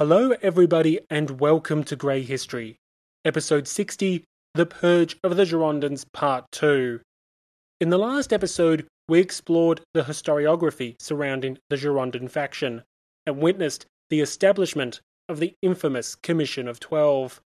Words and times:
Hello, 0.00 0.32
everybody, 0.40 0.98
and 1.10 1.40
welcome 1.40 1.84
to 1.84 1.94
Grey 1.94 2.22
History, 2.22 2.78
Episode 3.26 3.68
60 3.68 4.24
The 4.54 4.64
Purge 4.64 5.18
of 5.22 5.36
the 5.36 5.44
Girondins, 5.44 6.06
Part 6.10 6.46
2. 6.52 7.02
In 7.82 7.90
the 7.90 7.98
last 7.98 8.32
episode, 8.32 8.86
we 9.10 9.20
explored 9.20 9.82
the 9.92 10.04
historiography 10.04 10.96
surrounding 10.98 11.58
the 11.68 11.76
Girondin 11.76 12.30
faction 12.30 12.82
and 13.26 13.42
witnessed 13.42 13.84
the 14.08 14.22
establishment 14.22 15.02
of 15.28 15.38
the 15.38 15.52
infamous 15.60 16.14
Commission 16.14 16.66
of 16.66 16.80
Twelve. 16.80 17.42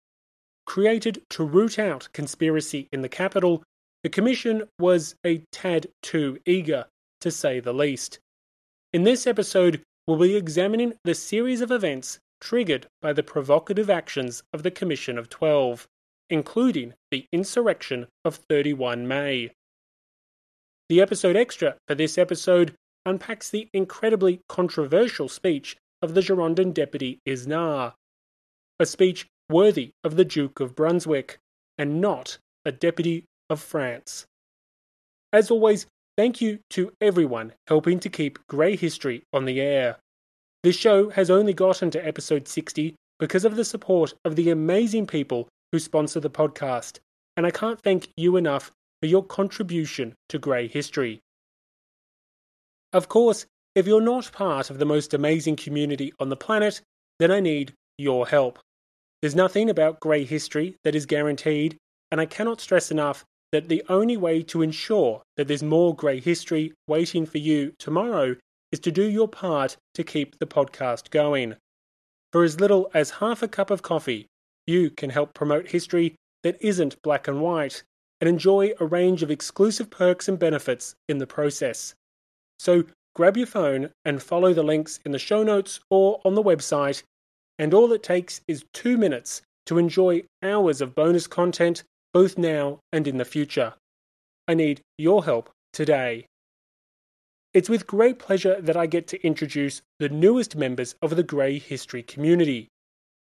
Created 0.66 1.22
to 1.30 1.44
root 1.44 1.78
out 1.78 2.10
conspiracy 2.14 2.90
in 2.92 3.04
the 3.04 3.10
capital, 3.10 3.62
the 4.02 4.10
Commission 4.10 4.64
was 4.80 5.14
a 5.24 5.44
tad 5.52 5.86
too 6.02 6.40
eager, 6.48 6.86
to 7.22 7.30
say 7.30 7.60
the 7.60 7.76
least. 7.76 8.18
In 8.92 9.04
this 9.04 9.28
episode, 9.28 9.84
we'll 10.08 10.18
be 10.18 10.36
examining 10.36 10.94
the 11.04 11.14
series 11.14 11.62
of 11.62 11.70
events 11.70 12.18
triggered 12.42 12.88
by 13.02 13.14
the 13.14 13.24
provocative 13.24 13.90
actions 13.90 14.44
of 14.54 14.64
the 14.64 14.72
Commission 14.72 15.18
of 15.18 15.30
Twelve, 15.30 15.88
including 16.30 16.94
the 17.12 17.26
insurrection 17.32 18.08
of 18.24 18.36
31 18.50 19.08
May. 19.08 19.52
The 20.88 21.02
episode 21.02 21.36
extra 21.36 21.76
for 21.88 21.96
this 21.96 22.18
episode 22.18 22.74
unpacks 23.06 23.50
the 23.50 23.68
incredibly 23.74 24.42
controversial 24.48 25.30
speech 25.30 25.78
of 26.02 26.14
the 26.14 26.22
Girondin 26.22 26.74
deputy 26.74 27.20
Isnard, 27.26 27.94
a 28.80 28.86
speech 28.86 29.28
worthy 29.50 29.92
of 30.04 30.16
the 30.16 30.26
Duke 30.26 30.60
of 30.60 30.76
Brunswick, 30.76 31.40
and 31.78 32.00
not 32.00 32.38
a 32.66 32.72
deputy 32.72 33.26
of 33.50 33.62
France. 33.62 34.26
As 35.32 35.52
always, 35.52 35.86
thank 36.18 36.42
you 36.42 36.60
to 36.72 36.92
everyone 37.02 37.54
helping 37.68 38.00
to 38.00 38.10
keep 38.10 38.40
Grey 38.48 38.76
History 38.76 39.24
on 39.34 39.46
the 39.46 39.62
air. 39.62 39.98
This 40.62 40.76
show 40.76 41.10
has 41.12 41.30
only 41.30 41.54
gotten 41.54 41.90
to 41.92 42.06
episode 42.06 42.46
60 42.46 42.94
because 43.18 43.46
of 43.46 43.56
the 43.56 43.64
support 43.64 44.14
of 44.26 44.36
the 44.36 44.50
amazing 44.50 45.08
people 45.08 45.48
who 45.72 45.80
sponsor 45.80 46.20
the 46.20 46.30
podcast, 46.30 47.00
and 47.38 47.46
I 47.46 47.52
can't 47.52 47.80
thank 47.80 48.10
you 48.18 48.36
enough 48.36 48.70
for 49.02 49.08
your 49.08 49.24
contribution 49.24 50.16
to 50.28 50.38
Grey 50.38 50.68
History. 50.68 51.22
Of 52.92 53.08
course, 53.08 53.46
if 53.74 53.88
you're 53.88 54.02
not 54.02 54.34
part 54.34 54.70
of 54.70 54.80
the 54.80 54.86
most 54.86 55.14
amazing 55.14 55.56
community 55.56 56.12
on 56.20 56.28
the 56.28 56.36
planet, 56.36 56.82
then 57.20 57.32
I 57.32 57.40
need 57.40 57.74
your 57.98 58.28
help. 58.28 58.60
There's 59.22 59.36
nothing 59.36 59.70
about 59.70 60.02
grey 60.02 60.26
history 60.26 60.76
that 60.84 60.96
is 60.96 61.06
guaranteed, 61.06 61.78
and 62.12 62.20
I 62.20 62.26
cannot 62.26 62.60
stress 62.60 62.92
enough 62.92 63.24
that 63.54 63.70
the 63.70 63.84
only 63.88 64.18
way 64.18 64.44
to 64.44 64.62
ensure 64.62 65.22
that 65.38 65.48
there's 65.48 65.64
more 65.64 65.96
grey 65.96 66.20
history 66.20 66.74
waiting 66.88 67.26
for 67.26 67.38
you 67.38 67.74
tomorrow 67.80 68.36
is 68.72 68.80
to 68.82 68.92
do 68.92 69.04
your 69.04 69.28
part 69.28 69.78
to 69.94 70.04
keep 70.04 70.38
the 70.40 70.48
podcast 70.48 71.10
going. 71.10 71.56
For 72.32 72.44
as 72.44 72.60
little 72.60 72.90
as 72.94 73.10
half 73.10 73.42
a 73.42 73.48
cup 73.48 73.72
of 73.72 73.82
coffee, 73.82 74.28
you 74.68 74.90
can 74.90 75.10
help 75.10 75.34
promote 75.34 75.70
history 75.70 76.16
that 76.44 76.62
isn't 76.62 77.02
black 77.02 77.28
and 77.28 77.42
white 77.42 77.84
and 78.22 78.30
enjoy 78.30 78.74
a 78.80 78.86
range 78.86 79.24
of 79.24 79.32
exclusive 79.32 79.90
perks 79.90 80.28
and 80.28 80.38
benefits 80.38 80.96
in 81.08 81.18
the 81.18 81.28
process. 81.28 81.96
So 82.60 82.84
grab 83.16 83.38
your 83.38 83.48
phone 83.48 83.90
and 84.06 84.22
follow 84.22 84.54
the 84.54 84.64
links 84.64 85.00
in 85.06 85.12
the 85.12 85.20
show 85.20 85.44
notes 85.44 85.80
or 85.90 86.22
on 86.24 86.36
the 86.36 86.44
website 86.44 87.04
and 87.58 87.74
all 87.74 87.92
it 87.92 88.02
takes 88.02 88.42
is 88.48 88.64
two 88.74 88.98
minutes 88.98 89.42
to 89.66 89.78
enjoy 89.78 90.24
hours 90.42 90.82
of 90.82 90.96
bonus 90.96 91.28
content 91.28 91.84
both 92.14 92.38
now 92.38 92.80
and 92.92 93.08
in 93.08 93.18
the 93.18 93.26
future. 93.26 93.74
I 94.48 94.56
need 94.56 94.82
your 94.98 95.26
help 95.26 95.50
today. 95.74 96.26
It's 97.52 97.68
with 97.70 97.88
great 97.88 98.20
pleasure 98.20 98.62
that 98.62 98.78
I 98.78 98.86
get 98.86 99.08
to 99.08 99.26
introduce 99.26 99.82
the 99.98 100.08
newest 100.08 100.56
members 100.56 100.94
of 101.02 101.16
the 101.16 101.24
Grey 101.24 101.58
History 101.58 102.04
community. 102.04 102.68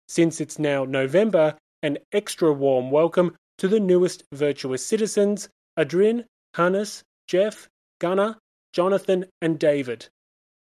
Since 0.08 0.40
it's 0.40 0.58
now 0.58 0.84
November, 0.84 1.56
an 1.84 1.98
extra 2.10 2.52
warm 2.52 2.90
welcome 2.90 3.36
to 3.58 3.68
the 3.68 3.78
newest 3.78 4.24
virtuous 4.32 4.84
citizens 4.84 5.48
Adrin, 5.78 6.24
Hannes, 6.54 7.04
Jeff, 7.28 7.68
Gunnar, 8.00 8.38
Jonathan, 8.72 9.26
and 9.40 9.56
David. 9.56 10.08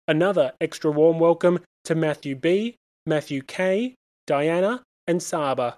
Another 0.08 0.54
extra 0.60 0.90
warm 0.90 1.20
welcome 1.20 1.60
to 1.84 1.94
Matthew 1.94 2.36
B., 2.36 2.76
Matthew 3.06 3.44
K., 3.44 3.94
Diana, 4.26 4.82
and 5.06 5.22
Saba. 5.22 5.78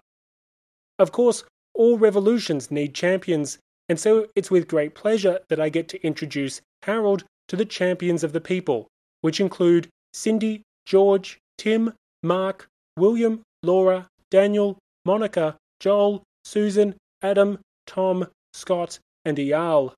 Of 0.97 1.12
course, 1.12 1.44
all 1.74 1.97
revolutions 1.97 2.72
need 2.72 2.96
champions, 2.96 3.59
and 3.90 4.00
so 4.00 4.28
it's 4.34 4.50
with 4.50 4.69
great 4.69 4.96
pleasure 4.96 5.41
that 5.50 5.59
I 5.59 5.68
get 5.68 5.90
to 5.90 6.02
introduce 6.08 6.62
Harold 6.84 7.25
to 7.48 7.56
the 7.56 7.66
champions 7.66 8.24
of 8.24 8.34
the 8.34 8.42
people, 8.42 8.88
which 9.22 9.40
include 9.40 9.90
Cindy, 10.14 10.64
George, 10.86 11.38
Tim, 11.58 11.94
Mark, 12.24 12.68
William, 12.98 13.42
Laura, 13.64 14.08
Daniel, 14.32 14.78
Monica, 15.06 15.58
Joel, 15.80 16.24
Susan, 16.44 16.96
Adam, 17.22 17.60
Tom, 17.88 18.28
Scott, 18.54 19.00
and 19.24 19.38
Eyal. 19.38 19.94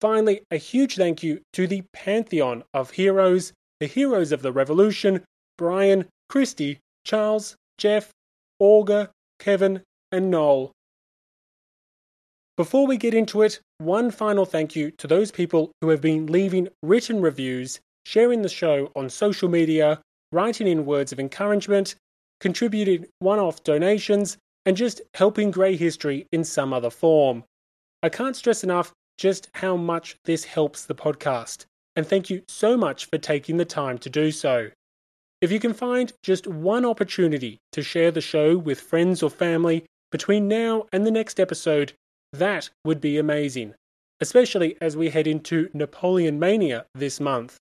Finally, 0.00 0.42
a 0.50 0.56
huge 0.56 0.96
thank 0.96 1.22
you 1.22 1.40
to 1.52 1.66
the 1.66 1.82
pantheon 1.92 2.64
of 2.72 2.90
heroes, 2.90 3.52
the 3.80 3.86
heroes 3.86 4.32
of 4.32 4.42
the 4.42 4.52
revolution, 4.52 5.22
Brian, 5.58 6.06
Christy, 6.28 6.78
Charles, 7.04 7.56
Jeff, 7.76 8.10
Olga, 8.58 9.10
Kevin, 9.38 9.82
and 10.10 10.30
Noel. 10.30 10.72
Before 12.60 12.86
we 12.86 12.98
get 12.98 13.14
into 13.14 13.40
it, 13.40 13.58
one 13.78 14.10
final 14.10 14.44
thank 14.44 14.76
you 14.76 14.90
to 14.98 15.06
those 15.06 15.30
people 15.30 15.72
who 15.80 15.88
have 15.88 16.02
been 16.02 16.26
leaving 16.26 16.68
written 16.82 17.22
reviews, 17.22 17.80
sharing 18.04 18.42
the 18.42 18.50
show 18.50 18.92
on 18.94 19.08
social 19.08 19.48
media, 19.48 19.98
writing 20.30 20.66
in 20.66 20.84
words 20.84 21.10
of 21.10 21.18
encouragement, 21.18 21.94
contributing 22.38 23.06
one 23.20 23.38
off 23.38 23.64
donations, 23.64 24.36
and 24.66 24.76
just 24.76 25.00
helping 25.14 25.50
Grey 25.50 25.74
History 25.74 26.26
in 26.32 26.44
some 26.44 26.74
other 26.74 26.90
form. 26.90 27.44
I 28.02 28.10
can't 28.10 28.36
stress 28.36 28.62
enough 28.62 28.92
just 29.16 29.48
how 29.54 29.78
much 29.78 30.16
this 30.26 30.44
helps 30.44 30.84
the 30.84 30.94
podcast, 30.94 31.64
and 31.96 32.06
thank 32.06 32.28
you 32.28 32.42
so 32.46 32.76
much 32.76 33.06
for 33.06 33.16
taking 33.16 33.56
the 33.56 33.64
time 33.64 33.96
to 33.96 34.10
do 34.10 34.30
so. 34.30 34.68
If 35.40 35.50
you 35.50 35.60
can 35.60 35.72
find 35.72 36.12
just 36.22 36.46
one 36.46 36.84
opportunity 36.84 37.56
to 37.72 37.82
share 37.82 38.10
the 38.10 38.20
show 38.20 38.58
with 38.58 38.82
friends 38.82 39.22
or 39.22 39.30
family 39.30 39.86
between 40.12 40.46
now 40.46 40.84
and 40.92 41.06
the 41.06 41.10
next 41.10 41.40
episode, 41.40 41.94
that 42.32 42.70
would 42.84 43.00
be 43.00 43.18
amazing, 43.18 43.74
especially 44.20 44.76
as 44.80 44.96
we 44.96 45.10
head 45.10 45.26
into 45.26 45.68
Napoleon 45.72 46.38
Mania 46.38 46.86
this 46.94 47.20
month. 47.20 47.56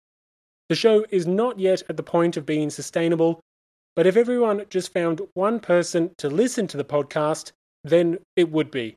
The 0.70 0.76
show 0.76 1.06
is 1.10 1.26
not 1.26 1.60
yet 1.60 1.84
at 1.90 1.98
the 1.98 2.04
point 2.04 2.38
of 2.38 2.46
being 2.46 2.70
sustainable, 2.70 3.40
but 3.96 4.06
if 4.06 4.16
everyone 4.16 4.66
just 4.70 4.94
found 4.94 5.22
one 5.34 5.60
person 5.60 6.12
to 6.20 6.30
listen 6.30 6.68
to 6.68 6.78
the 6.78 6.86
podcast, 6.86 7.52
then 7.84 8.20
it 8.36 8.52
would 8.52 8.70
be. 8.70 8.96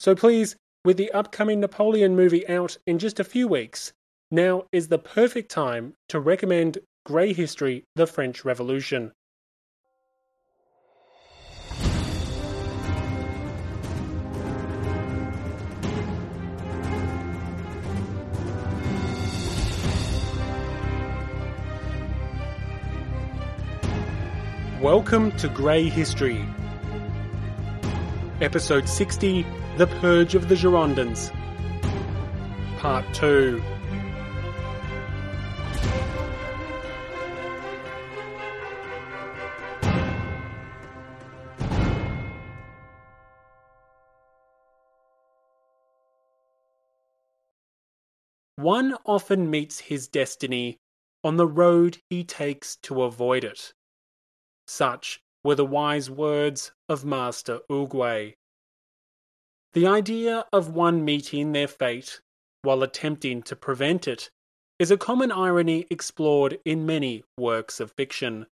So 0.00 0.14
please, 0.14 0.56
with 0.84 0.96
the 0.96 1.12
upcoming 1.12 1.60
Napoleon 1.60 2.16
movie 2.16 2.46
out 2.48 2.76
in 2.86 2.98
just 2.98 3.20
a 3.20 3.24
few 3.24 3.48
weeks, 3.48 3.92
now 4.30 4.64
is 4.72 4.88
the 4.88 4.98
perfect 4.98 5.50
time 5.50 5.94
to 6.08 6.18
recommend 6.18 6.78
Grey 7.04 7.32
History 7.32 7.84
The 7.94 8.06
French 8.06 8.44
Revolution. 8.44 9.12
Welcome 24.86 25.32
to 25.38 25.48
Grey 25.48 25.88
History. 25.88 26.46
Episode 28.40 28.88
60 28.88 29.44
The 29.78 29.88
Purge 29.88 30.36
of 30.36 30.48
the 30.48 30.54
Girondins. 30.54 31.32
Part 32.78 33.04
2. 33.12 33.60
One 48.54 48.96
often 49.04 49.50
meets 49.50 49.80
his 49.80 50.06
destiny 50.06 50.78
on 51.24 51.38
the 51.38 51.48
road 51.48 51.98
he 52.08 52.22
takes 52.22 52.76
to 52.82 53.02
avoid 53.02 53.42
it. 53.42 53.72
Such 54.66 55.20
were 55.44 55.54
the 55.54 55.64
wise 55.64 56.10
words 56.10 56.72
of 56.88 57.04
Master 57.04 57.60
Oogway. 57.70 58.34
The 59.74 59.86
idea 59.86 60.46
of 60.52 60.74
one 60.74 61.04
meeting 61.04 61.52
their 61.52 61.68
fate 61.68 62.20
while 62.62 62.82
attempting 62.82 63.42
to 63.42 63.54
prevent 63.54 64.08
it 64.08 64.30
is 64.78 64.90
a 64.90 64.96
common 64.96 65.30
irony 65.30 65.86
explored 65.90 66.58
in 66.64 66.84
many 66.84 67.22
works 67.38 67.78
of 67.78 67.92
fiction. 67.92 68.46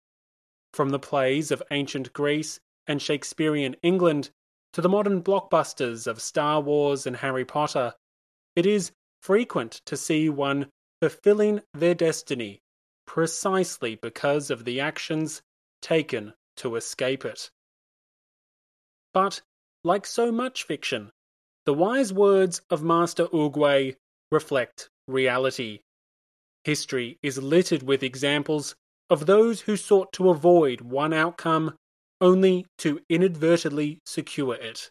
From 0.72 0.90
the 0.90 0.98
plays 0.98 1.50
of 1.50 1.62
ancient 1.70 2.12
Greece 2.12 2.60
and 2.86 3.02
Shakespearean 3.02 3.74
England 3.82 4.30
to 4.72 4.80
the 4.80 4.88
modern 4.88 5.22
blockbusters 5.22 6.06
of 6.06 6.22
Star 6.22 6.60
Wars 6.60 7.06
and 7.06 7.16
Harry 7.16 7.44
Potter, 7.44 7.94
it 8.54 8.66
is 8.66 8.92
frequent 9.20 9.80
to 9.86 9.96
see 9.96 10.28
one 10.28 10.70
fulfilling 11.00 11.60
their 11.72 11.94
destiny 11.94 12.60
precisely 13.06 13.96
because 13.96 14.50
of 14.50 14.64
the 14.64 14.80
actions 14.80 15.42
taken 15.84 16.32
to 16.56 16.76
escape 16.76 17.26
it. 17.26 17.50
But, 19.12 19.42
like 19.84 20.06
so 20.06 20.32
much 20.32 20.62
fiction, 20.62 21.10
the 21.66 21.74
wise 21.74 22.10
words 22.10 22.62
of 22.70 22.82
Master 22.82 23.26
Oogway 23.26 23.96
reflect 24.32 24.88
reality. 25.06 25.80
History 26.64 27.18
is 27.22 27.36
littered 27.36 27.82
with 27.82 28.02
examples 28.02 28.74
of 29.10 29.26
those 29.26 29.60
who 29.60 29.76
sought 29.76 30.10
to 30.14 30.30
avoid 30.30 30.80
one 30.80 31.12
outcome 31.12 31.76
only 32.20 32.64
to 32.78 33.00
inadvertently 33.10 34.00
secure 34.06 34.54
it. 34.54 34.90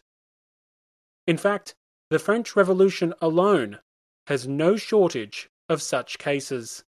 In 1.26 1.36
fact, 1.36 1.74
the 2.10 2.20
French 2.20 2.54
Revolution 2.54 3.12
alone 3.20 3.80
has 4.28 4.46
no 4.46 4.76
shortage 4.76 5.48
of 5.68 5.82
such 5.82 6.18
cases. 6.18 6.84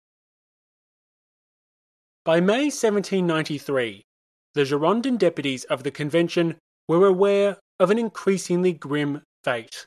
By 2.26 2.40
May 2.40 2.64
1793, 2.64 4.02
the 4.54 4.64
Girondin 4.64 5.16
deputies 5.16 5.62
of 5.66 5.84
the 5.84 5.92
Convention 5.92 6.58
were 6.88 7.06
aware 7.06 7.58
of 7.78 7.92
an 7.92 8.00
increasingly 8.00 8.72
grim 8.72 9.22
fate. 9.44 9.86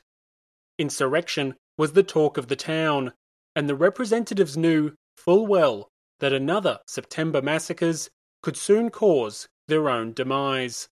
Insurrection 0.78 1.56
was 1.76 1.92
the 1.92 2.02
talk 2.02 2.38
of 2.38 2.48
the 2.48 2.56
town, 2.56 3.12
and 3.54 3.68
the 3.68 3.74
representatives 3.74 4.56
knew 4.56 4.94
full 5.18 5.46
well 5.46 5.90
that 6.20 6.32
another 6.32 6.78
September 6.86 7.42
massacres 7.42 8.08
could 8.42 8.56
soon 8.56 8.88
cause 8.88 9.46
their 9.68 9.90
own 9.90 10.14
demise. 10.14 10.88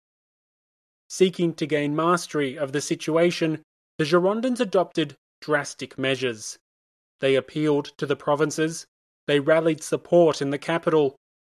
Seeking 1.08 1.54
to 1.54 1.66
gain 1.66 1.96
mastery 1.96 2.58
of 2.58 2.74
the 2.74 2.82
situation, 2.82 3.64
the 3.98 4.04
Girondins 4.04 4.60
adopted 4.60 5.16
drastic 5.40 5.98
measures. 5.98 6.60
They 7.22 7.36
appealed 7.36 7.94
to 8.00 8.06
the 8.06 8.18
provinces, 8.18 8.86
they 9.28 9.40
rallied 9.40 9.82
support 9.82 10.42
in 10.42 10.50
the 10.50 10.58
capital, 10.58 11.16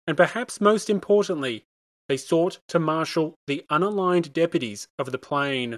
and 0.09 0.17
perhaps 0.17 0.59
most 0.59 0.89
importantly, 0.89 1.67
they 2.07 2.17
sought 2.17 2.57
to 2.67 2.79
marshal 2.79 3.35
the 3.45 3.63
unaligned 3.69 4.33
deputies 4.33 4.87
of 4.97 5.11
the 5.11 5.19
plain. 5.19 5.77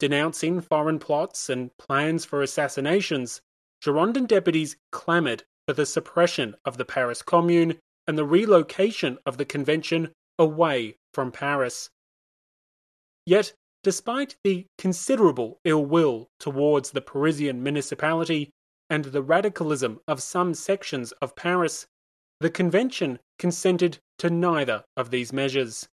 Denouncing 0.00 0.60
foreign 0.60 0.98
plots 0.98 1.48
and 1.48 1.70
plans 1.78 2.24
for 2.24 2.42
assassinations, 2.42 3.40
Girondin 3.84 4.26
deputies 4.26 4.74
clamoured 4.90 5.44
for 5.64 5.74
the 5.74 5.86
suppression 5.86 6.56
of 6.64 6.76
the 6.76 6.84
Paris 6.84 7.22
Commune 7.22 7.78
and 8.08 8.18
the 8.18 8.24
relocation 8.24 9.16
of 9.24 9.36
the 9.38 9.44
convention 9.44 10.10
away 10.36 10.96
from 11.14 11.30
Paris. 11.30 11.88
Yet, 13.26 13.52
despite 13.84 14.34
the 14.42 14.66
considerable 14.76 15.60
ill 15.62 15.86
will 15.86 16.26
towards 16.40 16.90
the 16.90 17.00
Parisian 17.00 17.62
municipality 17.62 18.50
and 18.88 19.04
the 19.04 19.22
radicalism 19.22 20.00
of 20.08 20.20
some 20.20 20.52
sections 20.52 21.12
of 21.22 21.36
Paris, 21.36 21.86
the 22.40 22.50
convention 22.50 23.18
consented 23.38 23.98
to 24.18 24.30
neither 24.30 24.84
of 24.96 25.10
these 25.10 25.32
measures. 25.32 25.88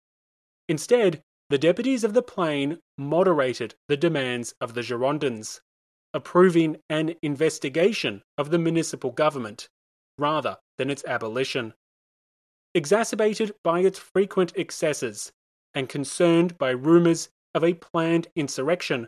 Instead, 0.68 1.24
the 1.50 1.57
deputies 1.57 2.04
of 2.04 2.13
the 2.13 2.22
plain 2.22 2.80
moderated 2.98 3.75
the 3.88 3.98
demands 3.98 4.54
of 4.62 4.74
the 4.74 4.81
Girondins, 4.81 5.62
approving 6.13 6.78
an 6.90 7.16
investigation 7.22 8.24
of 8.38 8.50
the 8.50 8.60
municipal 8.60 9.12
government 9.12 9.69
rather 10.18 10.57
than 10.78 10.90
its 10.90 11.04
abolition 11.06 11.74
exacerbated 12.74 13.54
by 13.63 13.81
its 13.81 14.00
frequent 14.00 14.51
excesses 14.56 15.31
and 15.74 15.89
concerned 15.89 16.57
by 16.57 16.69
rumours 16.69 17.30
of 17.54 17.63
a 17.63 17.74
planned 17.75 18.28
insurrection, 18.36 19.07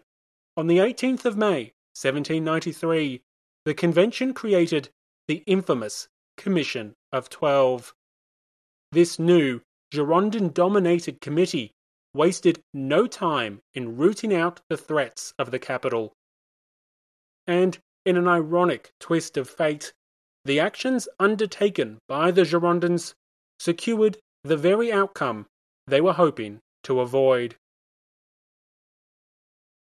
on 0.56 0.68
the 0.68 0.78
18th 0.78 1.26
of 1.26 1.38
May, 1.38 1.74
1793, 2.00 3.22
the 3.66 3.74
convention 3.74 4.34
created 4.34 4.90
the 5.28 5.44
infamous 5.48 6.08
Commission 6.38 6.94
of 7.12 7.30
Twelve. 7.30 7.94
This 8.92 9.20
new 9.20 9.62
Girondin 9.92 10.54
dominated 10.54 11.22
committee 11.22 11.72
wasted 12.14 12.62
no 12.74 13.08
time 13.08 13.60
in 13.74 13.98
rooting 13.98 14.34
out 14.34 14.62
the 14.70 14.78
threats 14.78 15.34
of 15.38 15.52
the 15.52 15.60
capital. 15.60 16.14
And 17.48 17.78
in 18.06 18.18
an 18.18 18.28
ironic 18.28 18.92
twist 19.00 19.38
of 19.38 19.50
fate, 19.50 19.94
the 20.46 20.60
actions 20.60 21.08
undertaken 21.20 22.00
by 22.08 22.32
the 22.32 22.44
Girondins 22.44 23.14
secured 23.60 24.18
the 24.44 24.58
very 24.58 24.92
outcome 24.92 25.48
they 25.88 26.02
were 26.02 26.14
hoping 26.14 26.60
to 26.84 27.00
avoid. 27.00 27.56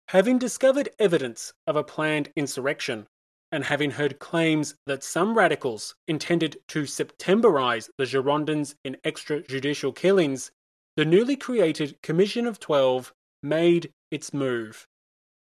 Having 0.08 0.38
discovered 0.38 0.88
evidence 0.98 1.52
of 1.66 1.76
a 1.76 1.84
planned 1.84 2.30
insurrection, 2.36 3.06
and 3.52 3.64
having 3.64 3.92
heard 3.92 4.18
claims 4.18 4.74
that 4.86 5.04
some 5.04 5.36
radicals 5.36 5.94
intended 6.08 6.58
to 6.68 6.82
Septemberize 6.82 7.88
the 7.96 8.04
Girondins 8.04 8.74
in 8.84 8.96
extrajudicial 9.04 9.94
killings, 9.94 10.50
the 10.96 11.04
newly 11.04 11.36
created 11.36 12.00
Commission 12.02 12.46
of 12.46 12.58
Twelve 12.58 13.12
made 13.42 13.92
its 14.10 14.34
move. 14.34 14.86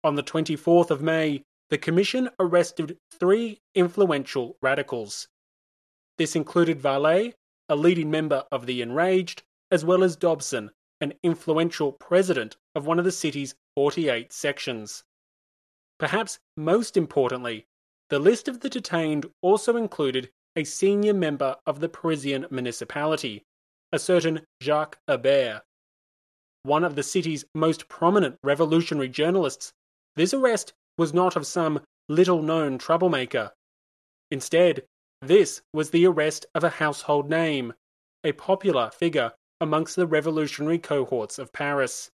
On 0.04 0.14
the 0.14 0.22
24th 0.22 0.90
of 0.90 1.02
May, 1.02 1.42
the 1.70 1.78
Commission 1.78 2.30
arrested 2.38 2.96
three 3.12 3.60
influential 3.74 4.56
radicals. 4.62 5.28
This 6.18 6.36
included 6.36 6.80
Varlet, 6.80 7.34
a 7.68 7.76
leading 7.76 8.10
member 8.10 8.44
of 8.50 8.66
the 8.66 8.82
Enraged, 8.82 9.42
as 9.70 9.84
well 9.84 10.02
as 10.02 10.16
Dobsen, 10.16 10.70
an 11.00 11.14
influential 11.22 11.92
president 11.92 12.56
of 12.74 12.86
one 12.86 12.98
of 12.98 13.04
the 13.04 13.12
city's 13.12 13.54
48 13.76 14.32
sections. 14.32 15.04
Perhaps 15.98 16.38
most 16.56 16.96
importantly, 16.96 17.66
the 18.10 18.18
list 18.18 18.48
of 18.48 18.60
the 18.60 18.70
detained 18.70 19.26
also 19.42 19.76
included 19.76 20.30
a 20.56 20.64
senior 20.64 21.14
member 21.14 21.56
of 21.66 21.80
the 21.80 21.88
Parisian 21.88 22.46
municipality, 22.50 23.44
a 23.92 23.98
certain 23.98 24.40
Jacques 24.62 24.98
Hebert. 25.06 25.62
One 26.62 26.84
of 26.84 26.96
the 26.96 27.02
city's 27.02 27.44
most 27.54 27.88
prominent 27.88 28.38
revolutionary 28.42 29.08
journalists, 29.08 29.72
this 30.16 30.34
arrest 30.34 30.72
was 30.96 31.14
not 31.14 31.36
of 31.36 31.46
some 31.46 31.80
little 32.08 32.42
known 32.42 32.78
troublemaker. 32.78 33.52
Instead, 34.30 34.84
this 35.22 35.62
was 35.72 35.90
the 35.90 36.06
arrest 36.06 36.46
of 36.54 36.64
a 36.64 36.70
household 36.70 37.28
name, 37.28 37.72
a 38.24 38.32
popular 38.32 38.90
figure 38.90 39.32
amongst 39.60 39.96
the 39.96 40.06
revolutionary 40.06 40.78
cohorts 40.78 41.38
of 41.38 41.52
Paris. 41.52 42.10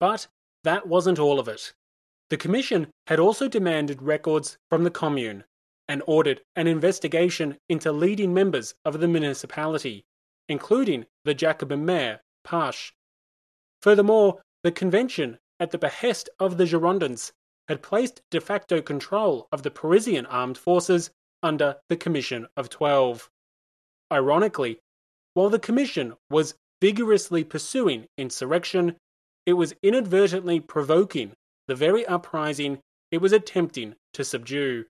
But 0.00 0.26
that 0.64 0.86
wasn't 0.86 1.18
all 1.18 1.38
of 1.38 1.48
it. 1.48 1.72
The 2.32 2.38
Commission 2.38 2.90
had 3.08 3.20
also 3.20 3.46
demanded 3.46 4.00
records 4.00 4.56
from 4.70 4.84
the 4.84 4.90
Commune 4.90 5.44
and 5.86 6.02
ordered 6.06 6.40
an 6.56 6.66
investigation 6.66 7.58
into 7.68 7.92
leading 7.92 8.32
members 8.32 8.74
of 8.86 9.00
the 9.00 9.06
municipality, 9.06 10.06
including 10.48 11.04
the 11.26 11.34
Jacobin 11.34 11.84
mayor, 11.84 12.22
Pache. 12.42 12.92
Furthermore, 13.82 14.40
the 14.62 14.72
Convention, 14.72 15.40
at 15.60 15.72
the 15.72 15.78
behest 15.78 16.30
of 16.40 16.56
the 16.56 16.64
Girondins, 16.64 17.32
had 17.68 17.82
placed 17.82 18.22
de 18.30 18.40
facto 18.40 18.80
control 18.80 19.46
of 19.52 19.62
the 19.62 19.70
Parisian 19.70 20.24
armed 20.24 20.56
forces 20.56 21.10
under 21.42 21.76
the 21.90 21.98
Commission 21.98 22.46
of 22.56 22.70
Twelve. 22.70 23.28
Ironically, 24.10 24.80
while 25.34 25.50
the 25.50 25.58
Commission 25.58 26.14
was 26.30 26.54
vigorously 26.80 27.44
pursuing 27.44 28.06
insurrection, 28.16 28.96
it 29.44 29.52
was 29.52 29.74
inadvertently 29.82 30.60
provoking 30.60 31.34
the 31.68 31.74
very 31.74 32.04
uprising 32.06 32.80
it 33.10 33.20
was 33.20 33.32
attempting 33.32 33.94
to 34.14 34.24
subdue. 34.24 34.84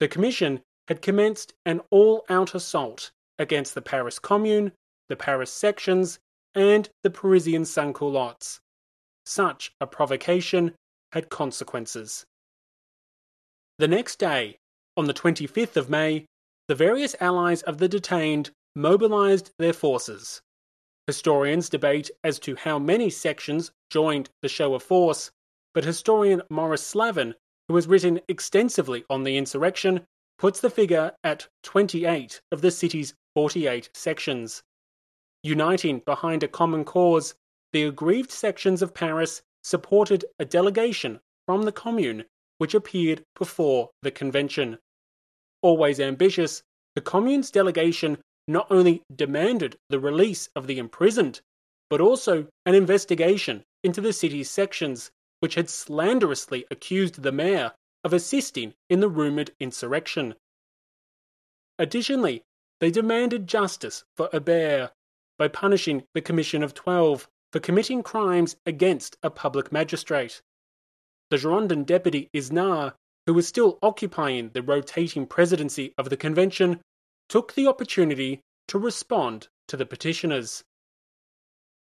The 0.00 0.08
Commission 0.08 0.62
had 0.88 1.02
commenced 1.02 1.54
an 1.64 1.80
all 1.90 2.24
out 2.28 2.54
assault 2.54 3.10
against 3.38 3.74
the 3.74 3.82
Paris 3.82 4.18
Commune, 4.18 4.72
the 5.08 5.16
Paris 5.16 5.52
sections, 5.52 6.18
and 6.54 6.88
the 7.02 7.10
Parisian 7.10 7.64
sans-culottes. 7.64 8.60
Such 9.26 9.72
a 9.80 9.86
provocation 9.86 10.74
had 11.12 11.30
consequences. 11.30 12.24
The 13.78 13.88
next 13.88 14.18
day, 14.18 14.58
on 14.96 15.06
the 15.06 15.14
25th 15.14 15.76
of 15.76 15.90
May, 15.90 16.26
the 16.68 16.74
various 16.74 17.16
allies 17.20 17.62
of 17.62 17.78
the 17.78 17.88
detained 17.88 18.50
mobilized 18.76 19.50
their 19.58 19.72
forces. 19.72 20.40
Historians 21.06 21.68
debate 21.68 22.10
as 22.22 22.38
to 22.40 22.56
how 22.56 22.78
many 22.78 23.10
sections 23.10 23.70
joined 23.90 24.30
the 24.42 24.48
show 24.48 24.74
of 24.74 24.82
force, 24.82 25.30
but 25.74 25.84
historian 25.84 26.40
Maurice 26.48 26.86
Slavin, 26.86 27.34
who 27.68 27.74
has 27.74 27.88
written 27.88 28.20
extensively 28.28 29.04
on 29.10 29.24
the 29.24 29.36
insurrection, 29.36 30.06
puts 30.38 30.60
the 30.60 30.70
figure 30.70 31.12
at 31.24 31.48
28 31.64 32.40
of 32.52 32.60
the 32.60 32.70
city's 32.70 33.14
48 33.34 33.90
sections. 33.92 34.62
Uniting 35.42 36.00
behind 36.00 36.42
a 36.42 36.48
common 36.48 36.84
cause, 36.84 37.34
the 37.72 37.82
aggrieved 37.82 38.30
sections 38.30 38.82
of 38.82 38.94
Paris 38.94 39.42
supported 39.62 40.24
a 40.38 40.44
delegation 40.44 41.20
from 41.46 41.62
the 41.62 41.72
Commune 41.72 42.24
which 42.58 42.74
appeared 42.74 43.24
before 43.36 43.90
the 44.02 44.10
convention. 44.10 44.78
Always 45.60 45.98
ambitious, 45.98 46.62
the 46.94 47.00
Commune's 47.00 47.50
delegation 47.50 48.18
not 48.46 48.70
only 48.70 49.02
demanded 49.14 49.76
the 49.88 49.98
release 49.98 50.48
of 50.54 50.66
the 50.66 50.78
imprisoned, 50.78 51.40
but 51.90 52.00
also 52.00 52.46
an 52.64 52.74
investigation 52.74 53.64
into 53.82 54.00
the 54.00 54.12
city's 54.12 54.50
sections 54.50 55.10
which 55.44 55.56
had 55.56 55.68
slanderously 55.68 56.64
accused 56.70 57.22
the 57.22 57.30
mayor 57.30 57.70
of 58.02 58.14
assisting 58.14 58.72
in 58.88 59.00
the 59.00 59.10
rumoured 59.10 59.50
insurrection. 59.60 60.34
Additionally, 61.78 62.42
they 62.80 62.90
demanded 62.90 63.46
justice 63.46 64.04
for 64.16 64.30
Hebert 64.32 64.92
by 65.38 65.48
punishing 65.48 66.04
the 66.14 66.22
Commission 66.22 66.62
of 66.62 66.72
Twelve 66.72 67.28
for 67.52 67.60
committing 67.60 68.02
crimes 68.02 68.56
against 68.64 69.18
a 69.22 69.28
public 69.28 69.70
magistrate. 69.70 70.40
The 71.28 71.36
Girondin 71.36 71.84
deputy 71.84 72.30
Isnard, 72.32 72.94
who 73.26 73.34
was 73.34 73.46
still 73.46 73.78
occupying 73.82 74.48
the 74.48 74.62
rotating 74.62 75.26
presidency 75.26 75.92
of 75.98 76.08
the 76.08 76.16
convention, 76.16 76.80
took 77.28 77.52
the 77.52 77.66
opportunity 77.66 78.40
to 78.68 78.78
respond 78.78 79.48
to 79.68 79.76
the 79.76 79.84
petitioners. 79.84 80.64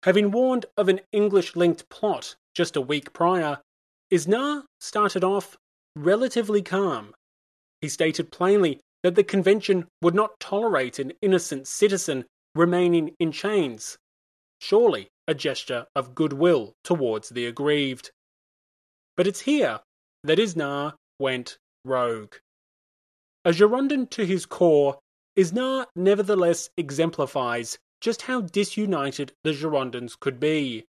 Having 0.03 0.29
warned 0.29 0.67
of 0.77 0.87
an 0.87 1.01
English 1.11 1.55
linked 1.55 1.89
plot 1.89 2.35
just 2.55 2.75
a 2.75 2.81
week 2.81 3.13
prior, 3.13 3.59
Isnard 4.11 4.65
started 4.79 5.23
off 5.23 5.57
relatively 5.95 6.61
calm. 6.61 7.13
He 7.81 7.89
stated 7.89 8.31
plainly 8.31 8.79
that 9.03 9.15
the 9.15 9.23
convention 9.23 9.87
would 10.01 10.15
not 10.15 10.39
tolerate 10.39 10.99
an 10.99 11.13
innocent 11.21 11.67
citizen 11.67 12.25
remaining 12.55 13.15
in 13.19 13.31
chains. 13.31 13.97
Surely 14.59 15.09
a 15.27 15.33
gesture 15.33 15.85
of 15.95 16.15
goodwill 16.15 16.73
towards 16.83 17.29
the 17.29 17.45
aggrieved. 17.45 18.11
But 19.15 19.27
it's 19.27 19.41
here 19.41 19.79
that 20.23 20.39
Isnard 20.39 20.95
went 21.19 21.57
rogue. 21.85 22.35
A 23.45 23.51
Girondin 23.51 24.09
to 24.11 24.25
his 24.25 24.45
core, 24.45 24.99
Isnard 25.35 25.87
nevertheless 25.95 26.69
exemplifies 26.75 27.77
just 28.01 28.23
how 28.23 28.41
disunited 28.41 29.33
the 29.43 29.51
Girondins 29.51 30.19
could 30.19 30.39
be, 30.39 30.85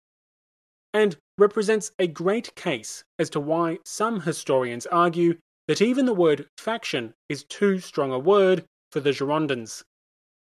and 0.93 1.17
represents 1.38 1.90
a 1.99 2.07
great 2.07 2.55
case 2.55 3.05
as 3.19 3.31
to 3.31 3.40
why 3.40 3.78
some 3.85 4.21
historians 4.21 4.87
argue 4.87 5.37
that 5.69 5.83
even 5.83 6.07
the 6.07 6.14
word 6.14 6.49
faction 6.57 7.12
is 7.28 7.45
too 7.45 7.78
strong 7.78 8.12
a 8.12 8.19
word 8.19 8.64
for 8.93 9.00
the 9.00 9.11
Girondins. 9.11 9.83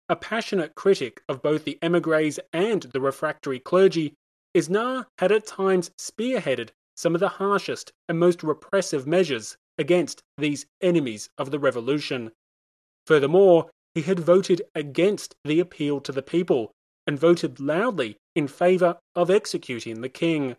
A 0.08 0.16
passionate 0.16 0.75
critic 0.75 1.22
of 1.28 1.42
both 1.42 1.64
the 1.64 1.78
emigres 1.82 2.40
and 2.52 2.82
the 2.82 3.00
refractory 3.00 3.60
clergy, 3.60 4.14
Isnard 4.54 5.06
had 5.18 5.30
at 5.30 5.46
times 5.46 5.90
spearheaded 5.99 6.70
some 6.96 7.14
of 7.14 7.20
the 7.20 7.28
harshest 7.28 7.92
and 8.08 8.18
most 8.18 8.42
repressive 8.42 9.06
measures 9.06 9.56
against 9.78 10.22
these 10.37 10.66
enemies 10.80 11.30
of 11.38 11.50
the 11.50 11.58
revolution. 11.58 12.32
Furthermore, 13.06 13.70
he 13.94 14.02
had 14.02 14.20
voted 14.20 14.62
against 14.75 15.34
the 15.44 15.60
appeal 15.60 16.00
to 16.00 16.12
the 16.12 16.22
people 16.22 16.72
and 17.06 17.18
voted 17.18 17.58
loudly 17.60 18.16
in 18.34 18.46
favour 18.46 18.99
of 19.14 19.30
executing 19.30 20.00
the 20.00 20.08
king. 20.08 20.56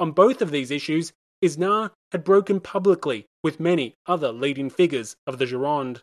On 0.00 0.12
both 0.12 0.42
of 0.42 0.50
these 0.50 0.70
issues, 0.70 1.12
Isnard 1.40 1.92
had 2.10 2.24
broken 2.24 2.60
publicly 2.60 3.26
with 3.42 3.60
many 3.60 3.96
other 4.06 4.32
leading 4.32 4.70
figures 4.70 5.16
of 5.26 5.38
the 5.38 5.46
Gironde. 5.46 6.02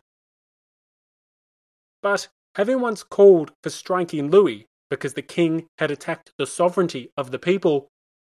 But 2.02 2.28
having 2.54 2.80
once 2.80 3.02
called 3.02 3.52
for 3.62 3.70
striking 3.70 4.30
Louis 4.30 4.66
because 4.90 5.14
the 5.14 5.22
king 5.22 5.68
had 5.78 5.90
attacked 5.90 6.32
the 6.36 6.46
sovereignty 6.46 7.10
of 7.16 7.30
the 7.30 7.38
people, 7.38 7.88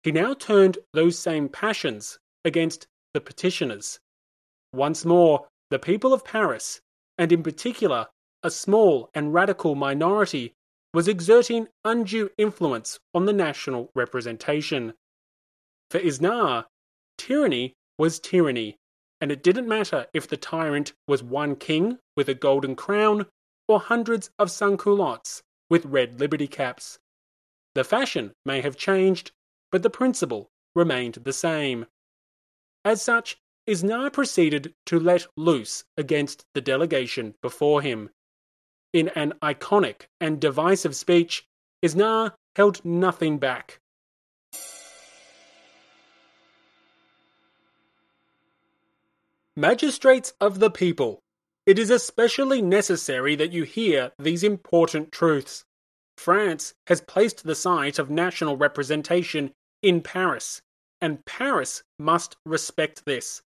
he 0.04 0.12
now 0.12 0.34
turned 0.34 0.78
those 0.94 1.20
same 1.20 1.50
passions 1.50 2.20
against 2.44 2.88
the 3.14 3.22
petitioners. 3.22 4.00
Once 4.74 5.06
more, 5.06 5.48
the 5.70 5.80
people 5.80 6.14
of 6.14 6.26
Paris, 6.26 6.82
and 7.18 7.32
in 7.32 7.44
particular 7.44 8.08
a 8.44 8.52
small 8.52 9.10
and 9.14 9.34
radical 9.34 9.76
minority, 9.76 10.54
was 10.94 11.08
exerting 11.08 11.68
undue 11.84 12.30
influence 12.38 13.00
on 13.14 13.26
the 13.26 13.34
national 13.34 13.92
representation. 13.96 14.94
For 15.90 16.00
Isnard, 16.00 16.66
tyranny 17.18 17.74
was 17.98 18.20
tyranny, 18.20 18.78
and 19.22 19.32
it 19.32 19.42
didn't 19.42 19.68
matter 19.68 20.08
if 20.14 20.28
the 20.28 20.38
tyrant 20.38 20.94
was 21.08 21.24
one 21.24 21.56
king 21.56 22.00
with 22.16 22.28
a 22.30 22.34
golden 22.34 22.76
crown 22.76 23.28
or 23.68 23.80
hundreds 23.80 24.30
of 24.38 24.52
sans-culottes 24.52 25.44
with 25.70 25.86
red 25.86 26.20
liberty 26.20 26.48
caps. 26.48 27.00
The 27.76 27.84
fashion 27.84 28.34
may 28.46 28.62
have 28.62 28.78
changed, 28.78 29.32
but 29.72 29.84
the 29.84 29.90
principle 29.90 30.50
remained 30.76 31.16
the 31.16 31.34
same. 31.34 31.86
As 32.84 33.02
such, 33.02 33.38
Isnard 33.66 34.14
proceeded 34.14 34.74
to 34.86 35.00
let 35.00 35.28
loose 35.36 35.84
against 35.98 36.46
the 36.54 36.62
delegation 36.62 37.36
before 37.42 37.82
him. 37.82 38.10
In 38.94 39.10
an 39.10 39.34
iconic 39.42 40.08
and 40.22 40.40
divisive 40.40 40.96
speech, 40.96 41.46
Isnard 41.82 42.34
held 42.56 42.84
nothing 42.86 43.38
back. 43.38 43.80
Magistrates 49.60 50.34
of 50.40 50.60
the 50.60 50.70
people, 50.70 51.18
it 51.66 51.80
is 51.80 51.90
especially 51.90 52.62
necessary 52.62 53.36
that 53.38 53.52
you 53.52 53.64
hear 53.64 54.12
these 54.20 54.44
important 54.44 55.12
truths. 55.12 55.66
France 56.16 56.76
has 56.86 57.02
placed 57.02 57.44
the 57.44 57.56
site 57.56 57.98
of 57.98 58.12
national 58.12 58.56
representation 58.56 59.52
in 59.82 60.02
Paris, 60.02 60.62
and 61.02 61.26
Paris 61.26 61.82
must 61.98 62.38
respect 62.46 63.04
this. 63.06 63.42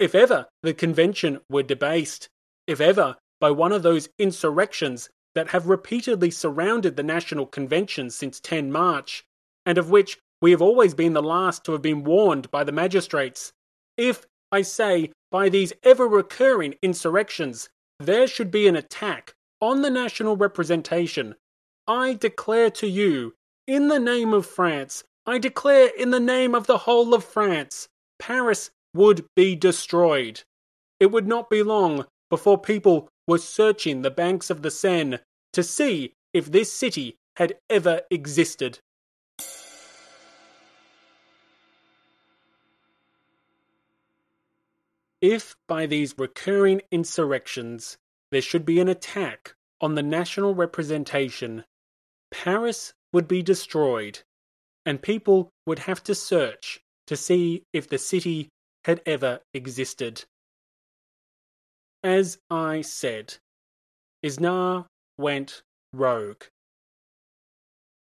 If 0.00 0.12
ever 0.16 0.48
the 0.64 0.74
convention 0.74 1.40
were 1.48 1.62
debased, 1.62 2.28
if 2.66 2.80
ever 2.80 3.14
by 3.40 3.52
one 3.52 3.70
of 3.70 3.84
those 3.84 4.08
insurrections 4.18 5.08
that 5.36 5.50
have 5.50 5.68
repeatedly 5.68 6.32
surrounded 6.32 6.96
the 6.96 7.04
National 7.04 7.46
Convention 7.46 8.10
since 8.10 8.40
10 8.40 8.72
March, 8.72 9.22
and 9.64 9.78
of 9.78 9.88
which 9.88 10.18
we 10.42 10.50
have 10.50 10.62
always 10.62 10.94
been 10.94 11.12
the 11.12 11.22
last 11.22 11.62
to 11.62 11.70
have 11.70 11.82
been 11.82 12.02
warned 12.02 12.50
by 12.50 12.64
the 12.64 12.72
magistrates, 12.72 13.52
if, 13.96 14.26
I 14.50 14.62
say, 14.62 15.12
by 15.34 15.48
these 15.48 15.72
ever 15.82 16.06
recurring 16.06 16.76
insurrections, 16.80 17.68
there 17.98 18.24
should 18.24 18.52
be 18.52 18.68
an 18.68 18.76
attack 18.76 19.34
on 19.60 19.82
the 19.82 19.90
national 19.90 20.36
representation, 20.36 21.34
I 21.88 22.14
declare 22.14 22.70
to 22.70 22.86
you, 22.86 23.34
in 23.66 23.88
the 23.88 23.98
name 23.98 24.32
of 24.32 24.46
France, 24.46 25.02
I 25.26 25.38
declare 25.38 25.90
in 25.98 26.12
the 26.12 26.20
name 26.20 26.54
of 26.54 26.68
the 26.68 26.78
whole 26.78 27.14
of 27.14 27.24
France, 27.24 27.88
Paris 28.20 28.70
would 28.94 29.26
be 29.34 29.56
destroyed. 29.56 30.42
It 31.00 31.10
would 31.10 31.26
not 31.26 31.50
be 31.50 31.64
long 31.64 32.04
before 32.30 32.56
people 32.56 33.08
were 33.26 33.38
searching 33.38 34.02
the 34.02 34.12
banks 34.12 34.50
of 34.50 34.62
the 34.62 34.70
Seine 34.70 35.18
to 35.52 35.64
see 35.64 36.12
if 36.32 36.52
this 36.52 36.72
city 36.72 37.16
had 37.38 37.56
ever 37.68 38.02
existed. 38.08 38.78
If 45.24 45.56
by 45.66 45.86
these 45.86 46.18
recurring 46.18 46.82
insurrections 46.90 47.96
there 48.30 48.42
should 48.42 48.66
be 48.66 48.78
an 48.78 48.88
attack 48.88 49.54
on 49.80 49.94
the 49.94 50.02
national 50.02 50.54
representation, 50.54 51.64
Paris 52.30 52.92
would 53.10 53.26
be 53.26 53.42
destroyed, 53.42 54.20
and 54.84 55.00
people 55.00 55.48
would 55.64 55.78
have 55.78 56.02
to 56.04 56.14
search 56.14 56.82
to 57.06 57.16
see 57.16 57.64
if 57.72 57.88
the 57.88 57.96
city 57.96 58.50
had 58.84 59.00
ever 59.06 59.40
existed. 59.54 60.26
As 62.02 62.36
I 62.50 62.82
said, 62.82 63.38
Isnard 64.22 64.84
went 65.16 65.62
rogue. 65.94 66.42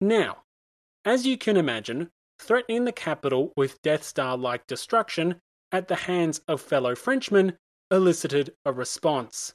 Now, 0.01 0.41
as 1.05 1.27
you 1.27 1.37
can 1.37 1.55
imagine, 1.55 2.09
threatening 2.39 2.85
the 2.85 2.91
capital 2.91 3.53
with 3.55 3.79
Death 3.83 4.03
Star 4.03 4.35
like 4.35 4.65
destruction 4.65 5.39
at 5.75 5.89
the 5.89 5.95
hands 5.95 6.39
of 6.47 6.61
fellow 6.61 6.95
Frenchmen 6.95 7.57
elicited 7.91 8.55
a 8.63 8.71
response. 8.71 9.53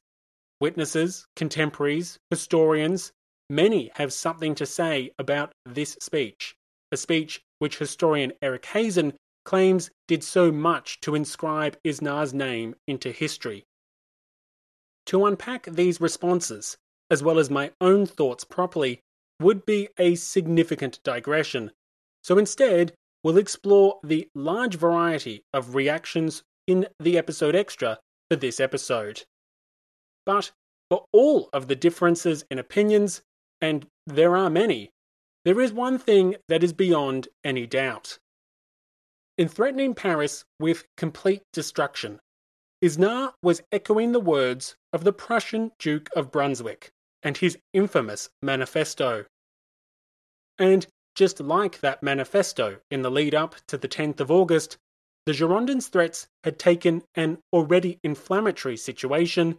Witnesses, 0.60 1.26
contemporaries, 1.34 2.18
historians, 2.28 3.10
many 3.48 3.90
have 3.94 4.12
something 4.12 4.54
to 4.54 4.66
say 4.66 5.10
about 5.18 5.50
this 5.64 5.96
speech, 5.98 6.54
a 6.92 6.98
speech 6.98 7.40
which 7.58 7.78
historian 7.78 8.34
Eric 8.42 8.64
Hazan 8.64 9.14
claims 9.46 9.90
did 10.06 10.22
so 10.22 10.52
much 10.52 11.00
to 11.00 11.14
inscribe 11.14 11.78
Isnard's 11.84 12.34
name 12.34 12.74
into 12.86 13.12
history. 13.12 13.64
To 15.06 15.24
unpack 15.24 15.64
these 15.64 16.02
responses, 16.02 16.76
as 17.10 17.22
well 17.22 17.38
as 17.38 17.48
my 17.48 17.72
own 17.80 18.04
thoughts 18.04 18.44
properly, 18.44 19.00
would 19.40 19.64
be 19.64 19.88
a 19.98 20.16
significant 20.16 21.00
digression, 21.02 21.72
so 22.22 22.36
instead, 22.36 22.92
we'll 23.22 23.38
explore 23.38 23.98
the 24.02 24.28
large 24.34 24.76
variety 24.76 25.44
of 25.52 25.74
reactions 25.74 26.42
in 26.66 26.86
the 26.98 27.18
episode 27.18 27.54
extra 27.54 27.98
for 28.30 28.36
this 28.36 28.60
episode. 28.60 29.22
But 30.24 30.52
for 30.90 31.04
all 31.12 31.48
of 31.52 31.68
the 31.68 31.76
differences 31.76 32.44
in 32.50 32.58
opinions, 32.58 33.22
and 33.60 33.86
there 34.06 34.36
are 34.36 34.50
many, 34.50 34.90
there 35.44 35.60
is 35.60 35.72
one 35.72 35.98
thing 35.98 36.36
that 36.48 36.62
is 36.62 36.72
beyond 36.72 37.28
any 37.44 37.66
doubt. 37.66 38.18
In 39.38 39.48
threatening 39.48 39.94
Paris 39.94 40.44
with 40.58 40.84
complete 40.96 41.42
destruction, 41.52 42.20
Isnard 42.82 43.32
was 43.42 43.62
echoing 43.72 44.12
the 44.12 44.20
words 44.20 44.76
of 44.92 45.04
the 45.04 45.12
Prussian 45.12 45.70
Duke 45.78 46.08
of 46.14 46.30
Brunswick 46.30 46.90
and 47.22 47.36
his 47.36 47.58
infamous 47.72 48.30
manifesto. 48.42 49.26
And 50.58 50.86
just 51.14 51.40
like 51.40 51.80
that 51.80 52.02
manifesto 52.02 52.78
in 52.90 53.02
the 53.02 53.10
lead 53.10 53.34
up 53.34 53.56
to 53.68 53.76
the 53.76 53.88
10th 53.88 54.20
of 54.20 54.30
August, 54.30 54.78
the 55.26 55.32
Girondins' 55.32 55.88
threats 55.88 56.28
had 56.44 56.58
taken 56.58 57.02
an 57.14 57.38
already 57.52 57.98
inflammatory 58.02 58.76
situation 58.76 59.58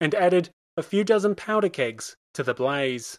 and 0.00 0.14
added 0.14 0.50
a 0.76 0.82
few 0.82 1.04
dozen 1.04 1.34
powder 1.34 1.68
kegs 1.68 2.16
to 2.34 2.42
the 2.42 2.54
blaze. 2.54 3.18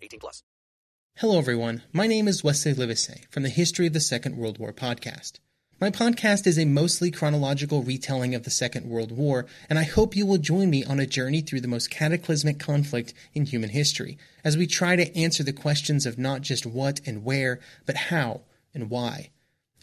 18 0.01 0.19
plus. 0.19 0.43
Hello, 1.17 1.37
everyone. 1.37 1.83
My 1.91 2.07
name 2.07 2.27
is 2.27 2.43
Wesley 2.43 2.73
Livesey 2.73 3.25
from 3.29 3.43
the 3.43 3.49
History 3.49 3.85
of 3.87 3.93
the 3.93 3.99
Second 3.99 4.37
World 4.37 4.57
War 4.57 4.73
podcast. 4.73 5.33
My 5.79 5.89
podcast 5.89 6.45
is 6.45 6.59
a 6.59 6.65
mostly 6.65 7.11
chronological 7.11 7.83
retelling 7.83 8.35
of 8.35 8.43
the 8.43 8.51
Second 8.51 8.87
World 8.87 9.11
War, 9.11 9.47
and 9.69 9.79
I 9.79 9.83
hope 9.83 10.15
you 10.15 10.25
will 10.25 10.37
join 10.37 10.69
me 10.69 10.83
on 10.83 10.99
a 10.99 11.07
journey 11.07 11.41
through 11.41 11.61
the 11.61 11.67
most 11.67 11.89
cataclysmic 11.89 12.59
conflict 12.59 13.13
in 13.33 13.45
human 13.45 13.71
history 13.71 14.17
as 14.43 14.55
we 14.55 14.67
try 14.67 14.95
to 14.95 15.17
answer 15.17 15.43
the 15.43 15.53
questions 15.53 16.05
of 16.05 16.17
not 16.17 16.41
just 16.41 16.65
what 16.65 17.01
and 17.05 17.25
where, 17.25 17.59
but 17.85 17.95
how 17.95 18.41
and 18.73 18.89
why. 18.89 19.31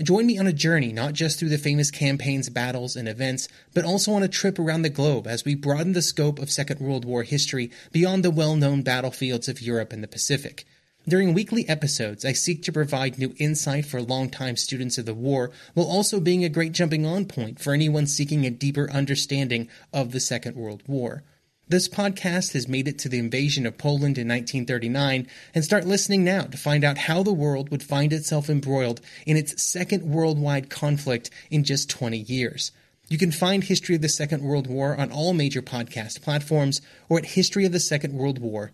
Join 0.00 0.26
me 0.26 0.38
on 0.38 0.46
a 0.46 0.52
journey 0.52 0.92
not 0.92 1.14
just 1.14 1.38
through 1.40 1.48
the 1.48 1.58
famous 1.58 1.90
campaigns, 1.90 2.48
battles, 2.48 2.94
and 2.94 3.08
events, 3.08 3.48
but 3.74 3.84
also 3.84 4.12
on 4.12 4.22
a 4.22 4.28
trip 4.28 4.56
around 4.56 4.82
the 4.82 4.90
globe 4.90 5.26
as 5.26 5.44
we 5.44 5.56
broaden 5.56 5.92
the 5.92 6.02
scope 6.02 6.38
of 6.38 6.52
Second 6.52 6.78
World 6.78 7.04
War 7.04 7.24
history 7.24 7.72
beyond 7.90 8.24
the 8.24 8.30
well 8.30 8.54
known 8.54 8.82
battlefields 8.82 9.48
of 9.48 9.60
Europe 9.60 9.92
and 9.92 10.00
the 10.00 10.06
Pacific. 10.06 10.64
During 11.08 11.34
weekly 11.34 11.68
episodes, 11.68 12.24
I 12.24 12.32
seek 12.32 12.62
to 12.62 12.72
provide 12.72 13.18
new 13.18 13.34
insight 13.38 13.86
for 13.86 14.00
longtime 14.00 14.56
students 14.56 14.98
of 14.98 15.06
the 15.06 15.14
war, 15.14 15.50
while 15.74 15.86
also 15.86 16.20
being 16.20 16.44
a 16.44 16.48
great 16.48 16.72
jumping 16.72 17.04
on 17.04 17.24
point 17.24 17.58
for 17.58 17.72
anyone 17.72 18.06
seeking 18.06 18.46
a 18.46 18.50
deeper 18.50 18.88
understanding 18.92 19.68
of 19.92 20.12
the 20.12 20.20
Second 20.20 20.54
World 20.54 20.84
War. 20.86 21.24
This 21.70 21.87
podcast 21.87 22.54
has 22.54 22.66
made 22.66 22.88
it 22.88 22.98
to 23.00 23.10
the 23.10 23.18
invasion 23.18 23.66
of 23.66 23.76
Poland 23.76 24.16
in 24.16 24.26
1939 24.26 25.26
and 25.54 25.62
start 25.62 25.87
listening 25.87 26.25
now 26.25 26.44
to 26.44 26.56
find 26.56 26.82
out 26.82 26.96
how 26.96 27.22
the 27.22 27.34
world 27.34 27.68
would 27.68 27.82
find 27.82 28.10
itself 28.10 28.48
embroiled 28.48 29.02
in 29.26 29.37
its 29.37 29.62
second 29.62 30.02
worldwide 30.02 30.70
conflict 30.70 31.28
in 31.50 31.64
just 31.64 31.90
20 31.90 32.16
years. 32.16 32.72
You 33.10 33.18
can 33.18 33.30
find 33.30 33.62
History 33.62 33.94
of 33.94 34.00
the 34.00 34.08
Second 34.08 34.42
World 34.42 34.66
War 34.66 34.98
on 34.98 35.12
all 35.12 35.34
major 35.34 35.60
podcast 35.60 36.22
platforms 36.22 36.80
or 37.10 37.18
at 37.18 37.25
historyofthesecondworldwar. 37.25 38.70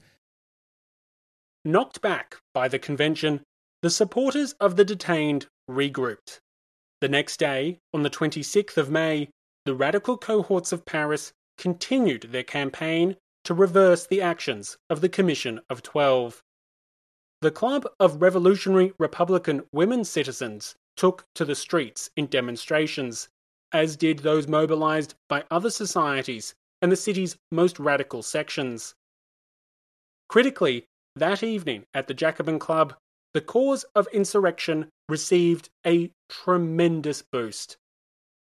Knocked 1.64 2.00
back 2.00 2.36
by 2.52 2.68
the 2.68 2.78
convention, 2.78 3.42
the 3.82 3.90
supporters 3.90 4.52
of 4.60 4.76
the 4.76 4.84
detained 4.84 5.46
regrouped. 5.68 6.38
The 7.00 7.08
next 7.08 7.38
day, 7.38 7.80
on 7.92 8.04
the 8.04 8.10
26th 8.10 8.76
of 8.76 8.88
May, 8.88 9.30
the 9.64 9.74
radical 9.74 10.16
cohorts 10.16 10.70
of 10.70 10.86
Paris 10.86 11.32
continued 11.58 12.28
their 12.30 12.42
campaign 12.42 13.16
to 13.44 13.54
reverse 13.54 14.06
the 14.06 14.22
actions 14.22 14.76
of 14.88 15.00
the 15.00 15.08
Commission 15.08 15.60
of 15.68 15.82
Twelve. 15.82 16.42
The 17.42 17.50
Club 17.50 17.86
of 18.00 18.22
Revolutionary 18.22 18.92
Republican 18.98 19.62
Women 19.72 20.04
Citizens 20.04 20.74
took 20.96 21.24
to 21.34 21.44
the 21.44 21.54
streets 21.54 22.10
in 22.16 22.26
demonstrations, 22.26 23.28
as 23.72 23.96
did 23.96 24.20
those 24.20 24.48
mobilized 24.48 25.14
by 25.28 25.44
other 25.50 25.70
societies 25.70 26.54
and 26.80 26.90
the 26.90 26.96
city's 26.96 27.36
most 27.50 27.78
radical 27.78 28.22
sections. 28.22 28.94
Critically, 30.28 30.86
that 31.16 31.42
evening 31.42 31.84
at 31.92 32.08
the 32.08 32.14
Jacobin 32.14 32.58
Club, 32.58 32.94
the 33.34 33.40
cause 33.40 33.84
of 33.94 34.06
insurrection 34.12 34.88
received 35.08 35.68
a 35.86 36.10
tremendous 36.28 37.22
boost. 37.22 37.76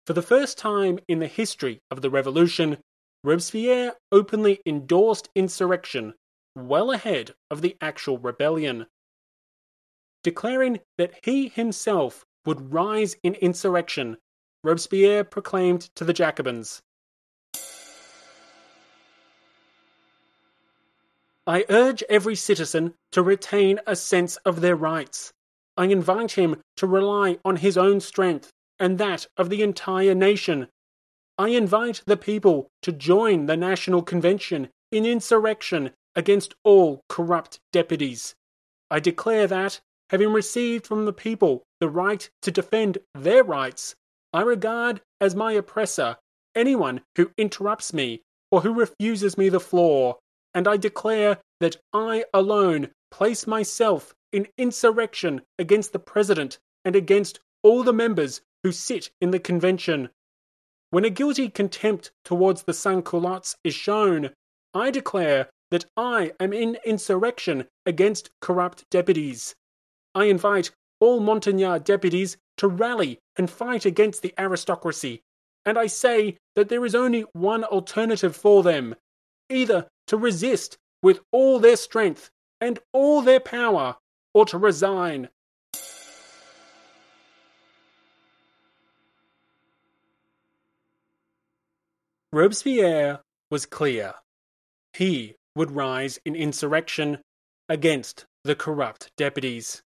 For 0.08 0.14
the 0.14 0.22
first 0.22 0.58
time 0.58 1.00
in 1.08 1.20
the 1.20 1.28
history 1.28 1.80
of 1.92 2.02
the 2.02 2.10
revolution, 2.10 2.80
Robespierre 3.24 3.96
openly 4.12 4.62
endorsed 4.66 5.30
insurrection 5.36 6.14
well 6.56 6.92
ahead 6.92 7.36
of 7.52 7.62
the 7.62 7.78
actual 7.82 8.18
rebellion, 8.18 8.88
declaring 10.24 10.80
that 10.98 11.14
he 11.24 11.50
himself 11.50 12.26
would 12.46 12.74
rise 12.74 13.16
in 13.24 13.36
insurrection. 13.36 14.18
Robespierre 14.64 15.24
proclaimed 15.24 15.90
to 15.96 16.04
the 16.04 16.14
Jacobins 16.14 16.82
I 21.50 21.66
urge 21.68 22.04
every 22.10 22.36
citizen 22.36 22.94
to 23.12 23.24
retain 23.24 23.80
a 23.88 23.96
sense 23.96 24.36
of 24.46 24.62
their 24.62 24.76
rights. 24.76 25.34
I 25.76 25.86
invite 25.86 26.34
him 26.34 26.62
to 26.78 26.86
rely 26.86 27.40
on 27.44 27.56
his 27.56 27.76
own 27.76 28.02
strength 28.02 28.52
and 28.80 29.00
that 29.00 29.26
of 29.36 29.50
the 29.50 29.64
entire 29.64 30.14
nation 30.14 30.68
I 31.40 31.48
invite 31.48 32.04
the 32.06 32.18
people 32.18 32.70
to 32.82 32.92
join 32.92 33.46
the 33.46 33.56
National 33.56 34.02
Convention 34.02 34.68
in 34.92 35.06
insurrection 35.06 35.92
against 36.14 36.54
all 36.66 37.06
corrupt 37.08 37.62
deputies. 37.72 38.36
I 38.92 39.00
declare 39.00 39.48
that, 39.48 39.80
having 40.10 40.34
received 40.34 40.86
from 40.86 41.06
the 41.06 41.14
people 41.14 41.64
the 41.80 41.88
right 41.88 42.30
to 42.42 42.52
defend 42.52 42.98
their 43.16 43.42
rights, 43.42 43.96
I 44.34 44.42
regard 44.42 45.00
as 45.22 45.34
my 45.34 45.54
oppressor 45.54 46.18
anyone 46.56 47.04
who 47.16 47.32
interrupts 47.38 47.94
me 47.94 48.22
or 48.52 48.60
who 48.60 48.74
refuses 48.74 49.38
me 49.38 49.48
the 49.48 49.62
floor, 49.62 50.18
and 50.54 50.68
I 50.68 50.76
declare 50.76 51.38
that 51.62 51.78
I 51.94 52.26
alone 52.34 52.90
place 53.12 53.48
myself 53.48 54.14
in 54.34 54.50
insurrection 54.58 55.44
against 55.58 55.94
the 55.94 56.00
President 56.00 56.60
and 56.84 56.98
against 56.98 57.40
all 57.64 57.84
the 57.84 57.94
members 57.94 58.42
who 58.64 58.74
sit 58.74 59.10
in 59.22 59.32
the 59.32 59.40
convention. 59.40 60.10
When 60.92 61.06
a 61.06 61.10
guilty 61.10 61.50
contempt 61.50 62.12
towards 62.26 62.64
the 62.64 62.74
sans-culottes 62.74 63.56
is 63.64 63.76
shown, 63.76 64.32
I 64.74 64.90
declare 64.90 65.50
that 65.70 65.86
I 65.96 66.32
am 66.40 66.52
in 66.52 66.78
insurrection 66.84 67.68
against 67.86 68.32
corrupt 68.42 68.86
deputies. 68.90 69.56
I 70.16 70.26
invite 70.26 70.72
all 71.00 71.20
Montagnard 71.20 71.84
deputies 71.84 72.38
to 72.58 72.68
rally 72.68 73.20
and 73.38 73.50
fight 73.50 73.86
against 73.86 74.22
the 74.22 74.34
aristocracy, 74.38 75.22
and 75.66 75.78
I 75.78 75.88
say 75.88 76.38
that 76.56 76.70
there 76.70 76.86
is 76.86 76.96
only 76.96 77.22
one 77.34 77.64
alternative 77.64 78.36
for 78.36 78.64
them 78.64 78.96
either 79.50 79.88
to 80.08 80.18
resist 80.18 80.78
with 81.04 81.20
all 81.32 81.60
their 81.60 81.76
strength 81.76 82.30
and 82.60 82.80
all 82.94 83.22
their 83.22 83.40
power, 83.40 83.96
or 84.34 84.46
to 84.46 84.58
resign. 84.58 85.30
Robespierre 92.32 93.22
was 93.50 93.66
clear. 93.66 94.14
He 94.94 95.36
would 95.56 95.72
rise 95.72 96.20
in 96.26 96.36
insurrection 96.36 97.22
against 97.68 98.26
the 98.44 98.56
corrupt 98.56 99.12
deputies. 99.18 99.82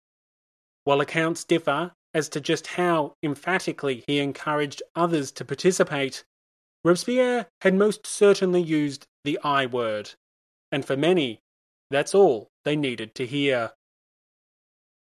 While 0.84 1.00
accounts 1.00 1.44
differ 1.44 1.92
as 2.14 2.28
to 2.30 2.40
just 2.40 2.68
how 2.68 3.14
emphatically 3.24 4.04
he 4.06 4.20
encouraged 4.20 4.82
others 4.94 5.32
to 5.32 5.44
participate, 5.44 6.24
Robespierre 6.84 7.48
had 7.62 7.74
most 7.74 8.06
certainly 8.06 8.62
used 8.62 9.06
the 9.24 9.38
I 9.42 9.66
word, 9.66 10.14
and 10.70 10.84
for 10.84 10.96
many, 10.96 11.40
that's 11.90 12.14
all 12.14 12.48
they 12.64 12.76
needed 12.76 13.16
to 13.16 13.26
hear. 13.26 13.72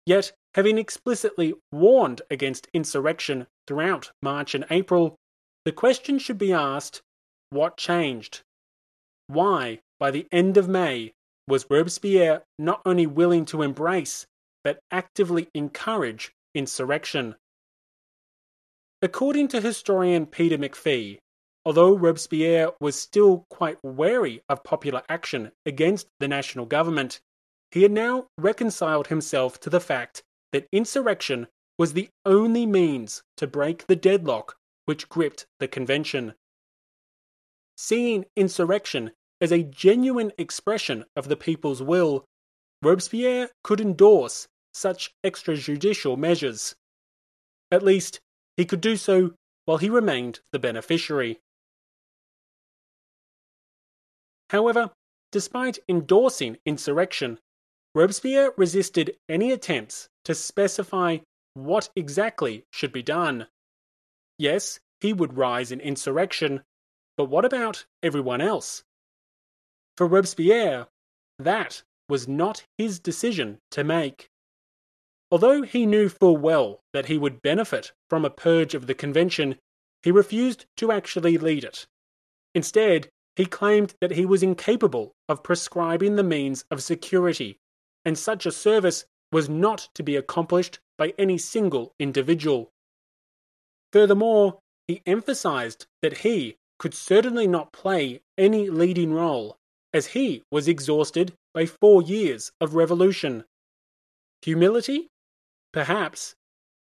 Yet, 0.07 0.33
having 0.55 0.79
explicitly 0.79 1.53
warned 1.71 2.23
against 2.31 2.69
insurrection 2.73 3.47
throughout 3.67 4.13
March 4.23 4.55
and 4.55 4.65
April, 4.71 5.17
the 5.67 5.73
question 5.73 6.19
should 6.19 6.39
be 6.39 6.55
asked 6.55 7.03
what 7.51 7.77
changed? 7.77 8.43
Why, 9.27 9.81
by 9.99 10.11
the 10.11 10.27
end 10.33 10.57
of 10.57 10.69
May, 10.69 11.13
was 11.47 11.67
Robespierre 11.71 12.43
not 12.59 12.83
only 12.85 13.07
willing 13.07 13.45
to 13.47 13.63
embrace, 13.63 14.27
but 14.65 14.81
actively 14.91 15.49
encourage 15.55 16.33
insurrection? 16.55 17.37
According 19.01 19.49
to 19.49 19.61
historian 19.61 20.27
Peter 20.27 20.59
McPhee, 20.59 21.19
although 21.65 21.97
Robespierre 21.97 22.73
was 22.81 22.97
still 22.97 23.47
quite 23.51 23.79
wary 23.83 24.43
of 24.49 24.65
popular 24.65 25.03
action 25.09 25.53
against 25.65 26.09
the 26.19 26.29
national 26.29 26.67
government, 26.67 27.21
he 27.71 27.83
had 27.83 27.93
now 27.93 28.27
reconciled 28.39 29.09
himself 29.09 29.61
to 29.61 29.71
the 29.71 29.81
fact 29.81 30.23
that 30.53 30.67
insurrection 30.73 31.47
was 31.79 31.93
the 31.93 32.09
only 32.25 32.67
means 32.67 33.23
to 33.37 33.47
break 33.47 33.87
the 33.87 33.97
deadlock 33.97 34.57
which 34.87 35.09
gripped 35.09 35.47
the 35.61 35.69
convention. 35.69 36.35
Seeing 37.81 38.25
insurrection 38.35 39.13
as 39.41 39.53
a 39.53 39.63
genuine 39.63 40.33
expression 40.37 41.05
of 41.15 41.29
the 41.29 41.37
people's 41.37 41.81
will, 41.81 42.25
Robespierre 42.83 43.51
could 43.63 43.81
endorse 43.81 44.49
such 44.75 45.15
extrajudicial 45.25 46.19
measures. 46.19 46.75
At 47.71 47.85
least, 47.85 48.19
he 48.57 48.65
could 48.65 48.81
do 48.81 48.97
so 48.97 49.35
while 49.65 49.79
he 49.79 49.89
remained 49.89 50.41
the 50.51 50.59
beneficiary. 50.59 51.39
However, 54.51 54.91
despite 55.31 55.79
endorsing 55.89 56.59
insurrection, 56.67 57.39
Robespierre 57.95 58.55
resisted 58.57 59.17
any 59.29 59.53
attempts 59.53 60.09
to 60.25 60.35
specify 60.35 61.19
what 61.55 61.91
exactly 61.95 62.65
should 62.73 62.93
be 62.93 63.05
done. 63.05 63.47
Yes, 64.37 64.81
he 65.01 65.13
would 65.13 65.37
rise 65.37 65.71
in 65.71 65.79
insurrection, 65.79 66.65
but 67.19 67.25
what 67.25 67.45
about 67.45 67.85
everyone 68.01 68.41
else? 68.41 68.85
For 69.97 70.07
Robespierre, 70.07 70.87
that 71.41 71.83
was 72.09 72.29
not 72.29 72.65
his 72.79 73.01
decision 73.01 73.59
to 73.73 73.83
make. 73.83 74.31
Although 75.33 75.63
he 75.63 75.85
knew 75.85 76.09
full 76.09 76.37
well 76.37 76.81
that 76.93 77.07
he 77.07 77.19
would 77.19 77.43
benefit 77.43 77.93
from 78.09 78.25
a 78.25 78.31
purge 78.31 78.73
of 78.75 78.87
the 78.87 78.95
convention, 78.95 79.57
he 80.05 80.13
refused 80.13 80.67
to 80.77 80.93
actually 80.93 81.37
lead 81.37 81.65
it. 81.65 81.89
Instead, 82.55 83.11
he 83.35 83.47
claimed 83.47 83.95
that 84.01 84.13
he 84.13 84.25
was 84.25 84.45
incapable 84.45 85.13
of 85.29 85.43
prescribing 85.43 86.15
the 86.15 86.23
means 86.23 86.65
of 86.71 86.85
security, 86.85 87.59
and 88.05 88.17
such 88.17 88.47
a 88.47 88.53
service 88.53 89.05
was 89.33 89.49
not 89.49 89.89
to 89.95 90.05
be 90.05 90.15
accomplished 90.15 90.79
by 90.97 91.13
any 91.19 91.37
single 91.37 91.95
individual. 91.99 92.71
Furthermore, 93.93 94.61
he 94.87 95.03
emphasized 95.05 95.87
that 96.01 96.19
he 96.19 96.57
could 96.79 96.95
certainly 96.95 97.47
not 97.47 97.73
play 97.73 98.21
any 98.37 98.71
leading 98.71 99.13
role, 99.13 99.57
as 99.93 100.07
he 100.09 100.43
was 100.51 100.69
exhausted 100.69 101.35
by 101.53 101.67
four 101.67 102.03
years 102.03 102.53
of 102.61 102.75
revolution. 102.75 103.45
Humility? 104.43 105.09
Perhaps. 105.73 106.35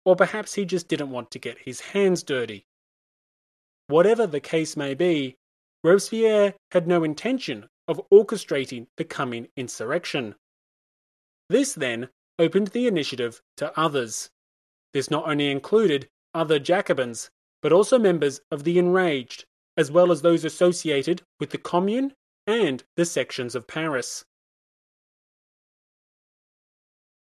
Or 0.06 0.16
perhaps 0.16 0.54
he 0.54 0.66
just 0.66 0.88
didn't 0.88 1.10
want 1.10 1.32
to 1.32 1.40
get 1.40 1.60
his 1.60 1.82
hands 1.82 2.24
dirty. 2.24 2.66
Whatever 3.88 4.28
the 4.28 4.40
case 4.40 4.78
may 4.78 4.94
be, 4.94 5.36
Robespierre 5.84 6.54
had 6.72 6.88
no 6.88 7.04
intention 7.04 7.70
of 7.88 8.02
orchestrating 8.12 8.88
the 8.98 9.06
coming 9.06 9.48
insurrection. 9.56 10.36
This, 11.50 11.74
then, 11.74 12.10
opened 12.38 12.68
the 12.68 12.88
initiative 12.88 13.42
to 13.58 13.78
others. 13.80 14.30
This 14.94 15.10
not 15.10 15.28
only 15.28 15.50
included 15.50 16.08
other 16.34 16.60
Jacobins, 16.60 17.30
but 17.62 17.72
also 17.72 17.98
members 17.98 18.42
of 18.52 18.64
the 18.64 18.78
Enraged, 18.78 19.46
as 19.78 19.92
well 19.92 20.12
as 20.12 20.22
those 20.22 20.44
associated 20.44 21.22
with 21.40 21.52
the 21.52 21.58
Commune 21.58 22.14
and 22.46 22.84
the 22.96 23.06
sections 23.06 23.56
of 23.56 23.68
Paris. 23.68 24.26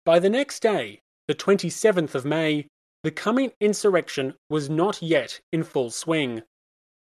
By 0.05 0.19
the 0.19 0.29
next 0.29 0.61
day, 0.61 1.01
the 1.29 1.35
27th 1.35 2.15
of 2.15 2.27
May, 2.27 2.69
the 3.03 3.11
coming 3.11 3.53
insurrection 3.61 4.35
was 4.51 4.69
not 4.69 5.01
yet 5.01 5.41
in 5.53 5.63
full 5.63 5.91
swing. 5.91 6.43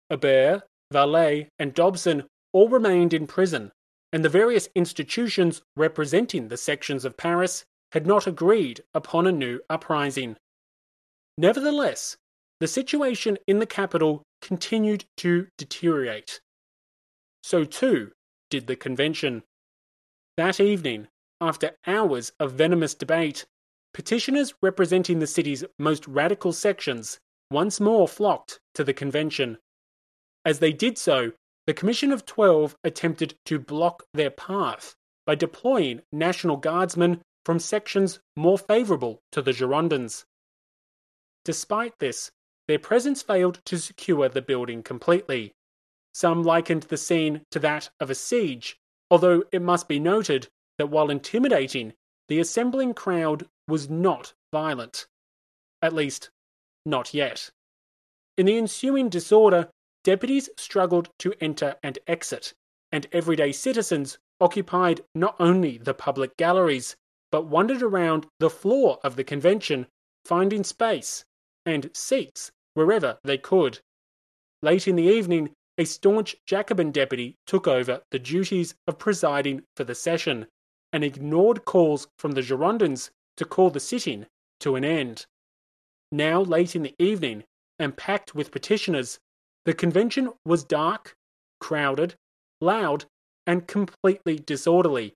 Hebert, 0.10 0.64
Varlet, 0.92 1.48
and 1.58 1.74
Dobsen 1.74 2.26
all 2.52 2.70
remained 2.70 3.14
in 3.14 3.26
prison, 3.26 3.72
and 4.12 4.24
the 4.24 4.30
various 4.30 4.70
institutions 4.76 5.64
representing 5.76 6.48
the 6.48 6.58
sections 6.58 7.04
of 7.04 7.18
Paris 7.18 7.66
had 7.94 8.06
not 8.06 8.28
agreed 8.28 8.84
upon 8.94 9.26
a 9.26 9.32
new 9.32 9.60
uprising. 9.70 10.38
Nevertheless, 11.38 12.16
the 12.60 12.68
situation 12.68 13.38
in 13.48 13.58
the 13.58 13.66
capital 13.66 14.22
continued 14.44 15.06
to 15.16 15.48
deteriorate. 15.58 16.42
So 17.42 17.64
too 17.64 18.12
did 18.50 18.68
the 18.68 18.76
convention. 18.76 19.44
That 20.38 20.60
evening, 20.60 21.08
after 21.40 21.72
hours 21.88 22.34
of 22.40 22.54
venomous 22.54 22.94
debate, 22.94 23.46
petitioners 23.94 24.54
representing 24.62 25.20
the 25.20 25.28
city's 25.28 25.64
most 25.80 26.06
radical 26.08 26.52
sections 26.52 27.20
once 27.50 27.80
more 27.80 28.08
flocked 28.08 28.60
to 28.76 28.84
the 28.84 28.94
convention. 28.94 29.58
As 30.44 30.60
they 30.60 30.74
did 30.74 30.98
so, 30.98 31.32
the 31.66 31.74
Commission 31.74 32.12
of 32.12 32.26
Twelve 32.26 32.76
attempted 32.84 33.36
to 33.46 33.60
block 33.60 34.04
their 34.14 34.32
path 34.32 34.96
by 35.26 35.36
deploying 35.36 36.02
National 36.12 36.58
Guardsmen 36.58 37.22
from 37.46 37.60
sections 37.60 38.20
more 38.36 38.58
favourable 38.58 39.22
to 39.32 39.42
the 39.42 39.52
Girondins. 39.52 40.26
Despite 41.46 41.94
this, 42.00 42.32
their 42.68 42.80
presence 42.80 43.22
failed 43.22 43.60
to 43.66 43.78
secure 43.78 44.30
the 44.30 44.42
building 44.42 44.84
completely. 44.84 45.54
Some 46.14 46.44
likened 46.44 46.84
the 46.84 46.98
scene 46.98 47.42
to 47.52 47.60
that 47.60 47.90
of 48.00 48.10
a 48.10 48.16
siege, 48.16 48.78
although 49.12 49.44
it 49.52 49.62
must 49.62 49.88
be 49.88 50.00
noted 50.00 50.48
that 50.78 50.90
while 50.90 51.10
intimidating, 51.10 51.94
the 52.30 52.40
assembling 52.40 52.94
crowd 52.94 53.48
was 53.68 53.90
not 53.90 54.34
violent. 54.52 55.08
At 55.82 55.94
least, 55.94 56.30
not 56.86 57.14
yet. 57.14 57.50
In 58.38 58.46
the 58.46 58.58
ensuing 58.58 59.10
disorder, 59.10 59.70
deputies 60.04 60.50
struggled 60.58 61.10
to 61.20 61.34
enter 61.42 61.76
and 61.84 62.00
exit, 62.08 62.54
and 62.92 63.08
everyday 63.12 63.52
citizens 63.52 64.18
occupied 64.40 65.02
not 65.14 65.36
only 65.40 65.78
the 65.78 65.94
public 65.94 66.38
galleries, 66.38 66.96
but 67.32 67.46
wandered 67.46 67.82
around 67.82 68.28
the 68.40 68.50
floor 68.50 69.00
of 69.04 69.16
the 69.16 69.24
convention, 69.24 69.88
finding 70.26 70.64
space 70.64 71.26
and 71.66 71.90
seats 71.94 72.52
wherever 72.74 73.18
they 73.24 73.38
could. 73.38 73.80
Late 74.62 74.88
in 74.88 74.96
the 74.96 75.04
evening, 75.04 75.54
a 75.78 75.86
staunch 75.86 76.36
Jacobin 76.46 76.92
deputy 76.92 77.36
took 77.48 77.68
over 77.68 78.02
the 78.12 78.20
duties 78.20 78.76
of 78.88 79.00
presiding 79.00 79.64
for 79.76 79.84
the 79.84 79.96
session 79.96 80.48
and 80.92 81.04
ignored 81.04 81.66
calls 81.66 82.08
from 82.20 82.34
the 82.34 82.42
Girondins 82.42 83.10
to 83.38 83.46
call 83.46 83.72
the 83.72 83.80
sitting 83.80 84.28
to 84.60 84.76
an 84.76 84.86
end. 84.86 85.26
Now 86.12 86.42
late 86.42 86.76
in 86.76 86.84
the 86.84 86.94
evening 87.00 87.44
and 87.80 87.98
packed 87.98 88.36
with 88.36 88.52
petitioners, 88.52 89.20
the 89.66 89.74
convention 89.74 90.32
was 90.46 90.64
dark, 90.64 91.16
crowded, 91.60 92.16
loud, 92.62 93.06
and 93.48 93.68
completely 93.68 94.38
disorderly. 94.38 95.14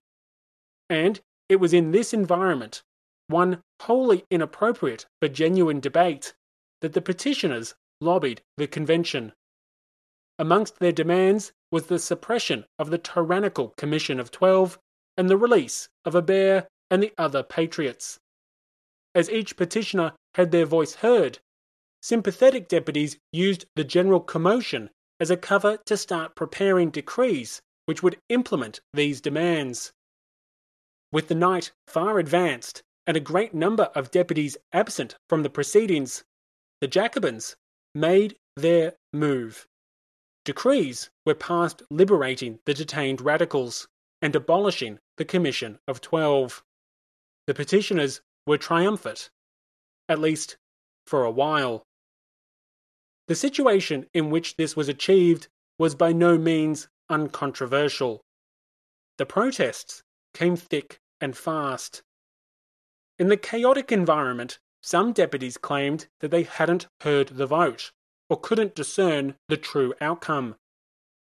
And 0.90 1.20
it 1.48 1.56
was 1.56 1.72
in 1.72 1.92
this 1.92 2.12
environment, 2.12 2.82
one 3.28 3.62
wholly 3.80 4.24
inappropriate 4.30 5.06
for 5.20 5.28
genuine 5.28 5.80
debate, 5.80 6.34
that 6.80 6.92
the 6.92 7.00
petitioners 7.00 7.74
lobbied 8.00 8.42
the 8.56 8.66
convention. 8.66 9.32
Amongst 10.38 10.78
their 10.78 10.92
demands 10.92 11.52
was 11.72 11.86
the 11.86 11.98
suppression 11.98 12.64
of 12.78 12.90
the 12.90 12.98
tyrannical 12.98 13.74
Commission 13.76 14.20
of 14.20 14.30
Twelve 14.30 14.78
and 15.16 15.28
the 15.28 15.36
release 15.36 15.88
of 16.04 16.14
Hebert 16.14 16.68
and 16.90 17.02
the 17.02 17.12
other 17.18 17.42
patriots. 17.42 18.20
As 19.14 19.28
each 19.30 19.56
petitioner 19.56 20.12
had 20.34 20.52
their 20.52 20.66
voice 20.66 20.94
heard, 20.96 21.40
sympathetic 22.00 22.68
deputies 22.68 23.18
used 23.32 23.66
the 23.74 23.84
general 23.84 24.20
commotion 24.20 24.90
as 25.18 25.30
a 25.30 25.36
cover 25.36 25.78
to 25.86 25.96
start 25.96 26.36
preparing 26.36 26.90
decrees 26.90 27.60
which 27.86 28.02
would 28.02 28.20
implement 28.28 28.80
these 28.92 29.20
demands. 29.20 29.92
With 31.10 31.28
the 31.28 31.34
night 31.34 31.72
far 31.86 32.18
advanced 32.18 32.82
and 33.06 33.16
a 33.16 33.20
great 33.20 33.54
number 33.54 33.84
of 33.94 34.10
deputies 34.10 34.56
absent 34.72 35.16
from 35.28 35.42
the 35.42 35.50
proceedings, 35.50 36.22
the 36.80 36.88
Jacobins 36.88 37.56
made 37.94 38.36
their 38.56 38.94
move. 39.12 39.66
Decrees 40.44 41.10
were 41.26 41.34
passed 41.34 41.82
liberating 41.90 42.58
the 42.64 42.74
detained 42.74 43.20
radicals 43.20 43.88
and 44.22 44.34
abolishing 44.34 44.98
the 45.16 45.24
Commission 45.24 45.78
of 45.86 46.00
Twelve. 46.00 46.62
The 47.46 47.54
petitioners 47.54 48.20
were 48.46 48.58
triumphant, 48.58 49.30
at 50.08 50.18
least 50.18 50.56
for 51.06 51.24
a 51.24 51.30
while. 51.30 51.82
The 53.26 53.34
situation 53.34 54.06
in 54.14 54.30
which 54.30 54.56
this 54.56 54.74
was 54.74 54.88
achieved 54.88 55.48
was 55.78 55.94
by 55.94 56.12
no 56.12 56.38
means 56.38 56.88
uncontroversial. 57.10 58.22
The 59.18 59.26
protests 59.26 60.02
came 60.34 60.56
thick 60.56 60.98
and 61.20 61.36
fast. 61.36 62.02
In 63.18 63.28
the 63.28 63.36
chaotic 63.36 63.92
environment, 63.92 64.58
some 64.82 65.12
deputies 65.12 65.56
claimed 65.56 66.06
that 66.20 66.30
they 66.30 66.44
hadn't 66.44 66.86
heard 67.02 67.28
the 67.28 67.46
vote 67.46 67.92
or 68.30 68.40
couldn't 68.40 68.74
discern 68.74 69.34
the 69.48 69.56
true 69.56 69.94
outcome. 70.00 70.56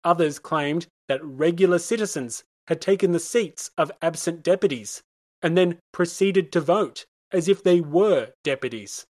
Others 0.04 0.40
claimed 0.40 0.88
that 1.08 1.24
regular 1.24 1.80
citizens 1.80 2.44
had 2.68 2.82
taken 2.82 3.12
the 3.12 3.20
seats 3.20 3.72
of 3.78 3.92
absent 4.02 4.44
deputies 4.44 5.04
and 5.42 5.58
then 5.58 5.80
proceeded 5.92 6.52
to 6.52 6.62
vote 6.62 7.06
as 7.32 7.48
if 7.48 7.64
they 7.64 7.82
were 7.82 8.30
deputies. 8.44 9.06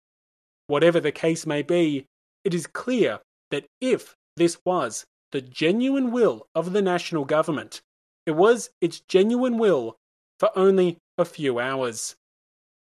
Whatever 0.68 1.00
the 1.00 1.12
case 1.12 1.46
may 1.46 1.62
be, 1.62 2.06
it 2.44 2.54
is 2.54 2.68
clear 2.68 3.20
that 3.52 3.66
if 3.82 4.16
this 4.38 4.58
was 4.66 5.06
the 5.32 5.42
genuine 5.42 6.12
will 6.12 6.48
of 6.56 6.74
the 6.74 6.82
national 6.82 7.26
government. 7.26 7.82
It 8.26 8.32
was 8.32 8.70
its 8.80 9.02
genuine 9.02 9.58
will 9.58 9.98
for 10.40 10.58
only 10.58 10.98
a 11.18 11.26
few 11.26 11.60
hours. 11.60 12.16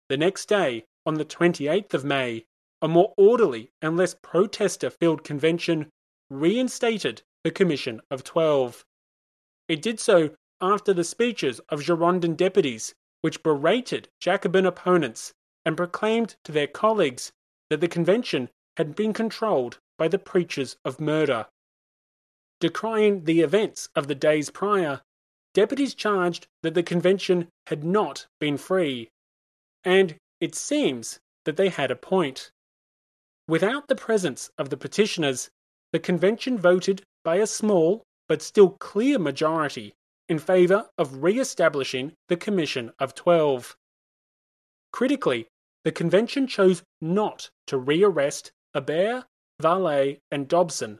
The 0.08 0.16
next 0.16 0.46
day, 0.46 0.84
on 1.06 1.14
the 1.14 1.24
28th 1.24 1.94
of 1.94 2.04
May, 2.04 2.44
a 2.82 2.88
more 2.88 3.12
orderly 3.16 3.70
and 3.82 3.96
less 3.96 4.14
protester 4.14 4.90
filled 4.90 5.24
convention 5.24 5.90
reinstated 6.30 7.22
the 7.44 7.50
Commission 7.50 8.00
of 8.10 8.24
Twelve. 8.24 8.84
It 9.68 9.82
did 9.82 10.00
so 10.00 10.34
after 10.60 10.92
the 10.92 11.04
speeches 11.04 11.60
of 11.68 11.82
Girondin 11.82 12.36
deputies, 12.36 12.94
which 13.20 13.42
berated 13.42 14.08
Jacobin 14.20 14.66
opponents 14.66 15.32
and 15.64 15.76
proclaimed 15.76 16.36
to 16.44 16.52
their 16.52 16.66
colleagues 16.66 17.32
that 17.68 17.80
the 17.80 17.88
convention 17.88 18.50
had 18.76 18.94
been 18.94 19.12
controlled 19.12 19.78
by 19.98 20.08
the 20.08 20.18
preachers 20.18 20.76
of 20.84 21.00
murder. 21.00 21.46
Decrying 22.60 23.24
the 23.24 23.40
events 23.40 23.88
of 23.94 24.06
the 24.06 24.14
days 24.14 24.50
prior, 24.50 25.02
deputies 25.54 25.94
charged 25.94 26.46
that 26.62 26.74
the 26.74 26.82
convention 26.82 27.48
had 27.66 27.84
not 27.84 28.26
been 28.38 28.56
free, 28.56 29.08
and 29.84 30.16
it 30.40 30.54
seems 30.54 31.20
that 31.44 31.56
they 31.56 31.68
had 31.68 31.90
a 31.90 31.96
point. 31.96 32.50
Without 33.46 33.88
the 33.88 33.94
presence 33.94 34.50
of 34.58 34.70
the 34.70 34.76
petitioners, 34.76 35.50
the 35.92 35.98
convention 35.98 36.58
voted 36.58 37.02
by 37.24 37.36
a 37.36 37.46
small 37.46 38.02
but 38.28 38.42
still 38.42 38.70
clear 38.70 39.18
majority 39.18 39.92
in 40.28 40.38
favour 40.38 40.88
of 40.96 41.22
re 41.22 41.38
establishing 41.38 42.12
the 42.28 42.36
Commission 42.36 42.92
of 42.98 43.14
Twelve. 43.14 43.76
Critically, 44.92 45.48
the 45.84 45.92
convention 45.92 46.46
chose 46.46 46.82
not 47.00 47.50
to 47.66 47.76
re 47.76 48.04
arrest 48.04 48.52
Hebert, 48.74 49.24
Varlet, 49.60 50.18
and 50.30 50.48
Dobsen, 50.48 50.98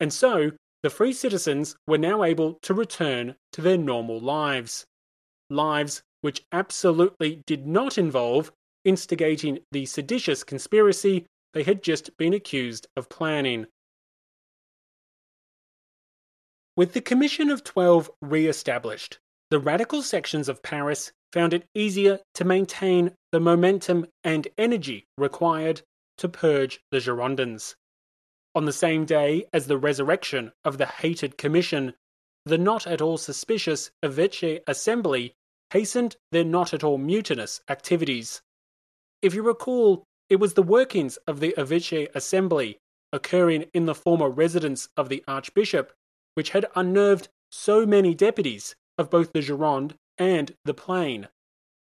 and 0.00 0.12
so 0.12 0.52
the 0.82 0.90
free 0.90 1.12
citizens 1.12 1.76
were 1.86 1.98
now 1.98 2.24
able 2.24 2.58
to 2.62 2.74
return 2.74 3.36
to 3.52 3.62
their 3.62 3.78
normal 3.78 4.20
lives. 4.20 4.84
Lives 5.48 6.02
which 6.20 6.44
absolutely 6.52 7.42
did 7.46 7.66
not 7.66 7.96
involve 7.96 8.50
instigating 8.84 9.60
the 9.72 9.86
seditious 9.86 10.44
conspiracy 10.44 11.26
they 11.52 11.62
had 11.62 11.82
just 11.82 12.16
been 12.16 12.34
accused 12.34 12.86
of 12.96 13.08
planning. 13.08 13.66
With 16.76 16.92
the 16.92 17.00
Commission 17.00 17.50
of 17.50 17.62
Twelve 17.62 18.10
re 18.20 18.46
established, 18.46 19.18
the 19.50 19.60
radical 19.60 20.02
sections 20.02 20.48
of 20.48 20.62
Paris 20.62 21.12
found 21.32 21.52
it 21.52 21.68
easier 21.74 22.20
to 22.34 22.44
maintain 22.44 23.12
the 23.30 23.40
momentum 23.40 24.06
and 24.24 24.48
energy 24.58 25.06
required 25.16 25.82
to 26.18 26.28
purge 26.28 26.80
the 26.90 26.98
Girondins. 26.98 27.74
On 28.56 28.64
the 28.64 28.72
same 28.72 29.04
day 29.04 29.46
as 29.52 29.66
the 29.66 29.78
resurrection 29.78 30.52
of 30.64 30.78
the 30.78 30.86
hated 30.86 31.36
Commission, 31.38 31.94
the 32.44 32.58
not 32.58 32.86
at 32.86 33.00
all 33.00 33.18
suspicious 33.18 33.90
Évêché 34.04 34.60
Assembly 34.66 35.34
hastened 35.70 36.16
their 36.30 36.44
not 36.44 36.74
at 36.74 36.84
all 36.84 36.98
mutinous 36.98 37.60
activities. 37.68 38.42
If 39.24 39.32
you 39.32 39.42
recall, 39.42 40.04
it 40.28 40.36
was 40.36 40.52
the 40.52 40.62
workings 40.62 41.16
of 41.26 41.40
the 41.40 41.54
Évêché 41.56 42.14
Assembly, 42.14 42.76
occurring 43.10 43.64
in 43.72 43.86
the 43.86 43.94
former 43.94 44.28
residence 44.28 44.90
of 44.98 45.08
the 45.08 45.24
Archbishop, 45.26 45.94
which 46.34 46.50
had 46.50 46.66
unnerved 46.76 47.28
so 47.50 47.86
many 47.86 48.14
deputies 48.14 48.74
of 48.98 49.08
both 49.08 49.32
the 49.32 49.40
Gironde 49.40 49.94
and 50.18 50.54
the 50.66 50.74
Plain. 50.74 51.28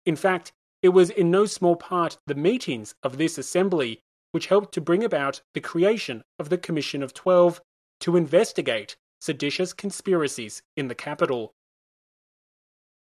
In 0.05 0.17
fact, 0.17 0.53
it 0.83 0.91
was 0.91 1.09
in 1.09 1.31
no 1.31 1.47
small 1.47 1.77
part 1.77 2.19
the 2.27 2.35
meetings 2.35 2.95
of 3.03 3.17
this 3.17 3.39
assembly 3.39 4.03
which 4.33 4.49
helped 4.49 4.75
to 4.75 4.83
bring 4.83 5.03
about 5.03 5.41
the 5.55 5.63
creation 5.63 6.25
of 6.39 6.51
the 6.51 6.59
Commission 6.59 7.03
of 7.03 7.15
Twelve 7.15 7.63
to 8.01 8.19
investigate 8.19 8.97
seditious 9.23 9.73
conspiracies 9.73 10.61
in 10.77 10.89
the 10.89 10.95
capital. 10.95 11.55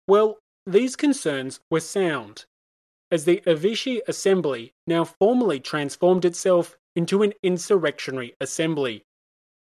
Well, 0.06 0.38
these 0.66 0.98
concerns 0.98 1.62
were 1.70 1.80
sound, 1.80 2.44
as 3.12 3.26
the 3.26 3.42
Évêché 3.46 4.00
Assembly 4.08 4.74
now 4.88 5.04
formally 5.04 5.60
transformed 5.60 6.26
itself 6.26 6.78
into 6.96 7.22
an 7.24 7.34
insurrectionary 7.44 8.36
assembly 8.42 9.04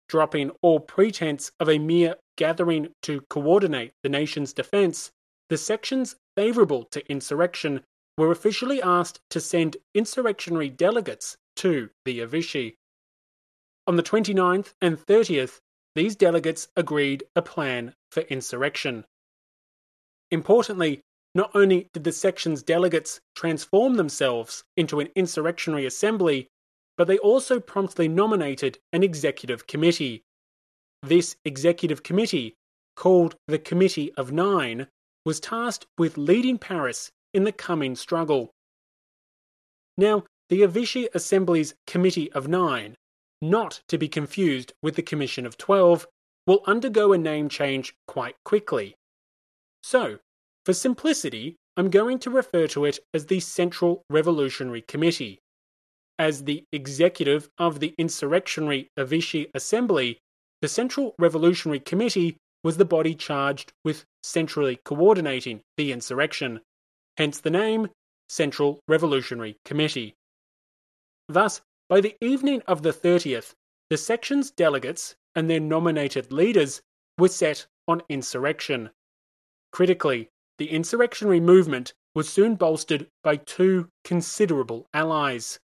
dropping 0.09 0.51
all 0.63 0.81
pretense 0.81 1.51
of 1.61 1.69
a 1.69 1.79
mere 1.79 2.17
gathering 2.37 2.89
to 3.03 3.21
coordinate 3.23 3.93
the 4.03 4.09
nation's 4.09 4.53
defense, 4.53 5.11
the 5.49 5.57
sections 5.57 6.17
favorable 6.37 6.85
to 6.85 7.09
insurrection 7.11 7.83
were 8.19 8.31
officially 8.31 8.81
asked 8.83 9.21
to 9.31 9.41
send 9.41 9.77
insurrectionary 9.95 10.69
delegates 10.69 11.37
to 11.57 11.91
the 12.05 12.21
Évêché. 12.21 12.75
On 13.87 13.97
the 13.97 14.03
29th 14.03 14.75
and 14.81 14.99
30th, 14.99 15.61
these 15.95 16.17
delegates 16.17 16.69
agreed 16.77 17.25
a 17.35 17.43
plan 17.43 17.95
for 18.11 18.21
insurrection. 18.23 19.05
Importantly, 20.31 21.03
not 21.37 21.51
only 21.55 21.91
did 21.93 22.03
the 22.03 22.13
section's 22.13 22.63
delegates 22.63 23.21
transform 23.35 23.97
themselves 23.97 24.65
into 24.75 25.01
an 25.01 25.09
insurrectionary 25.15 25.85
assembly, 25.85 26.49
but 26.97 27.07
they 27.07 27.19
also 27.19 27.61
promptly 27.61 28.09
nominated 28.09 28.79
an 28.95 29.03
executive 29.03 29.67
committee. 29.67 30.25
This 31.03 31.37
executive 31.45 32.03
committee, 32.03 32.55
called 32.97 33.37
the 33.49 33.59
Committee 33.59 34.15
of 34.15 34.33
Nine, 34.33 34.87
was 35.27 35.39
tasked 35.39 35.87
with 35.99 36.17
leading 36.17 36.57
Paris 36.57 37.11
in 37.35 37.45
the 37.45 37.53
coming 37.53 37.97
struggle. 37.97 38.51
Now, 39.99 40.25
the 40.49 40.63
Évêché 40.63 41.09
Assembly's 41.15 41.75
Committee 41.87 42.33
of 42.33 42.49
Nine, 42.49 42.95
not 43.43 43.83
to 43.89 43.99
be 43.99 44.09
confused 44.09 44.73
with 44.83 44.97
the 44.97 45.03
Commission 45.03 45.45
of 45.45 45.59
Twelve, 45.59 46.07
will 46.47 46.63
undergo 46.67 47.13
a 47.13 47.19
name 47.19 47.51
change 47.51 47.95
quite 48.07 48.37
quickly. 48.43 48.95
So, 49.83 50.19
for 50.67 50.75
simplicity, 50.75 51.57
I'm 51.79 51.89
going 51.89 52.19
to 52.19 52.31
refer 52.31 52.67
to 52.69 52.85
it 52.85 52.99
as 53.15 53.27
the 53.27 53.41
Central 53.41 54.03
Revolutionary 54.11 54.83
Committee 54.83 55.41
as 56.19 56.45
the 56.45 56.65
executive 56.73 57.49
of 57.59 57.81
the 57.81 57.95
insurrectionary 57.99 58.91
Évêché 58.99 59.51
Assembly, 59.55 60.19
the 60.63 60.69
Central 60.69 61.15
Revolutionary 61.19 61.81
Committee 61.81 62.37
was 62.65 62.77
the 62.77 62.85
body 62.85 63.15
charged 63.15 63.73
with 63.85 64.05
centrally 64.23 64.77
coordinating 64.85 65.61
the 65.77 65.93
insurrection, 65.93 66.61
hence 67.17 67.41
the 67.41 67.51
name 67.51 67.89
Central 68.29 68.81
Revolutionary 68.89 69.57
Committee. 69.65 70.15
Thus, 71.29 71.61
by 71.89 72.01
the 72.01 72.17
evening 72.21 72.63
of 72.67 72.83
the 72.83 72.93
30th, 72.93 73.53
the 73.91 73.97
section's 73.97 74.51
delegates 74.51 75.15
and 75.35 75.49
their 75.49 75.61
nominated 75.61 76.33
leaders 76.33 76.81
were 77.19 77.29
set 77.29 77.67
on 77.87 78.03
insurrection. 78.09 78.91
Critically, 79.71 80.31
the 80.59 80.71
insurrectionary 80.71 81.41
movement 81.41 81.93
was 82.15 82.29
soon 82.29 82.55
bolstered 82.55 83.09
by 83.23 83.37
two 83.37 83.89
considerable 84.05 84.87
allies 84.95 85.59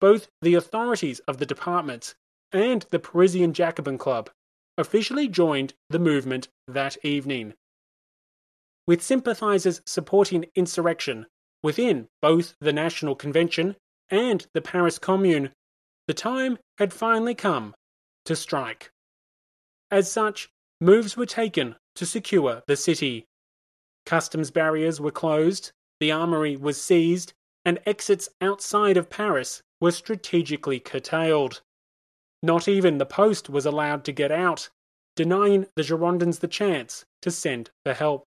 both 0.00 0.30
the 0.40 0.54
authorities 0.54 1.20
of 1.20 1.38
the 1.38 1.46
department 1.46 2.14
and 2.52 2.86
the 2.90 2.98
Parisian 2.98 3.52
Jacobin 3.52 3.98
Club 3.98 4.30
officially 4.78 5.28
joined 5.28 5.74
the 5.90 5.98
movement 5.98 6.48
that 6.66 6.96
evening. 7.04 7.54
With 8.86 9.02
sympathizers 9.02 9.82
supporting 9.84 10.46
insurrection 10.54 11.26
within 11.62 12.08
both 12.22 12.54
the 12.60 12.72
National 12.72 13.14
Convention 13.14 13.76
and 14.08 14.46
the 14.54 14.62
Paris 14.62 14.98
Commune, 14.98 15.52
the 16.08 16.14
time 16.14 16.58
had 16.78 16.92
finally 16.92 17.34
come 17.34 17.74
to 18.24 18.34
strike. 18.34 18.90
As 19.90 20.10
such, 20.10 20.48
moves 20.80 21.16
were 21.16 21.26
taken 21.26 21.76
to 21.96 22.06
secure 22.06 22.62
the 22.66 22.76
city. 22.76 23.26
Customs 24.06 24.50
barriers 24.50 25.00
were 25.00 25.10
closed, 25.10 25.72
the 26.00 26.10
armory 26.10 26.56
was 26.56 26.80
seized, 26.80 27.32
and 27.64 27.78
exits 27.86 28.28
outside 28.40 28.96
of 28.96 29.10
Paris 29.10 29.62
were 29.80 29.90
strategically 29.90 30.80
curtailed. 30.80 31.62
Not 32.42 32.68
even 32.68 32.98
the 32.98 33.06
post 33.06 33.50
was 33.50 33.66
allowed 33.66 34.04
to 34.04 34.12
get 34.12 34.32
out, 34.32 34.70
denying 35.16 35.66
the 35.76 35.82
Girondins 35.82 36.40
the 36.40 36.48
chance 36.48 37.04
to 37.22 37.30
send 37.30 37.70
for 37.84 37.92
help. 37.92 38.24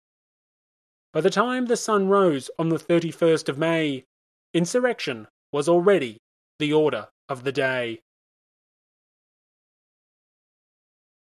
By 1.13 1.21
the 1.21 1.29
time 1.29 1.65
the 1.65 1.77
sun 1.77 2.07
rose 2.07 2.49
on 2.57 2.69
the 2.69 2.77
31st 2.77 3.49
of 3.49 3.57
May, 3.57 4.05
insurrection 4.53 5.27
was 5.51 5.69
already 5.69 6.17
the 6.59 6.73
order 6.73 7.07
of 7.27 7.43
the 7.43 7.51
day. 7.51 8.01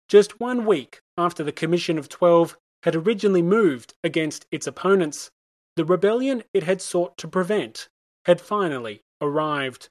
Just 0.09 0.38
one 0.38 0.64
week 0.64 1.01
after 1.18 1.42
the 1.42 1.53
Commission 1.53 1.99
of 1.99 2.09
Twelve 2.09 2.57
had 2.87 2.94
originally 2.94 3.42
moved 3.42 3.94
against 4.05 4.46
its 4.53 4.64
opponents, 4.68 5.33
the 5.75 5.85
rebellion 5.85 6.44
it 6.55 6.62
had 6.62 6.81
sought 6.81 7.18
to 7.18 7.27
prevent 7.27 7.88
had 8.27 8.40
finally 8.40 9.03
arrived. 9.20 9.88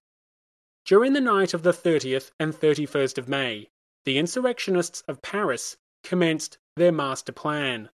During 0.86 1.12
the 1.12 1.19
night 1.19 1.53
of 1.53 1.63
the 1.63 1.73
30th 1.73 2.31
and 2.39 2.53
31st 2.53 3.17
of 3.17 3.27
May, 3.27 3.69
the 4.05 4.17
insurrectionists 4.17 5.01
of 5.10 5.21
Paris 5.21 5.75
commenced 6.03 6.58
their 6.77 6.93
master 6.93 7.34
plan. 7.34 7.89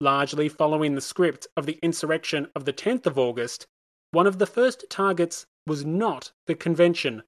Largely 0.00 0.48
following 0.48 0.96
the 0.96 1.00
script 1.00 1.46
of 1.56 1.66
the 1.66 1.78
insurrection 1.80 2.50
of 2.56 2.64
the 2.64 2.72
10th 2.72 3.06
of 3.06 3.16
August, 3.16 3.68
one 4.10 4.26
of 4.26 4.38
the 4.38 4.46
first 4.46 4.86
targets 4.90 5.46
was 5.68 5.84
not 5.84 6.32
the 6.46 6.56
convention, 6.56 7.22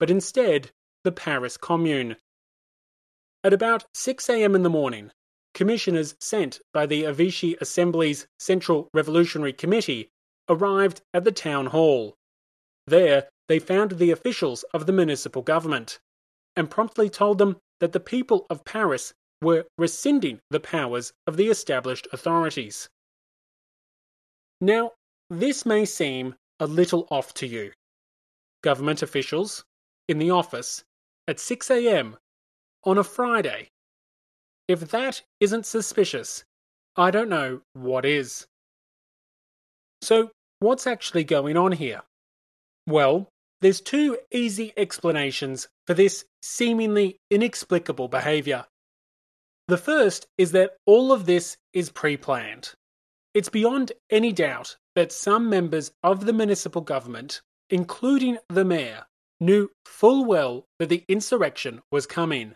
but 0.00 0.10
instead 0.10 0.72
the 1.04 1.12
Paris 1.12 1.56
Commune, 1.56 2.16
At 3.44 3.52
about 3.52 3.84
6 3.94 4.28
a.m. 4.28 4.56
in 4.56 4.64
the 4.64 4.68
morning, 4.68 5.12
commissioners 5.54 6.14
sent 6.20 6.60
by 6.72 6.86
the 6.86 7.02
Évêché 7.04 7.60
Assembly's 7.60 8.26
Central 8.38 8.88
Revolutionary 8.94 9.52
Committee 9.52 10.08
arrived 10.48 11.00
at 11.14 11.24
the 11.24 11.32
town 11.32 11.66
hall. 11.66 12.14
There, 12.86 13.28
they 13.48 13.58
found 13.58 13.92
the 13.92 14.10
officials 14.10 14.62
of 14.74 14.86
the 14.86 14.92
municipal 14.92 15.42
government 15.42 15.98
and 16.56 16.70
promptly 16.70 17.08
told 17.08 17.38
them 17.38 17.56
that 17.80 17.92
the 17.92 18.00
people 18.00 18.46
of 18.50 18.64
Paris 18.64 19.12
were 19.42 19.66
rescinding 19.78 20.40
the 20.50 20.60
powers 20.60 21.12
of 21.26 21.36
the 21.36 21.48
established 21.48 22.06
authorities. 22.12 22.88
Now, 24.60 24.92
this 25.30 25.64
may 25.64 25.84
seem 25.84 26.34
a 26.58 26.66
little 26.66 27.06
off 27.10 27.32
to 27.34 27.46
you. 27.46 27.72
Government 28.62 29.02
officials 29.02 29.64
in 30.08 30.18
the 30.18 30.30
office 30.30 30.84
at 31.26 31.40
6 31.40 31.70
a.m. 31.70 32.16
on 32.84 32.98
a 32.98 33.04
Friday. 33.04 33.68
If 34.70 34.92
that 34.92 35.22
isn't 35.40 35.66
suspicious, 35.66 36.44
I 36.94 37.10
don't 37.10 37.28
know 37.28 37.62
what 37.72 38.06
is. 38.06 38.46
So, 40.00 40.30
what's 40.60 40.86
actually 40.86 41.24
going 41.24 41.56
on 41.56 41.72
here? 41.72 42.02
Well, 42.86 43.26
there's 43.62 43.80
two 43.80 44.16
easy 44.30 44.72
explanations 44.76 45.66
for 45.88 45.94
this 45.94 46.24
seemingly 46.40 47.16
inexplicable 47.32 48.06
behavior. 48.06 48.66
The 49.66 49.76
first 49.76 50.28
is 50.38 50.52
that 50.52 50.76
all 50.86 51.12
of 51.12 51.26
this 51.26 51.56
is 51.72 51.90
pre 51.90 52.16
planned. 52.16 52.72
It's 53.34 53.48
beyond 53.48 53.90
any 54.08 54.30
doubt 54.30 54.76
that 54.94 55.10
some 55.10 55.50
members 55.50 55.90
of 56.04 56.26
the 56.26 56.32
municipal 56.32 56.82
government, 56.82 57.40
including 57.70 58.38
the 58.48 58.64
mayor, 58.64 59.06
knew 59.40 59.68
full 59.84 60.24
well 60.26 60.66
that 60.78 60.90
the 60.90 61.04
insurrection 61.08 61.82
was 61.90 62.06
coming. 62.06 62.54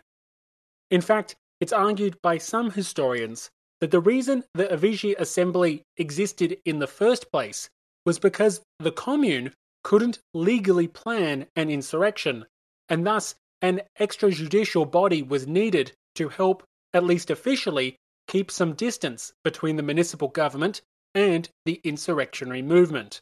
In 0.89 1.01
fact, 1.01 1.35
it's 1.59 1.73
argued 1.73 2.17
by 2.21 2.37
some 2.37 2.71
historians 2.71 3.49
that 3.81 3.91
the 3.91 3.99
reason 3.99 4.43
the 4.53 4.65
Évêché 4.65 5.15
Assembly 5.17 5.83
existed 5.97 6.57
in 6.65 6.79
the 6.79 6.87
first 6.87 7.31
place 7.31 7.69
was 8.05 8.19
because 8.19 8.61
the 8.79 8.91
Commune 8.91 9.51
couldn't 9.83 10.19
legally 10.33 10.87
plan 10.87 11.45
an 11.55 11.69
insurrection, 11.69 12.45
and 12.89 13.05
thus 13.05 13.35
an 13.61 13.81
extrajudicial 13.99 14.89
body 14.89 15.21
was 15.21 15.47
needed 15.47 15.91
to 16.15 16.29
help, 16.29 16.63
at 16.93 17.03
least 17.03 17.29
officially, 17.29 17.95
keep 18.27 18.49
some 18.49 18.73
distance 18.73 19.33
between 19.43 19.75
the 19.75 19.83
municipal 19.83 20.27
government 20.27 20.81
and 21.13 21.49
the 21.65 21.79
insurrectionary 21.83 22.61
movement. 22.61 23.21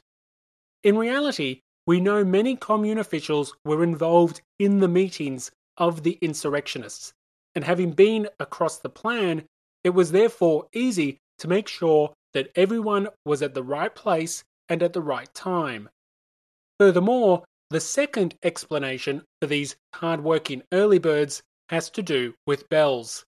In 0.84 0.98
reality, 0.98 1.62
we 1.86 2.00
know 2.00 2.24
many 2.24 2.56
commune 2.56 2.98
officials 2.98 3.54
were 3.65 3.84
involved 3.84 4.41
in 4.60 4.80
the 4.80 4.88
meetings 4.88 5.52
of 5.78 6.04
the 6.04 6.17
insurrectionists, 6.22 7.13
and 7.56 7.63
having 7.63 7.92
been 7.92 8.28
across 8.39 8.80
the 8.80 8.89
plan, 8.89 9.44
it 9.84 9.92
was 9.92 10.12
therefore 10.12 10.68
easy 10.74 11.18
to 11.39 11.48
make 11.48 11.68
sure 11.68 12.13
that 12.34 12.52
everyone 12.56 13.08
was 13.26 13.42
at 13.42 13.54
the 13.54 13.63
right 13.63 13.94
place 13.94 14.44
and 14.70 14.82
at 14.82 14.94
the 14.94 15.02
right 15.02 15.34
time. 15.34 15.89
Furthermore, 16.80 17.44
the 17.70 17.80
second 17.80 18.36
explanation 18.44 19.24
for 19.42 19.48
these 19.48 19.76
hard-working 19.96 20.63
early 20.72 21.00
birds 21.00 21.42
has 21.70 21.89
to 21.92 22.02
do 22.02 22.34
with 22.46 22.70
bells. 22.70 23.26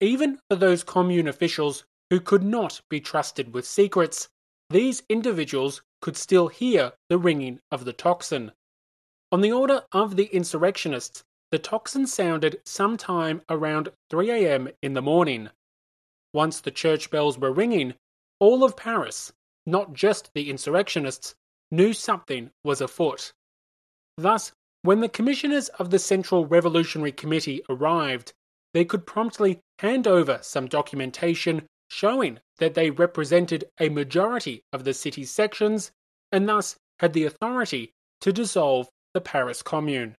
Even 0.00 0.38
for 0.48 0.56
those 0.56 0.82
commune 0.82 1.28
officials 1.28 1.84
who 2.10 2.20
could 2.20 2.42
not 2.42 2.80
be 2.88 3.00
trusted 3.00 3.54
with 3.54 3.66
secrets, 3.66 4.28
these 4.70 5.02
individuals 5.08 5.82
could 6.00 6.16
still 6.16 6.48
hear 6.48 6.92
the 7.08 7.18
ringing 7.18 7.60
of 7.70 7.84
the 7.84 7.92
tocsin. 7.92 8.52
On 9.32 9.40
the 9.40 9.52
order 9.52 9.82
of 9.92 10.16
the 10.16 10.24
insurrectionists, 10.26 11.22
the 11.50 11.58
tocsin 11.58 12.06
sounded 12.06 12.60
sometime 12.64 13.42
around 13.48 13.88
3 14.10 14.30
a.m. 14.30 14.68
in 14.82 14.94
the 14.94 15.02
morning. 15.02 15.50
Once 16.32 16.60
the 16.60 16.70
church 16.70 17.10
bells 17.10 17.38
were 17.38 17.52
ringing, 17.52 17.94
all 18.38 18.62
of 18.62 18.76
Paris, 18.76 19.32
not 19.66 19.92
just 19.92 20.30
the 20.34 20.48
insurrectionists, 20.48 21.34
knew 21.70 21.92
something 21.92 22.50
was 22.64 22.80
afoot. 22.80 23.32
Thus, 24.16 24.52
when 24.82 25.00
the 25.00 25.08
commissioners 25.08 25.68
of 25.70 25.90
the 25.90 25.98
Central 25.98 26.46
Revolutionary 26.46 27.12
Committee 27.12 27.62
arrived, 27.68 28.32
they 28.72 28.84
could 28.84 29.06
promptly 29.06 29.60
hand 29.80 30.06
over 30.06 30.38
some 30.42 30.66
documentation 30.68 31.66
showing 31.88 32.38
that 32.58 32.74
they 32.74 32.90
represented 32.90 33.64
a 33.80 33.88
majority 33.88 34.62
of 34.72 34.84
the 34.84 34.94
city's 34.94 35.30
sections 35.30 35.90
and 36.30 36.48
thus 36.48 36.76
had 37.00 37.12
the 37.12 37.24
authority 37.24 37.92
to 38.20 38.32
dissolve 38.32 38.88
the 39.12 39.20
Paris 39.20 39.62
Commune. 39.62 40.14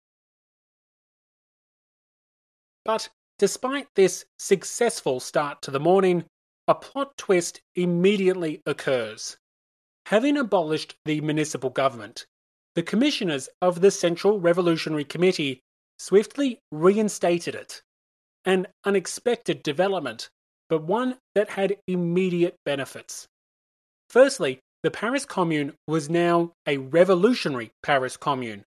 But 2.84 3.08
despite 3.38 3.88
this 3.94 4.24
successful 4.38 5.20
start 5.20 5.62
to 5.62 5.70
the 5.70 5.80
morning, 5.80 6.24
a 6.68 6.74
plot 6.74 7.16
twist 7.16 7.60
immediately 7.74 8.62
occurs. 8.66 9.36
Having 10.06 10.36
abolished 10.36 10.96
the 11.04 11.20
municipal 11.20 11.70
government, 11.70 12.26
the 12.74 12.82
commissioners 12.82 13.48
of 13.60 13.80
the 13.80 13.90
Central 13.90 14.40
Revolutionary 14.40 15.04
Committee 15.04 15.60
swiftly 15.98 16.58
reinstated 16.70 17.54
it. 17.54 17.82
An 18.44 18.66
unexpected 18.84 19.62
development 19.62 20.30
but 20.70 20.84
one 20.84 21.18
that 21.34 21.50
had 21.50 21.76
immediate 21.88 22.56
benefits. 22.64 23.28
Firstly, 24.08 24.60
the 24.82 24.90
Paris 24.90 25.26
Commune 25.26 25.74
was 25.86 26.08
now 26.08 26.52
a 26.66 26.78
revolutionary 26.78 27.72
Paris 27.82 28.16
Commune, 28.16 28.64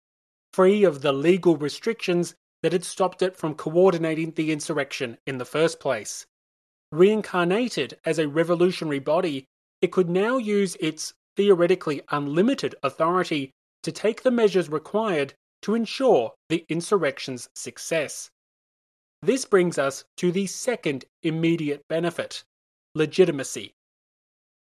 free 0.53 0.83
of 0.83 1.03
the 1.03 1.13
legal 1.13 1.57
restrictions 1.57 2.35
that 2.63 2.73
had 2.73 2.85
stopped 2.85 3.23
it 3.23 3.37
from 3.37 3.55
coordinating 3.55 4.33
the 4.33 4.53
insurrection 4.53 5.19
in 5.27 5.39
the 5.39 5.45
first 5.45 5.81
place. 5.81 6.27
Reincarnated 6.93 7.99
as 8.05 8.19
a 8.19 8.29
revolutionary 8.29 8.99
body, 8.99 9.47
it 9.81 9.93
could 9.93 10.11
now 10.11 10.37
use 10.37 10.77
its 10.81 11.15
theoretically 11.37 12.03
unlimited 12.11 12.75
authority 12.83 13.53
to 13.83 13.93
take 13.93 14.23
the 14.23 14.31
measures 14.31 14.69
required 14.69 15.35
to 15.63 15.75
ensure 15.75 16.33
the 16.49 16.65
insurrection's 16.69 17.49
success. 17.55 18.31
This 19.23 19.45
brings 19.45 19.79
us 19.79 20.05
to 20.17 20.33
the 20.33 20.47
second 20.47 21.05
immediate 21.23 21.83
benefit 21.89 22.45
legitimacy. 22.95 23.73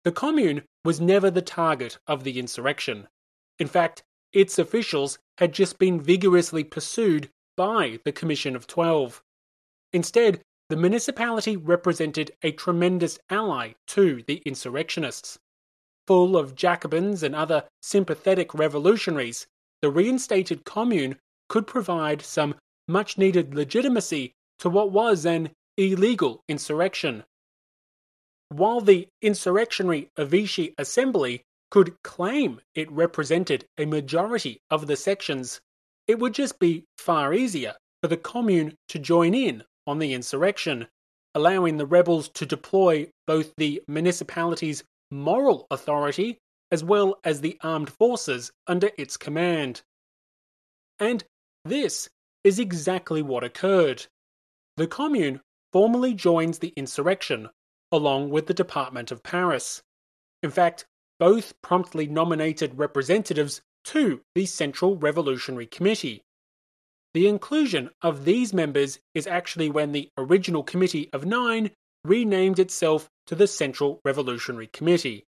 The 0.05 0.13
Commune 0.13 0.63
was 0.85 1.01
never 1.01 1.31
the 1.31 1.43
target 1.43 1.99
of 2.07 2.25
the 2.25 2.39
insurrection. 2.39 3.09
In 3.59 3.67
fact, 3.67 4.03
its 4.33 4.59
officials 4.59 5.19
had 5.39 5.53
just 5.53 5.79
been 5.79 6.01
vigorously 6.01 6.65
pursued 6.65 7.31
by 7.57 7.99
the 8.05 8.13
Commission 8.13 8.57
of 8.57 8.67
Twelve. 8.67 9.23
Instead, 9.93 10.41
the 10.71 10.77
municipality 10.77 11.57
represented 11.57 12.33
a 12.43 12.53
tremendous 12.53 13.19
ally 13.31 13.73
to 13.89 14.23
the 14.27 14.43
insurrectionists. 14.47 15.39
Full 16.07 16.37
of 16.37 16.55
Jacobins 16.55 17.23
and 17.23 17.35
other 17.35 17.65
sympathetic 17.83 18.55
revolutionaries, 18.55 19.47
the 19.83 19.91
reinstated 19.91 20.65
Commune 20.65 21.17
could 21.49 21.67
provide 21.67 22.23
some 22.23 22.55
much 22.89 23.19
needed 23.19 23.55
legitimacy 23.55 24.33
to 24.59 24.69
what 24.69 24.91
was 24.91 25.25
an 25.25 25.51
illegal 25.77 26.43
insurrection. 26.49 27.25
While 28.49 28.81
the 28.81 29.09
insurrectionary 29.21 30.11
Évêché 30.19 30.75
Assembly 30.79 31.43
could 31.71 32.01
claim 32.03 32.61
it 32.75 32.91
represented 32.91 33.67
a 33.79 33.85
majority 33.85 34.61
of 34.71 34.87
the 34.87 34.97
sections, 34.97 35.61
it 36.07 36.19
would 36.19 36.35
just 36.35 36.59
be 36.59 36.85
far 36.99 37.33
easier 37.33 37.75
for 38.03 38.09
the 38.09 38.17
Commune 38.17 38.77
to 38.89 38.99
join 38.99 39.35
in 39.35 39.65
on 39.87 39.99
the 39.99 40.13
insurrection, 40.15 40.87
allowing 41.35 41.77
the 41.77 41.87
rebels 41.87 42.29
to 42.31 42.47
deploy 42.47 43.11
both 43.27 43.53
the 43.57 43.83
municipality's 43.89 44.85
moral 45.11 45.67
authority 45.71 46.39
as 46.71 46.83
well 46.83 47.19
as 47.25 47.41
the 47.41 47.59
armed 47.63 47.91
forces 47.91 48.51
under 48.67 48.91
its 48.99 49.17
command. 49.17 49.83
And 50.99 51.25
this 51.65 52.09
is 52.43 52.59
exactly 52.59 53.23
what 53.23 53.45
occurred 53.45 54.07
the 54.77 54.87
Commune 54.89 55.41
formally 55.73 56.15
joins 56.15 56.59
the 56.59 56.73
insurrection, 56.77 57.49
along 57.93 58.31
with 58.31 58.47
the 58.49 58.55
Department 58.55 59.13
of 59.13 59.23
Paris. 59.23 59.83
In 60.43 60.51
fact, 60.51 60.85
both 61.21 61.55
promptly 61.63 62.09
nominated 62.09 62.77
representatives 62.77 63.63
to 63.85 64.21
the 64.35 64.47
Central 64.47 64.97
Revolutionary 64.97 65.67
Committee. 65.67 66.23
The 67.13 67.29
inclusion 67.29 67.91
of 68.03 68.25
these 68.25 68.53
members 68.53 68.99
is 69.15 69.27
actually 69.27 69.71
when 69.71 69.93
the 69.93 70.09
original 70.19 70.63
Committee 70.63 71.11
of 71.13 71.25
Nine 71.25 71.71
renamed 72.05 72.59
itself 72.59 73.09
to 73.27 73.35
the 73.35 73.47
Central 73.47 74.01
Revolutionary 74.05 74.67
Committee. 74.67 75.25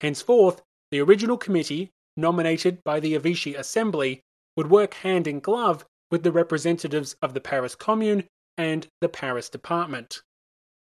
Henceforth, 0.00 0.62
the 0.90 1.00
original 1.00 1.36
committee, 1.36 1.90
nominated 2.16 2.82
by 2.84 3.00
the 3.00 3.14
Évêché 3.14 3.58
Assembly, 3.58 4.22
would 4.56 4.70
work 4.70 4.94
hand 4.94 5.26
in 5.26 5.40
glove 5.40 5.84
with 6.10 6.22
the 6.22 6.32
representatives 6.32 7.16
of 7.22 7.34
the 7.34 7.40
Paris 7.40 7.74
Commune 7.74 8.24
and 8.56 8.86
the 9.00 9.08
Paris 9.08 9.48
Department. 9.48 10.22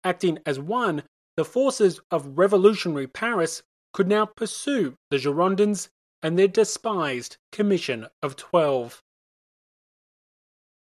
Acting 0.04 0.38
as 0.46 0.58
one, 0.58 1.02
the 1.36 1.44
forces 1.44 2.00
of 2.10 2.38
revolutionary 2.38 3.06
Paris 3.06 3.62
could 3.92 4.08
now 4.08 4.26
pursue 4.26 4.94
the 5.10 5.16
Girondins 5.16 5.88
and 6.22 6.38
their 6.38 6.48
despised 6.48 7.36
Commission 7.52 8.06
of 8.22 8.36
Twelve. 8.36 9.02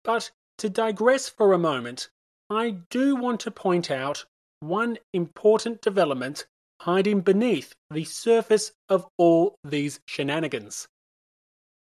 But 0.05 0.33
to 0.59 0.69
digress 0.69 1.29
for 1.29 1.53
a 1.53 1.59
moment, 1.59 2.11
I 2.51 2.71
do 2.91 3.17
want 3.17 3.41
to 3.41 3.51
point 3.51 3.91
out 3.91 4.27
one 4.61 4.99
important 5.13 5.81
development 5.81 6.47
hiding 6.83 7.21
beneath 7.21 7.75
the 7.91 8.05
surface 8.05 8.73
of 8.89 9.07
all 9.17 9.57
these 9.63 10.01
shenanigans. 10.07 10.89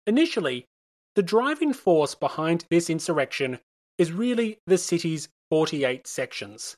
Initially, 0.06 0.68
the 1.16 1.24
driving 1.24 1.74
force 1.74 2.16
behind 2.16 2.66
this 2.70 2.90
insurrection 2.90 3.60
is 3.98 4.12
really 4.12 4.60
the 4.66 4.78
city's 4.78 5.30
48 5.50 6.08
sections. 6.08 6.78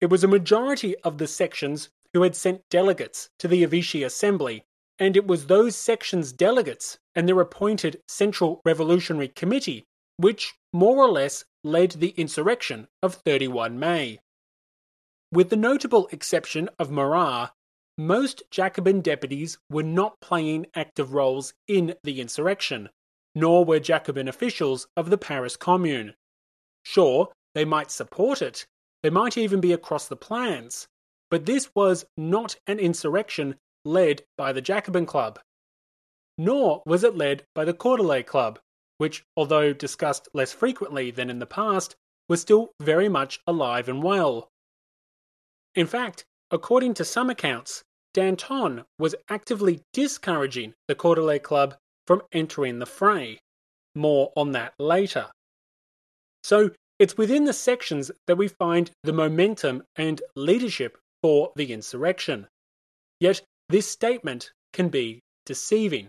It 0.00 0.06
was 0.06 0.24
a 0.24 0.28
majority 0.28 0.96
of 0.98 1.18
the 1.18 1.28
sections 1.28 1.90
who 2.12 2.22
had 2.22 2.34
sent 2.34 2.68
delegates 2.70 3.30
to 3.38 3.48
the 3.48 3.64
Évêché 3.64 4.04
Assembly, 4.04 4.64
and 4.98 5.16
it 5.16 5.26
was 5.26 5.46
those 5.46 5.76
sections' 5.76 6.32
delegates 6.32 6.98
and 7.14 7.28
their 7.28 7.40
appointed 7.40 8.00
Central 8.08 8.60
Revolutionary 8.64 9.28
Committee 9.28 9.84
which 10.16 10.54
more 10.72 10.98
or 10.98 11.10
less 11.10 11.44
led 11.62 11.92
the 11.92 12.10
insurrection 12.10 12.88
of 13.02 13.14
31 13.14 13.78
May. 13.78 14.20
With 15.32 15.50
the 15.50 15.56
notable 15.56 16.08
exception 16.12 16.68
of 16.78 16.90
Marat, 16.90 17.50
most 17.96 18.42
Jacobin 18.50 19.00
deputies 19.00 19.58
were 19.70 19.82
not 19.82 20.20
playing 20.20 20.66
active 20.74 21.12
roles 21.12 21.54
in 21.66 21.94
the 22.04 22.20
insurrection, 22.20 22.90
nor 23.34 23.64
were 23.64 23.80
Jacobin 23.80 24.28
officials 24.28 24.86
of 24.96 25.10
the 25.10 25.18
Paris 25.18 25.56
Commune. 25.56 26.14
Sure, 26.84 27.32
they 27.54 27.64
might 27.64 27.90
support 27.90 28.42
it, 28.42 28.66
they 29.02 29.10
might 29.10 29.36
even 29.36 29.60
be 29.60 29.72
across 29.72 30.08
the 30.08 30.16
plans, 30.16 30.86
but 31.30 31.46
this 31.46 31.70
was 31.74 32.04
not 32.16 32.56
an 32.66 32.78
insurrection 32.78 33.56
led 33.84 34.22
by 34.36 34.52
the 34.52 34.60
Jacobin 34.60 35.06
Club. 35.06 35.38
Nor 36.38 36.82
was 36.86 37.04
it 37.04 37.16
led 37.16 37.44
by 37.54 37.64
the 37.64 37.74
Cordelier 37.74 38.26
Club, 38.26 38.58
which, 38.98 39.24
although 39.36 39.72
discussed 39.72 40.28
less 40.34 40.52
frequently 40.52 41.10
than 41.10 41.30
in 41.30 41.38
the 41.38 41.46
past, 41.46 41.94
was 42.28 42.40
still 42.40 42.72
very 42.80 43.08
much 43.08 43.40
alive 43.46 43.88
and 43.88 44.02
well. 44.02 44.48
In 45.74 45.86
fact, 45.86 46.24
according 46.50 46.94
to 46.94 47.04
some 47.04 47.30
accounts, 47.30 47.82
Danton 48.14 48.84
was 48.98 49.14
actively 49.28 49.82
discouraging 49.92 50.74
the 50.86 50.94
Cordelier 50.94 51.42
Club 51.42 51.76
from 52.06 52.22
entering 52.32 52.78
the 52.78 52.86
fray. 52.86 53.40
More 53.94 54.32
on 54.36 54.52
that 54.52 54.74
later. 54.78 55.30
So, 56.42 56.70
it's 56.98 57.16
within 57.16 57.44
the 57.44 57.52
sections 57.52 58.10
that 58.26 58.36
we 58.36 58.48
find 58.48 58.90
the 59.02 59.12
momentum 59.12 59.82
and 59.96 60.22
leadership 60.36 60.98
for 61.22 61.52
the 61.56 61.72
insurrection. 61.72 62.46
Yet, 63.18 63.42
this 63.68 63.90
statement 63.90 64.52
can 64.72 64.88
be 64.88 65.20
deceiving. 65.46 66.08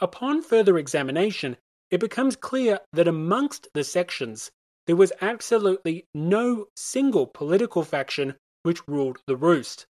Upon 0.00 0.42
further 0.42 0.78
examination, 0.78 1.56
it 1.90 2.00
becomes 2.00 2.36
clear 2.36 2.80
that 2.92 3.08
amongst 3.08 3.68
the 3.74 3.84
sections, 3.84 4.50
there 4.86 4.96
was 4.96 5.12
absolutely 5.20 6.06
no 6.14 6.66
single 6.74 7.26
political 7.26 7.84
faction 7.84 8.34
which 8.62 8.86
ruled 8.88 9.18
the 9.26 9.36
roost. 9.36 9.86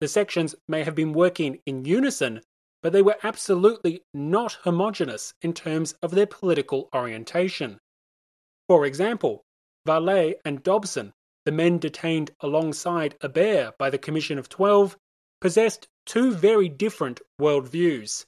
The 0.00 0.08
sections 0.08 0.54
may 0.68 0.84
have 0.84 0.94
been 0.94 1.12
working 1.12 1.60
in 1.66 1.84
unison, 1.84 2.40
but 2.82 2.92
they 2.92 3.02
were 3.02 3.16
absolutely 3.22 4.02
not 4.14 4.58
homogenous 4.62 5.32
in 5.42 5.52
terms 5.52 5.94
of 6.02 6.12
their 6.12 6.26
political 6.26 6.88
orientation. 6.94 7.78
For 8.68 8.84
example, 8.84 9.42
Varlet 9.86 10.34
and 10.44 10.62
Dobsen, 10.62 11.12
the 11.44 11.52
men 11.52 11.78
detained 11.78 12.30
alongside 12.40 13.18
Hébert 13.20 13.78
by 13.78 13.90
the 13.90 13.98
Commission 13.98 14.38
of 14.38 14.48
Twelve, 14.48 14.96
possessed 15.40 15.88
two 16.08 16.32
very 16.32 16.70
different 16.70 17.20
worldviews. 17.40 18.24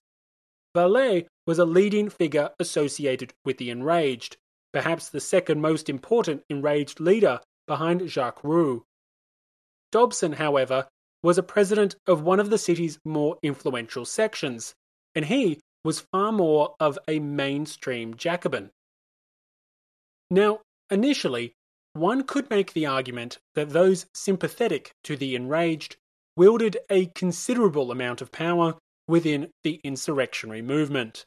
Varlet 0.77 1.27
was 1.47 1.59
a 1.59 1.65
leading 1.65 2.11
figure 2.11 2.51
associated 2.61 3.33
with 3.45 3.57
the 3.57 3.71
enraged, 3.71 4.37
perhaps 4.73 5.09
the 5.09 5.19
second 5.19 5.61
most 5.61 5.89
important 5.89 6.43
enraged 6.51 7.01
leader 7.01 7.41
behind 7.67 8.09
Jacques 8.09 8.45
Roux. 8.45 8.85
Dobsen, 9.93 10.35
however, 10.35 10.87
was 11.23 11.39
a 11.39 11.43
president 11.43 11.97
of 12.07 12.23
one 12.23 12.39
of 12.39 12.51
the 12.51 12.59
city's 12.59 12.99
more 13.05 13.39
influential 13.43 14.05
sections, 14.05 14.75
and 15.15 15.25
he 15.25 15.59
was 15.83 16.07
far 16.13 16.33
more 16.33 16.75
of 16.79 16.99
a 17.09 17.19
mainstream 17.19 18.15
Jacobin. 18.15 18.71
Now, 20.31 20.61
initially, 20.91 21.55
one 21.95 22.25
could 22.25 22.51
make 22.51 22.75
the 22.75 22.87
argument 22.87 23.39
that 23.55 23.71
those 23.71 24.07
sympathetic 24.15 24.93
to 25.05 25.17
the 25.17 25.35
enraged 25.35 25.97
wielded 26.37 26.77
a 26.91 27.07
considerable 27.07 27.91
amount 27.91 28.21
of 28.21 28.33
power 28.33 28.77
within 29.09 29.51
the 29.65 29.81
insurrectionary 29.85 30.63
movement. 30.63 31.25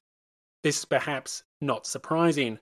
This 0.63 0.79
is 0.79 0.85
perhaps 0.85 1.43
not 1.61 1.85
surprising. 1.85 2.59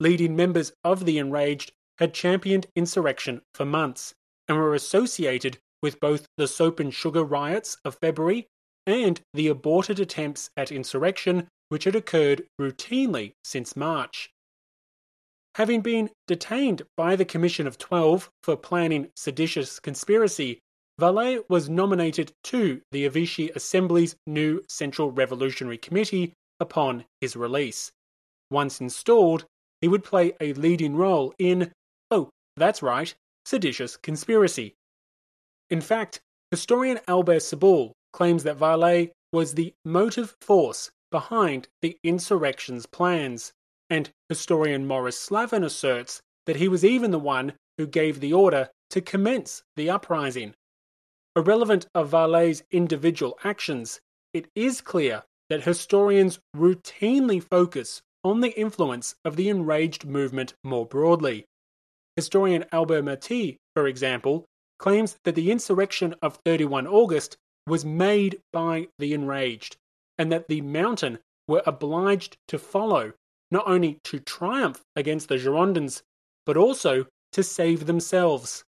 Leading 0.00 0.34
members 0.34 0.72
of 0.82 1.04
the 1.04 1.18
enraged 1.18 1.72
had 1.98 2.14
championed 2.14 2.66
insurrection 2.74 3.42
for 3.54 3.64
months 3.64 4.14
and 4.48 4.58
were 4.58 4.74
associated 4.74 5.58
with 5.82 6.00
both 6.00 6.26
the 6.36 6.48
soap 6.48 6.80
and 6.80 6.92
sugar 6.92 7.22
riots 7.22 7.76
of 7.84 7.98
February 8.00 8.46
and 8.86 9.20
the 9.34 9.48
aborted 9.48 10.00
attempts 10.00 10.50
at 10.56 10.72
insurrection 10.72 11.46
which 11.68 11.84
had 11.84 11.94
occurred 11.94 12.44
routinely 12.60 13.32
since 13.44 13.76
March. 13.76 14.30
Having 15.54 15.82
been 15.82 16.10
detained 16.26 16.82
by 16.96 17.16
the 17.16 17.24
Commission 17.24 17.66
of 17.66 17.78
Twelve 17.78 18.30
for 18.42 18.56
planning 18.56 19.08
seditious 19.14 19.78
conspiracy, 19.78 20.58
Varlet 21.00 21.48
was 21.48 21.70
nominated 21.70 22.30
to 22.44 22.82
the 22.92 23.08
Évêché 23.08 23.56
Assembly's 23.56 24.16
new 24.26 24.62
Central 24.68 25.10
Revolutionary 25.10 25.78
Committee 25.78 26.34
upon 26.60 27.06
his 27.22 27.34
release. 27.34 27.90
Once 28.50 28.82
installed, 28.82 29.46
he 29.80 29.88
would 29.88 30.04
play 30.04 30.34
a 30.42 30.52
leading 30.52 30.94
role 30.94 31.32
in, 31.38 31.72
oh, 32.10 32.28
that's 32.58 32.82
right, 32.82 33.14
seditious 33.46 33.96
conspiracy. 33.96 34.74
In 35.70 35.80
fact, 35.80 36.20
historian 36.50 37.00
Albert 37.08 37.40
Soboul 37.40 37.94
claims 38.12 38.42
that 38.42 38.58
Varlet 38.58 39.10
was 39.32 39.54
the 39.54 39.72
motive 39.86 40.36
force 40.42 40.90
behind 41.10 41.66
the 41.80 41.96
insurrection's 42.04 42.84
plans, 42.84 43.52
and 43.88 44.10
historian 44.28 44.86
Morris 44.86 45.18
Slavin 45.18 45.64
asserts 45.64 46.20
that 46.44 46.56
he 46.56 46.68
was 46.68 46.84
even 46.84 47.10
the 47.10 47.18
one 47.18 47.54
who 47.78 47.86
gave 47.86 48.20
the 48.20 48.34
order 48.34 48.68
to 48.90 49.00
commence 49.00 49.62
the 49.76 49.88
uprising. 49.88 50.52
Irrelevant 51.36 51.86
of 51.94 52.10
Varlet's 52.10 52.62
individual 52.72 53.38
actions, 53.44 54.00
it 54.32 54.48
is 54.54 54.80
clear 54.80 55.22
that 55.48 55.62
historians 55.62 56.40
routinely 56.56 57.42
focus 57.42 58.02
on 58.24 58.40
the 58.40 58.58
influence 58.58 59.14
of 59.24 59.36
the 59.36 59.48
enraged 59.48 60.04
movement 60.04 60.54
more 60.64 60.84
broadly. 60.86 61.46
Historian 62.16 62.64
Albert 62.72 63.02
Mathiez, 63.02 63.56
for 63.74 63.86
example, 63.86 64.44
claims 64.78 65.18
that 65.24 65.34
the 65.34 65.50
insurrection 65.50 66.14
of 66.20 66.38
31 66.44 66.86
August 66.86 67.36
was 67.66 67.84
made 67.84 68.40
by 68.52 68.88
the 68.98 69.14
enraged, 69.14 69.76
and 70.18 70.32
that 70.32 70.48
the 70.48 70.60
Mountain 70.60 71.18
were 71.46 71.62
obliged 71.66 72.36
to 72.48 72.58
follow, 72.58 73.12
not 73.50 73.66
only 73.68 73.98
to 74.04 74.18
triumph 74.18 74.82
against 74.96 75.28
the 75.28 75.36
Girondins, 75.36 76.02
but 76.44 76.56
also 76.56 77.06
to 77.32 77.42
save 77.42 77.86
themselves. 77.86 78.64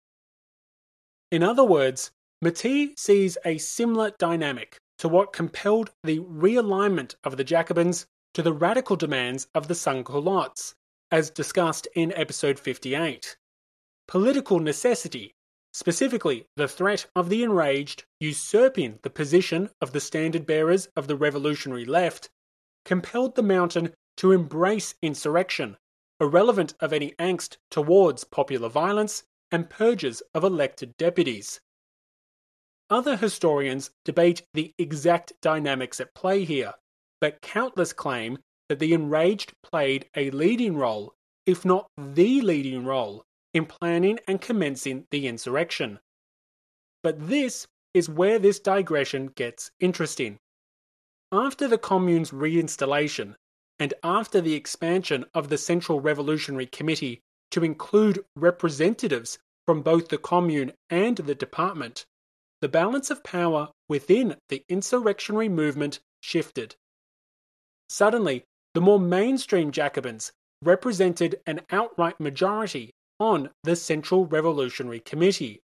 In 1.30 1.42
other 1.42 1.64
words, 1.64 2.10
Mathiez 2.42 2.98
sees 2.98 3.38
a 3.44 3.56
similar 3.58 4.10
dynamic 4.18 4.76
to 4.98 5.06
what 5.06 5.32
compelled 5.32 5.92
the 6.02 6.18
realignment 6.18 7.14
of 7.22 7.36
the 7.36 7.44
Jacobins 7.44 8.06
to 8.34 8.42
the 8.42 8.52
radical 8.52 8.96
demands 8.96 9.46
of 9.54 9.68
the 9.68 9.76
sans-culottes, 9.76 10.74
as 11.12 11.30
discussed 11.30 11.86
in 11.94 12.12
episode 12.14 12.58
58. 12.58 13.36
Political 14.08 14.58
necessity, 14.58 15.36
specifically 15.72 16.48
the 16.56 16.66
threat 16.66 17.06
of 17.14 17.28
the 17.28 17.44
enraged 17.44 18.06
usurping 18.18 18.98
the 19.02 19.10
position 19.10 19.70
of 19.80 19.92
the 19.92 20.00
standard 20.00 20.44
bearers 20.44 20.88
of 20.96 21.06
the 21.06 21.14
revolutionary 21.14 21.84
left, 21.84 22.28
compelled 22.84 23.36
the 23.36 23.42
mountain 23.44 23.94
to 24.16 24.32
embrace 24.32 24.96
insurrection, 25.00 25.76
irrelevant 26.18 26.74
of 26.80 26.92
any 26.92 27.12
angst 27.20 27.58
towards 27.70 28.24
popular 28.24 28.68
violence 28.68 29.22
and 29.52 29.70
purges 29.70 30.24
of 30.34 30.42
elected 30.42 30.96
deputies. 30.96 31.60
Other 32.92 33.16
historians 33.16 33.90
debate 34.04 34.42
the 34.52 34.74
exact 34.76 35.32
dynamics 35.40 35.98
at 35.98 36.14
play 36.14 36.44
here, 36.44 36.74
but 37.22 37.40
countless 37.40 37.90
claim 37.94 38.36
that 38.68 38.80
the 38.80 38.92
enraged 38.92 39.54
played 39.62 40.10
a 40.14 40.30
leading 40.30 40.76
role, 40.76 41.14
if 41.46 41.64
not 41.64 41.88
the 41.96 42.42
leading 42.42 42.84
role, 42.84 43.24
in 43.54 43.64
planning 43.64 44.18
and 44.28 44.42
commencing 44.42 45.06
the 45.10 45.26
insurrection. 45.26 46.00
But 47.02 47.28
this 47.28 47.66
is 47.94 48.10
where 48.10 48.38
this 48.38 48.60
digression 48.60 49.28
gets 49.28 49.70
interesting. 49.80 50.36
After 51.32 51.66
the 51.68 51.78
Commune's 51.78 52.30
reinstallation, 52.30 53.36
and 53.78 53.94
after 54.02 54.42
the 54.42 54.52
expansion 54.52 55.24
of 55.32 55.48
the 55.48 55.56
Central 55.56 56.02
Revolutionary 56.02 56.66
Committee 56.66 57.22
to 57.52 57.64
include 57.64 58.22
representatives 58.36 59.38
from 59.64 59.80
both 59.80 60.08
the 60.08 60.18
Commune 60.18 60.74
and 60.90 61.16
the 61.16 61.34
department, 61.34 62.04
the 62.62 62.68
balance 62.68 63.10
of 63.10 63.24
power 63.24 63.68
within 63.88 64.36
the 64.48 64.64
insurrectionary 64.68 65.48
movement 65.48 66.00
shifted. 66.22 66.76
Suddenly, 67.90 68.44
the 68.72 68.80
more 68.80 69.00
mainstream 69.00 69.72
Jacobins, 69.72 70.32
represented 70.62 71.40
an 71.44 71.60
outright 71.70 72.18
majority 72.20 72.94
on 73.18 73.50
the 73.64 73.74
Central 73.76 74.26
Revolutionary 74.26 75.00
Committee. 75.00 75.60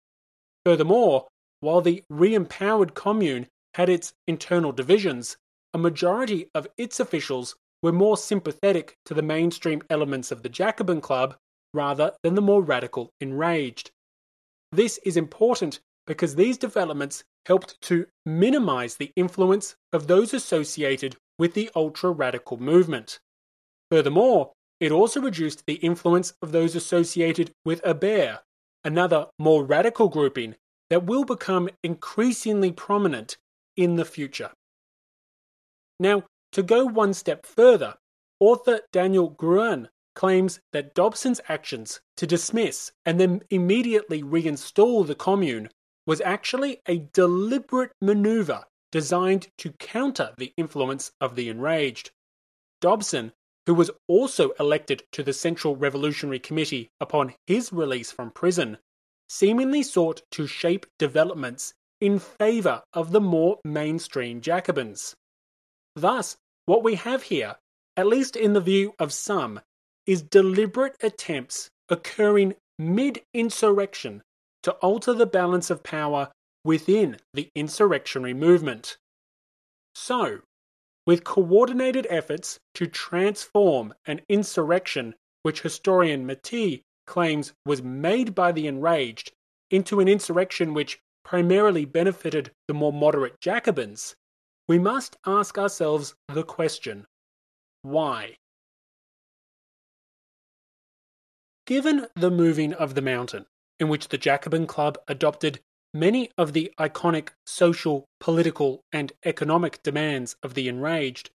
Furthermore, 0.65 1.27
while 1.61 1.81
the 1.81 2.03
re 2.09 2.35
empowered 2.35 2.95
Commune 2.95 3.49
had 3.75 3.89
its 3.89 4.15
internal 4.29 4.71
divisions, 4.71 5.37
a 5.75 5.79
majority 5.79 6.49
of 6.55 6.69
its 6.79 7.01
officials 7.01 7.57
were 7.83 7.93
more 7.93 8.17
sympathetic 8.17 8.97
to 9.05 9.15
the 9.15 9.23
mainstream 9.23 9.83
elements 9.91 10.31
of 10.31 10.43
the 10.43 10.49
Jacobin 10.49 11.01
Club 11.01 11.37
rather 11.75 12.13
than 12.23 12.37
the 12.37 12.41
more 12.41 12.63
radical 12.63 13.11
enraged. 13.21 13.91
This 14.71 14.99
is 15.05 15.17
important 15.17 15.81
because 16.07 16.35
these 16.35 16.59
developments 16.59 17.25
helped 17.47 17.81
to 17.83 18.07
minimize 18.27 18.97
the 18.97 19.13
influence 19.17 19.77
of 19.93 20.07
those 20.07 20.35
associated 20.35 21.17
with 21.39 21.55
the 21.55 21.71
ultra 21.75 22.11
radical 22.11 22.57
movement. 22.59 23.21
Furthermore, 23.91 24.53
it 24.81 24.93
also 24.93 25.21
reduced 25.21 25.65
the 25.67 25.75
influence 25.75 26.35
of 26.43 26.53
those 26.53 26.75
associated 26.75 27.53
with 27.65 27.83
Hébert, 27.83 28.41
another 28.85 29.29
more 29.39 29.65
radical 29.65 30.09
grouping 30.09 30.57
that 30.91 31.05
will 31.05 31.25
become 31.25 31.69
increasingly 31.83 32.73
prominent 32.73 33.37
in 33.77 33.97
the 33.97 34.05
future. 34.05 34.51
Now, 35.99 36.25
to 36.53 36.63
go 36.63 36.85
one 36.85 37.15
step 37.15 37.47
further, 37.47 37.97
author 38.41 38.81
Daniel 38.93 39.31
Guérin 39.31 39.89
claims 40.15 40.61
that 40.73 40.95
Dobsen's 40.95 41.41
actions 41.49 42.01
to 42.17 42.27
dismiss 42.27 42.93
and 43.05 43.19
then 43.19 43.43
immediately 43.51 44.23
reinstall 44.23 45.07
the 45.07 45.15
commune 45.15 45.69
was 46.07 46.21
actually 46.21 46.81
a 46.87 46.99
deliberate 47.13 47.93
maneuver 48.01 48.65
designed 48.93 49.49
to 49.59 49.73
counter 49.73 50.33
the 50.39 50.53
influence 50.57 51.11
of 51.21 51.35
the 51.35 51.49
enraged. 51.49 52.11
Dobsen, 52.81 53.33
who 53.67 53.75
was 53.75 53.91
also 54.07 54.51
elected 54.61 55.03
to 55.13 55.23
the 55.23 55.33
Central 55.33 55.75
Revolutionary 55.75 56.39
Committee 56.39 56.91
upon 57.01 57.35
his 57.47 57.73
release 57.73 58.13
from 58.13 58.31
prison, 58.31 58.79
seemingly 59.29 59.83
sought 59.83 60.23
to 60.31 60.47
shape 60.47 60.87
developments 60.99 61.73
in 62.01 62.19
favour 62.19 62.83
of 62.93 63.11
the 63.11 63.21
more 63.21 63.59
mainstream 63.65 64.41
Jacobins. 64.41 65.17
Thus, 65.97 66.37
what 66.67 66.83
we 66.83 66.97
have 66.97 67.25
here, 67.25 67.57
at 67.97 68.07
least 68.07 68.37
in 68.37 68.53
the 68.53 68.61
view 68.61 68.95
of 68.99 69.13
some, 69.13 69.61
is 70.07 70.23
deliberate 70.23 70.97
attempts 71.03 71.71
occurring 71.89 72.55
mid 72.79 73.23
insurrection 73.33 74.23
to 74.65 74.73
alter 74.73 75.13
the 75.13 75.27
balance 75.27 75.71
of 75.71 75.83
power 75.83 76.31
within 76.65 77.19
the 77.35 77.51
insurrectionary 77.55 78.35
movement. 78.35 78.97
So, 79.95 80.41
with 81.07 81.23
coordinated 81.23 82.07
efforts 82.09 82.59
to 82.75 82.87
transform 82.87 83.95
an 84.07 84.23
insurrection 84.29 85.15
which 85.43 85.61
historian 85.61 86.27
Mathiez 86.27 86.81
claims 87.07 87.53
was 87.67 87.83
made 87.83 88.35
by 88.35 88.53
the 88.53 88.67
enraged 88.67 89.33
into 89.71 90.01
an 90.01 90.09
insurrection 90.09 90.73
which 90.73 90.99
primarily 91.25 91.85
benefited 91.85 92.51
the 92.67 92.75
more 92.75 92.93
moderate 92.93 93.41
Jacobins, 93.41 94.17
we 94.67 94.79
must 94.79 95.17
ask 95.27 95.59
ourselves 95.59 96.15
the 96.29 96.43
question 96.43 97.07
why? 97.83 98.37
Given 101.67 102.07
the 102.15 102.31
moving 102.31 102.73
of 102.73 102.95
the 102.95 103.03
mountain, 103.03 103.45
in 103.79 103.89
which 103.89 104.09
the 104.09 104.19
Jacobin 104.19 104.67
Club 104.67 104.99
adopted 105.09 105.61
many 105.93 106.31
of 106.37 106.53
the 106.53 106.73
iconic 106.79 107.31
social, 107.47 108.07
political, 108.21 108.83
and 108.93 109.13
economic 109.25 109.83
demands 109.83 110.37
of 110.43 110.55
the 110.55 110.69
enraged, 110.69 111.31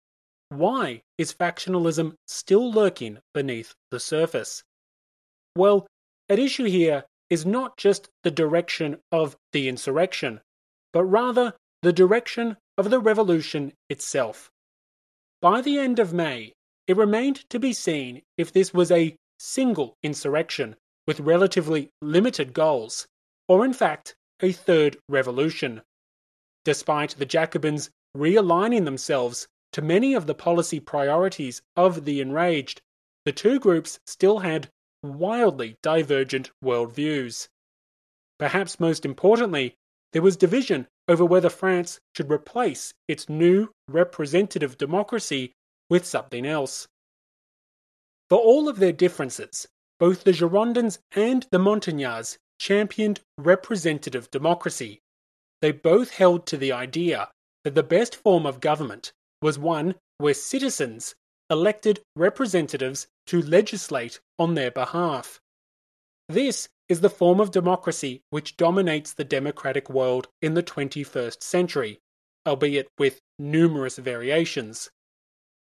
why 0.49 1.01
is 1.17 1.33
factionalism 1.33 2.15
still 2.25 2.71
lurking 2.71 3.19
beneath 3.33 3.75
the 3.91 3.99
surface? 3.99 4.63
Well, 5.55 5.87
at 6.29 6.39
issue 6.39 6.65
here 6.65 7.05
is 7.29 7.45
not 7.45 7.77
just 7.77 8.09
the 8.23 8.31
direction 8.31 8.97
of 9.11 9.35
the 9.51 9.67
insurrection, 9.67 10.41
but 10.93 11.03
rather 11.03 11.53
the 11.81 11.93
direction 11.93 12.57
of 12.77 12.89
the 12.89 12.99
revolution 12.99 13.73
itself. 13.89 14.49
By 15.41 15.61
the 15.61 15.77
end 15.77 15.99
of 15.99 16.13
May, 16.13 16.53
it 16.87 16.97
remained 16.97 17.49
to 17.49 17.59
be 17.59 17.73
seen 17.73 18.21
if 18.37 18.51
this 18.51 18.73
was 18.73 18.91
a 18.91 19.15
single 19.37 19.97
insurrection 20.01 20.75
with 21.07 21.21
relatively 21.21 21.89
limited 22.01 22.53
goals, 22.53 23.07
or 23.47 23.65
in 23.65 23.73
fact 23.73 24.15
a 24.41 24.51
third 24.51 24.97
revolution. 25.09 25.81
Despite 26.65 27.15
the 27.17 27.25
Jacobins 27.25 27.89
realigning 28.15 28.85
themselves 28.85 29.47
to 29.71 29.81
many 29.81 30.13
of 30.13 30.27
the 30.27 30.35
policy 30.35 30.79
priorities 30.79 31.61
of 31.75 32.05
the 32.05 32.19
enraged, 32.19 32.81
the 33.25 33.31
two 33.31 33.59
groups 33.59 33.99
still 34.05 34.39
had 34.39 34.69
wildly 35.03 35.77
divergent 35.81 36.51
worldviews. 36.63 37.47
Perhaps 38.37 38.79
most 38.79 39.05
importantly, 39.05 39.75
there 40.13 40.21
was 40.21 40.37
division 40.37 40.87
over 41.07 41.25
whether 41.25 41.49
France 41.49 41.99
should 42.15 42.31
replace 42.31 42.93
its 43.07 43.29
new 43.29 43.69
representative 43.87 44.77
democracy 44.77 45.53
with 45.89 46.05
something 46.05 46.45
else. 46.45 46.87
For 48.29 48.37
all 48.37 48.67
of 48.67 48.79
their 48.79 48.91
differences, 48.91 49.67
both 49.99 50.23
the 50.23 50.31
Girondins 50.31 50.99
and 51.13 51.45
the 51.51 51.59
Montagnards 51.59 52.37
championed 52.59 53.21
representative 53.37 54.29
democracy. 54.31 55.01
They 55.61 55.71
both 55.71 56.11
held 56.11 56.45
to 56.47 56.57
the 56.57 56.71
idea 56.71 57.29
that 57.63 57.75
the 57.75 57.83
best 57.83 58.15
form 58.15 58.45
of 58.45 58.59
government 58.59 59.11
was 59.41 59.59
one 59.59 59.95
where 60.17 60.33
citizens 60.33 61.15
elected 61.49 62.01
representatives 62.15 63.07
to 63.27 63.41
legislate 63.41 64.19
on 64.37 64.55
their 64.55 64.71
behalf. 64.71 65.39
This 66.29 66.67
is 66.89 67.01
the 67.01 67.09
form 67.09 67.39
of 67.39 67.51
democracy 67.51 68.21
which 68.29 68.57
dominates 68.57 69.13
the 69.13 69.23
democratic 69.23 69.89
world 69.89 70.27
in 70.41 70.53
the 70.53 70.63
21st 70.63 71.41
century, 71.41 71.99
albeit 72.45 72.87
with 72.97 73.19
numerous 73.39 73.97
variations. 73.97 74.89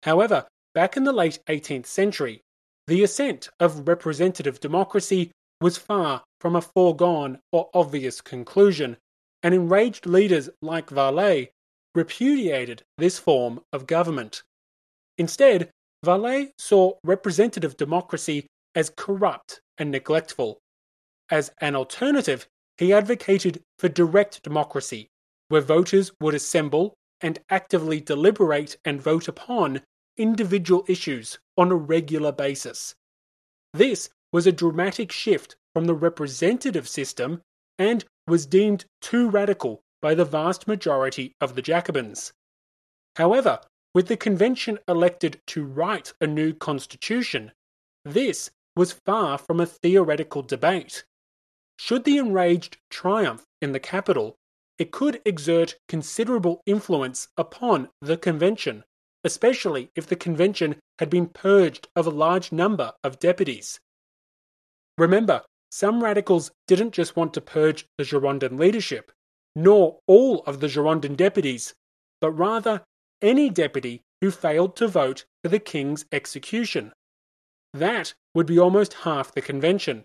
However, 0.03 0.47
back 0.75 0.97
in 0.97 1.05
the 1.05 1.13
late 1.13 1.39
18th 1.49 1.87
century, 1.87 2.43
the 2.89 3.05
ascent 3.05 3.51
of 3.61 3.87
representative 3.87 4.61
democracy 4.61 5.31
was 5.61 5.77
far 5.77 6.23
from 6.41 6.57
a 6.57 6.63
foregone 6.63 7.39
or 7.53 7.69
obvious 7.75 8.23
conclusion, 8.23 8.97
and 9.43 9.55
enraged 9.55 10.07
leaders 10.07 10.49
like 10.63 10.89
Varlet 10.89 11.51
repudiated 11.95 12.83
this 12.97 13.19
form 13.19 13.61
of 13.75 13.87
government. 13.87 14.43
Instead, 15.19 15.71
Varlet 16.03 16.53
saw 16.59 16.95
representative 17.05 17.77
democracy 17.77 18.47
as 18.75 18.91
corrupt 18.97 19.61
and 19.77 19.91
neglectful. 19.91 20.59
As 21.31 21.51
an 21.61 21.77
alternative, 21.77 22.47
he 22.79 22.95
advocated 22.95 23.61
for 23.79 23.91
direct 23.91 24.43
democracy, 24.43 25.09
where 25.49 25.61
voters 25.61 26.11
would 26.23 26.35
assemble 26.35 26.95
and 27.21 27.39
actively 27.51 28.01
deliberate 28.01 28.79
and 28.85 29.03
vote 29.03 29.29
upon 29.29 29.83
individual 30.19 30.85
issues 30.89 31.39
on 31.57 31.71
a 31.71 31.77
regular 31.77 32.33
basis. 32.33 32.95
This 33.73 34.11
was 34.33 34.47
a 34.47 34.53
dramatic 34.53 35.13
shift 35.13 35.57
from 35.75 35.87
the 35.87 35.95
representative 35.95 36.89
system 36.89 37.43
and 37.79 38.05
was 38.27 38.47
deemed 38.47 38.85
too 39.01 39.31
radical 39.31 39.81
by 40.03 40.15
the 40.15 40.25
vast 40.25 40.69
majority 40.69 41.35
of 41.41 41.55
the 41.55 41.63
Jacobins. 41.63 42.33
However, 43.17 43.61
with 43.95 44.09
the 44.09 44.17
convention 44.17 44.79
elected 44.87 45.41
to 45.49 45.65
write 45.65 46.13
a 46.21 46.27
new 46.27 46.53
constitution, 46.53 47.53
this 48.05 48.51
was 48.77 48.93
far 48.93 49.39
from 49.39 49.61
a 49.61 49.67
theoretical 49.67 50.43
debate. 50.43 51.05
Should 51.79 52.05
the 52.05 52.19
enraged 52.19 52.79
triumph 52.91 53.45
in 53.61 53.73
the 53.73 53.81
capital, 53.81 54.37
it 54.79 54.93
could 54.93 55.21
exert 55.25 55.79
considerable 55.89 56.63
influence 56.67 57.29
upon 57.37 57.89
the 58.01 58.17
convention, 58.17 58.85
especially 59.25 59.91
if 59.95 60.07
the 60.07 60.17
convention 60.17 60.77
had 60.99 61.11
been 61.11 61.27
purged 61.27 61.89
of 61.97 62.07
a 62.07 62.11
large 62.11 62.53
number 62.53 62.93
of 63.03 63.19
deputies. 63.19 63.81
Remember, 64.97 65.43
some 65.71 66.03
radicals 66.03 66.51
didn't 66.67 66.93
just 66.93 67.17
want 67.17 67.35
to 67.35 67.41
purge 67.41 67.87
the 67.99 68.05
Girondin 68.05 68.59
leadership, 68.59 69.13
nor 69.55 69.99
all 70.07 70.43
of 70.45 70.61
the 70.61 70.67
Girondin 70.67 71.17
deputies, 71.17 71.75
but 72.21 72.33
rather 72.33 72.83
any 73.21 73.51
deputy 73.51 74.03
who 74.21 74.31
failed 74.31 74.77
to 74.77 74.89
vote 74.89 75.25
for 75.43 75.49
the 75.49 75.59
king's 75.59 76.05
execution. 76.13 76.93
That 77.75 78.15
would 78.35 78.47
be 78.47 78.59
almost 78.59 78.95
half 78.95 79.33
the 79.33 79.43
convention. 79.43 80.05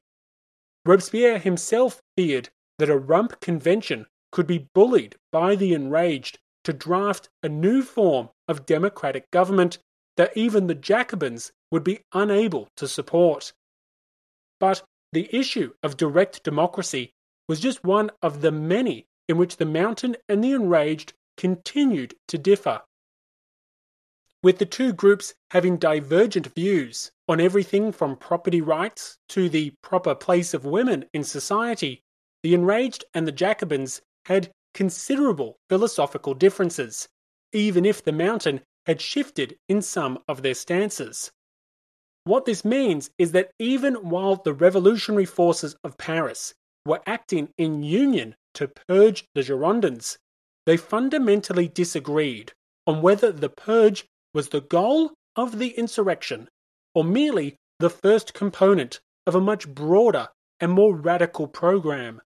Robespierre 0.86 1.39
himself 1.39 2.01
feared 2.18 2.49
that 2.78 2.89
a 2.89 2.97
rump 2.97 3.39
convention 3.39 4.05
could 4.32 4.47
be 4.47 4.68
bullied 4.74 5.16
by 5.32 5.55
the 5.55 5.74
enraged 5.74 6.39
to 6.64 6.74
draft 6.74 7.30
a 7.41 7.49
new 7.49 7.82
form 7.82 8.30
of 8.47 8.66
democratic 8.66 9.30
government 9.32 9.78
that 10.18 10.36
even 10.36 10.68
the 10.68 10.76
Jacobins 10.76 11.51
would 11.72 11.84
be 11.84 12.01
unable 12.14 12.70
to 12.78 12.88
support. 12.88 13.53
But 14.59 14.84
the 15.11 15.28
issue 15.36 15.74
of 15.84 15.97
direct 15.97 16.43
democracy 16.43 17.14
was 17.47 17.59
just 17.59 17.84
one 17.84 18.11
of 18.22 18.41
the 18.41 18.51
many 18.51 19.07
in 19.28 19.38
which 19.38 19.57
the 19.57 19.66
mountain 19.66 20.16
and 20.30 20.43
the 20.43 20.53
enraged 20.53 21.14
continued 21.38 22.16
to 22.28 22.38
differ. 22.38 22.82
With 24.41 24.57
the 24.57 24.66
two 24.66 24.91
groups 24.91 25.34
having 25.51 25.78
divergent 25.78 26.53
views, 26.53 27.11
on 27.30 27.39
everything 27.39 27.91
from 27.91 28.18
property 28.18 28.59
rights 28.59 29.18
to 29.30 29.47
the 29.47 29.72
proper 29.82 30.14
place 30.14 30.53
of 30.53 30.66
women 30.66 31.05
in 31.14 31.24
society, 31.24 32.03
the 32.43 32.53
enraged 32.53 33.05
and 33.14 33.26
the 33.26 33.32
Jacobins 33.32 34.01
had 34.26 34.51
considerable 34.74 35.57
philosophical 35.69 36.34
differences, 36.34 37.07
even 37.51 37.86
if 37.86 38.03
the 38.03 38.11
mountain 38.11 38.61
had 38.86 38.99
shifted 38.99 39.57
in 39.69 39.82
some 39.82 40.19
of 40.28 40.41
their 40.41 40.53
stances. 40.53 41.32
What 42.26 42.45
this 42.45 42.63
means 42.63 43.09
is 43.17 43.32
that 43.34 43.51
even 43.59 43.95
while 44.09 44.38
the 44.38 44.53
revolutionary 44.53 45.26
forces 45.26 45.76
of 45.84 45.97
Paris 45.97 46.53
were 46.86 47.01
acting 47.05 47.49
in 47.57 47.84
union 47.84 48.36
to 48.55 48.67
purge 48.88 49.26
the 49.36 49.41
Girondins, 49.41 50.17
they 50.65 50.78
fundamentally 50.78 51.67
disagreed 51.67 52.53
on 52.88 53.01
whether 53.01 53.32
the 53.32 53.49
purge 53.49 54.05
was 54.34 54.49
the 54.49 54.61
goal 54.61 55.13
of 55.36 55.59
the 55.59 55.69
insurrection 55.69 56.49
or 56.95 57.03
merely 57.03 57.57
the 57.80 57.89
first 57.89 58.34
component 58.34 58.99
of 59.26 59.36
a 59.36 59.41
much 59.41 59.67
broader 59.67 60.30
and 60.59 60.71
more 60.71 60.95
radical 60.95 61.47
program. 61.47 62.21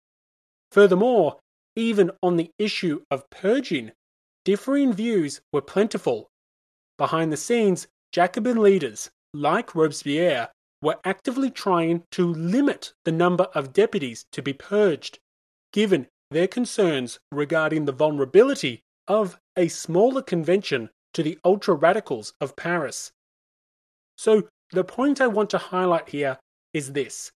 Furthermore, 0.71 1.39
even 1.75 2.11
on 2.21 2.37
the 2.37 2.51
issue 2.59 3.01
of 3.09 3.29
purging, 3.29 3.91
differing 4.45 4.93
views 4.93 5.41
were 5.51 5.61
plentiful. 5.61 6.29
Behind 6.97 7.31
the 7.31 7.37
scenes, 7.37 7.87
Jacobin 8.11 8.57
leaders, 8.57 9.09
like 9.33 9.73
Robespierre, 9.73 10.49
were 10.81 10.99
actively 11.03 11.49
trying 11.49 12.03
to 12.11 12.27
limit 12.27 12.93
the 13.05 13.11
number 13.11 13.45
of 13.55 13.73
deputies 13.73 14.25
to 14.31 14.41
be 14.41 14.53
purged, 14.53 15.19
given 15.71 16.07
their 16.29 16.47
concerns 16.47 17.19
regarding 17.31 17.85
the 17.85 17.91
vulnerability 17.91 18.83
of 19.07 19.39
a 19.55 19.67
smaller 19.67 20.21
convention 20.21 20.89
to 21.13 21.23
the 21.23 21.39
ultra 21.45 21.73
radicals 21.73 22.33
of 22.41 22.55
Paris. 22.55 23.11
So, 24.17 24.49
the 24.71 24.83
point 24.83 25.21
I 25.21 25.27
want 25.27 25.49
to 25.51 25.57
highlight 25.57 26.09
here 26.09 26.37
is 26.73 26.93
this. 26.93 27.31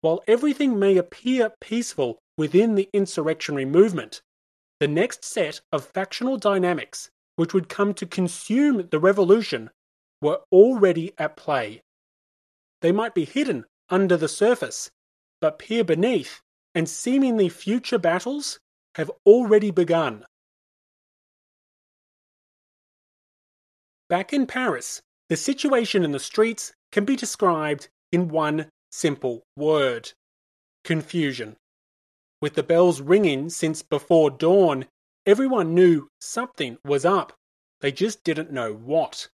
While 0.00 0.22
everything 0.26 0.78
may 0.78 0.96
appear 0.96 1.52
peaceful 1.60 2.18
within 2.38 2.76
the 2.76 2.88
insurrectionary 2.94 3.66
movement, 3.66 4.22
the 4.80 4.88
next 4.88 5.24
set 5.24 5.60
of 5.72 5.84
factional 5.84 6.38
dynamics 6.38 7.10
which 7.36 7.52
would 7.52 7.68
come 7.68 7.92
to 7.94 8.06
consume 8.06 8.88
the 8.90 8.98
revolution 8.98 9.70
were 10.22 10.40
already 10.50 11.12
at 11.18 11.36
play. 11.36 11.82
They 12.80 12.92
might 12.92 13.14
be 13.14 13.24
hidden 13.24 13.64
under 13.90 14.16
the 14.16 14.28
surface, 14.28 14.90
but 15.40 15.58
peer 15.58 15.84
beneath, 15.84 16.40
and 16.74 16.88
seemingly 16.88 17.48
future 17.48 17.98
battles 17.98 18.58
have 18.94 19.10
already 19.24 19.70
begun. 19.70 20.24
Back 24.08 24.32
in 24.32 24.46
Paris, 24.46 25.02
the 25.28 25.36
situation 25.36 26.02
in 26.02 26.12
the 26.12 26.18
streets 26.18 26.72
can 26.90 27.04
be 27.04 27.14
described 27.14 27.88
in 28.10 28.28
one 28.28 28.70
simple 28.90 29.42
word 29.56 30.12
confusion. 30.82 31.56
With 32.40 32.54
the 32.54 32.62
bells 32.62 33.00
ringing 33.00 33.50
since 33.50 33.82
before 33.82 34.30
dawn, 34.30 34.86
everyone 35.26 35.74
knew 35.74 36.08
something 36.20 36.78
was 36.84 37.04
up. 37.04 37.32
They 37.80 37.92
just 37.92 38.22
didn't 38.24 38.52
know 38.52 38.72
what. 38.72 39.28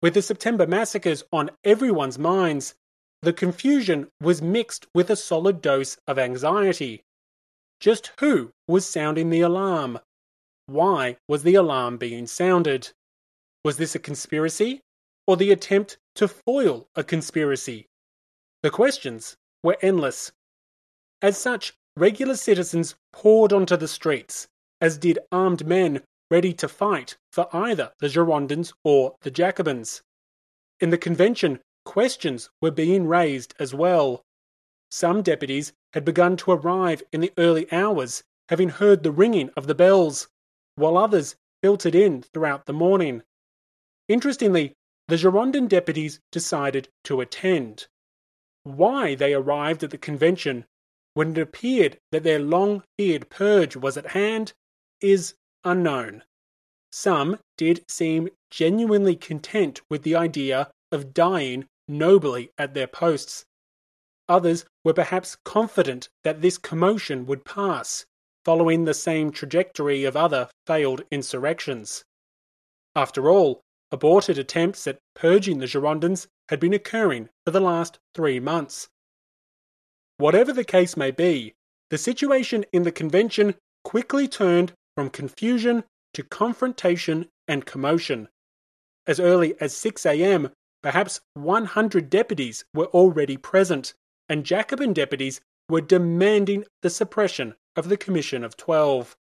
With 0.00 0.14
the 0.14 0.22
September 0.22 0.66
massacres 0.66 1.22
on 1.32 1.50
everyone's 1.62 2.18
minds, 2.18 2.74
the 3.22 3.32
confusion 3.32 4.08
was 4.20 4.42
mixed 4.42 4.86
with 4.92 5.08
a 5.10 5.16
solid 5.16 5.62
dose 5.62 5.96
of 6.08 6.18
anxiety. 6.18 7.04
Just 7.78 8.10
who 8.18 8.52
was 8.66 8.88
sounding 8.88 9.30
the 9.30 9.42
alarm? 9.42 10.00
Why 10.66 11.18
was 11.28 11.44
the 11.44 11.54
alarm 11.54 11.98
being 11.98 12.26
sounded? 12.26 12.90
Was 13.64 13.76
this 13.76 13.94
a 13.94 14.00
conspiracy 14.00 14.80
or 15.26 15.36
the 15.36 15.52
attempt 15.52 15.98
to 16.16 16.26
foil 16.26 16.88
a 16.96 17.04
conspiracy? 17.04 17.86
The 18.62 18.70
questions 18.70 19.36
were 19.62 19.78
endless. 19.82 20.32
As 21.20 21.38
such, 21.38 21.74
regular 21.96 22.36
citizens 22.36 22.94
poured 23.12 23.52
onto 23.52 23.76
the 23.76 23.88
streets, 23.88 24.48
as 24.80 24.98
did 24.98 25.18
armed 25.30 25.66
men 25.66 26.02
ready 26.30 26.52
to 26.54 26.68
fight 26.68 27.16
for 27.30 27.48
either 27.54 27.92
the 28.00 28.08
Girondins 28.08 28.72
or 28.84 29.16
the 29.20 29.30
Jacobins. 29.30 30.02
In 30.80 30.90
the 30.90 30.98
convention, 30.98 31.60
questions 31.84 32.48
were 32.60 32.70
being 32.70 33.06
raised 33.06 33.54
as 33.58 33.74
well. 33.74 34.24
Some 34.90 35.22
deputies 35.22 35.72
had 35.92 36.04
begun 36.04 36.36
to 36.38 36.52
arrive 36.52 37.02
in 37.12 37.20
the 37.20 37.32
early 37.36 37.70
hours, 37.70 38.22
having 38.48 38.70
heard 38.70 39.02
the 39.02 39.12
ringing 39.12 39.50
of 39.56 39.66
the 39.66 39.74
bells, 39.74 40.28
while 40.76 40.96
others 40.96 41.36
filtered 41.62 41.94
in 41.94 42.22
throughout 42.22 42.66
the 42.66 42.72
morning. 42.72 43.22
Interestingly, 44.08 44.74
the 45.08 45.16
Girondin 45.16 45.68
deputies 45.68 46.20
decided 46.30 46.88
to 47.04 47.20
attend. 47.20 47.86
Why 48.64 49.14
they 49.14 49.34
arrived 49.34 49.82
at 49.84 49.90
the 49.90 49.98
convention 49.98 50.64
when 51.14 51.32
it 51.32 51.38
appeared 51.38 51.98
that 52.10 52.22
their 52.22 52.38
long 52.38 52.82
feared 52.96 53.28
purge 53.30 53.76
was 53.76 53.96
at 53.96 54.08
hand 54.08 54.52
is 55.00 55.34
unknown. 55.64 56.22
Some 56.90 57.38
did 57.56 57.84
seem 57.90 58.28
genuinely 58.50 59.16
content 59.16 59.80
with 59.90 60.02
the 60.02 60.16
idea 60.16 60.70
of 60.90 61.14
dying 61.14 61.66
nobly 61.88 62.50
at 62.58 62.74
their 62.74 62.86
posts. 62.86 63.44
Others 64.28 64.64
were 64.84 64.94
perhaps 64.94 65.36
confident 65.44 66.08
that 66.24 66.42
this 66.42 66.58
commotion 66.58 67.26
would 67.26 67.44
pass, 67.44 68.06
following 68.44 68.84
the 68.84 68.94
same 68.94 69.32
trajectory 69.32 70.04
of 70.04 70.16
other 70.16 70.48
failed 70.66 71.02
insurrections. 71.10 72.04
After 72.94 73.30
all, 73.30 73.62
Aborted 73.92 74.38
attempts 74.38 74.86
at 74.86 75.02
purging 75.14 75.58
the 75.58 75.66
Girondins 75.66 76.26
had 76.48 76.58
been 76.58 76.72
occurring 76.72 77.28
for 77.44 77.50
the 77.50 77.60
last 77.60 77.98
three 78.14 78.40
months. 78.40 78.88
Whatever 80.18 80.52
the 80.52 80.64
case 80.64 80.96
may 80.96 81.10
be, 81.10 81.54
the 81.90 81.98
situation 81.98 82.64
in 82.72 82.84
the 82.84 82.92
convention 82.92 83.54
quickly 83.84 84.28
turned 84.28 84.72
from 84.96 85.10
confusion 85.10 85.84
to 86.14 86.22
confrontation 86.22 87.28
and 87.48 87.66
commotion. 87.66 88.28
As 89.06 89.18
early 89.18 89.60
as 89.60 89.76
6 89.76 90.06
a.m., 90.06 90.50
perhaps 90.82 91.20
100 91.34 92.08
deputies 92.08 92.64
were 92.74 92.86
already 92.86 93.36
present, 93.36 93.94
and 94.28 94.44
Jacobin 94.44 94.92
deputies 94.92 95.40
were 95.68 95.80
demanding 95.80 96.64
the 96.82 96.90
suppression 96.90 97.54
of 97.76 97.88
the 97.88 97.96
Commission 97.96 98.44
of 98.44 98.56
Twelve. 98.56 99.16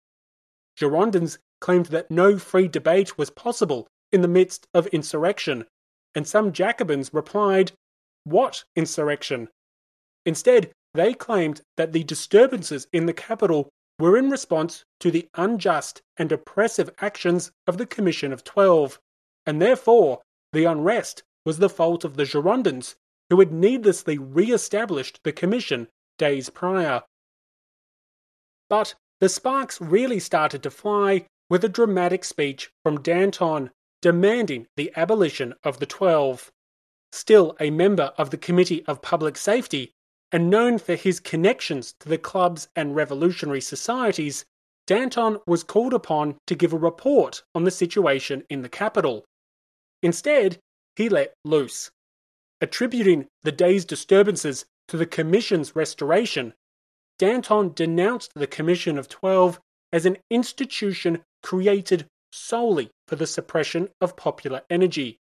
Girondins 0.78 1.38
claimed 1.62 1.88
that 1.88 2.10
no 2.10 2.38
free 2.38 2.68
debate 2.68 3.18
was 3.18 3.30
possible 3.30 3.88
in 4.12 4.22
the 4.22 4.28
midst 4.28 4.68
of 4.74 4.88
insurrection, 4.88 5.66
and 6.16 6.28
some 6.28 6.52
Jacobins 6.52 7.14
replied, 7.14 7.72
What 8.24 8.64
insurrection? 8.76 9.50
Instead, 10.26 10.72
they 10.94 11.14
claimed 11.14 11.62
that 11.78 11.94
the 11.94 12.04
disturbances 12.04 12.88
in 12.92 13.06
the 13.06 13.14
capital 13.14 13.70
were 14.00 14.18
in 14.18 14.30
response 14.30 14.86
to 15.00 15.12
the 15.12 15.28
unjust 15.36 16.02
and 16.18 16.32
oppressive 16.32 16.90
actions 17.00 17.52
of 17.68 17.78
the 17.78 17.86
Commission 17.86 18.32
of 18.32 18.44
Twelve, 18.44 19.00
and 19.46 19.62
therefore 19.62 20.22
the 20.54 20.66
unrest 20.66 21.24
was 21.46 21.60
the 21.60 21.70
fault 21.70 22.04
of 22.04 22.16
the 22.16 22.24
Girondins, 22.24 22.96
who 23.30 23.40
had 23.40 23.52
needlessly 23.52 24.18
re 24.18 24.52
established 24.52 25.20
the 25.24 25.32
Commission 25.32 25.88
days 26.18 26.50
prior. 26.50 27.04
But 28.70 28.96
the 29.20 29.30
sparks 29.30 29.82
really 29.82 30.20
started 30.20 30.64
to 30.64 30.72
fly 30.72 31.28
with 31.50 31.64
a 31.64 31.70
dramatic 31.70 32.24
speech 32.24 32.72
from 32.84 33.02
Danton, 33.02 33.72
demanding 34.02 34.68
the 34.78 34.94
abolition 34.96 35.54
of 35.64 35.80
the 35.80 35.86
Twelve. 35.86 36.52
Still 37.12 37.56
a 37.60 37.70
member 37.70 38.14
of 38.18 38.30
the 38.30 38.38
Committee 38.38 38.86
of 38.86 39.02
Public 39.02 39.36
Safety, 39.36 39.94
and 40.32 40.50
known 40.50 40.78
for 40.78 40.96
his 40.96 41.20
connections 41.20 41.94
to 42.00 42.10
the 42.10 42.18
clubs 42.18 42.68
and 42.76 42.96
revolutionary 42.96 43.62
societies, 43.62 44.46
Danton 44.88 45.40
was 45.46 45.64
called 45.64 45.94
upon 45.94 46.36
to 46.48 46.56
give 46.56 46.74
a 46.74 46.78
report 46.78 47.44
on 47.54 47.64
the 47.64 47.72
situation 47.72 48.44
in 48.50 48.62
the 48.62 48.70
capital. 48.70 49.26
Instead, 50.02 50.60
he 50.96 51.10
let 51.10 51.34
loose. 51.44 51.92
Attributing 52.62 53.28
the 53.44 53.52
day's 53.52 53.86
disturbances 53.86 54.66
to 54.88 54.98
the 54.98 55.06
Commission's 55.06 55.76
restoration, 55.76 56.54
Danton 57.18 57.74
denounced 57.74 58.32
the 58.36 58.48
Commission 58.48 58.98
of 58.98 59.08
Twelve 59.08 59.60
as 59.92 60.06
an 60.06 60.18
institution 60.30 61.24
created 61.44 62.06
solely 62.32 62.92
for 63.08 63.16
the 63.16 63.28
suppression 63.28 63.90
of 64.02 64.16
popular 64.16 64.62
energy, 64.70 65.18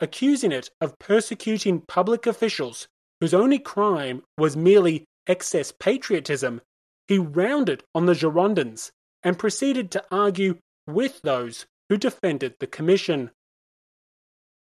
accusing 0.00 0.52
it 0.52 0.70
of 0.80 0.98
persecuting 0.98 1.80
public 1.80 2.26
officials 2.26 2.88
whose 3.24 3.32
only 3.32 3.58
crime 3.58 4.22
was 4.36 4.54
merely 4.54 5.06
excess 5.26 5.72
patriotism, 5.72 6.60
he 7.08 7.16
rounded 7.16 7.82
on 7.94 8.04
the 8.04 8.12
Girondins 8.12 8.90
and 9.22 9.38
proceeded 9.38 9.90
to 9.90 10.04
argue 10.10 10.58
with 10.86 11.22
those 11.22 11.64
who 11.88 11.96
defended 11.96 12.54
the 12.60 12.66
commission. 12.66 13.30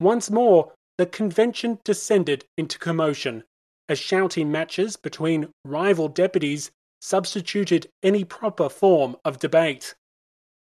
Once 0.01 0.29
more, 0.29 0.73
the 0.97 1.07
convention 1.07 1.79
descended 1.85 2.45
into 2.57 2.81
commotion 2.81 3.45
as 3.89 4.01
shouting 4.01 4.51
matches 4.51 4.97
between 4.97 5.53
rival 5.65 6.09
deputies 6.09 6.73
substituted 7.01 7.89
any 8.03 8.25
proper 8.25 8.69
form 8.69 9.15
of 9.25 9.39
debate 9.39 9.95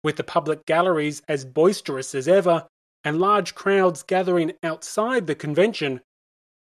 with 0.04 0.18
the 0.18 0.24
public 0.24 0.68
galleries 0.68 1.24
as 1.28 1.46
boisterous 1.46 2.14
as 2.14 2.28
ever 2.28 2.68
and 3.04 3.20
large 3.20 3.56
crowds 3.56 4.04
gathering 4.04 4.54
outside 4.62 5.26
the 5.26 5.34
convention, 5.34 6.00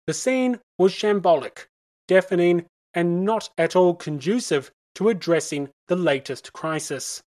The 0.08 0.14
scene 0.14 0.58
was 0.78 0.94
shambolic, 0.94 1.66
deafening, 2.06 2.64
and 2.94 3.26
not 3.26 3.50
at 3.58 3.76
all 3.76 3.94
conducive 3.94 4.70
to 4.94 5.10
addressing 5.10 5.68
the 5.88 5.96
latest 5.96 6.54
crisis. 6.54 7.22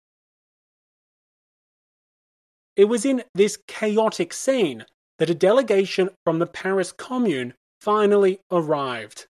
It 2.75 2.85
was 2.85 3.03
in 3.03 3.23
this 3.33 3.57
chaotic 3.67 4.31
scene 4.31 4.85
that 5.17 5.31
a 5.31 5.33
delegation 5.33 6.11
from 6.23 6.37
the 6.37 6.45
Paris 6.45 6.91
Commune 6.91 7.55
finally 7.81 8.41
arrived. 8.51 9.25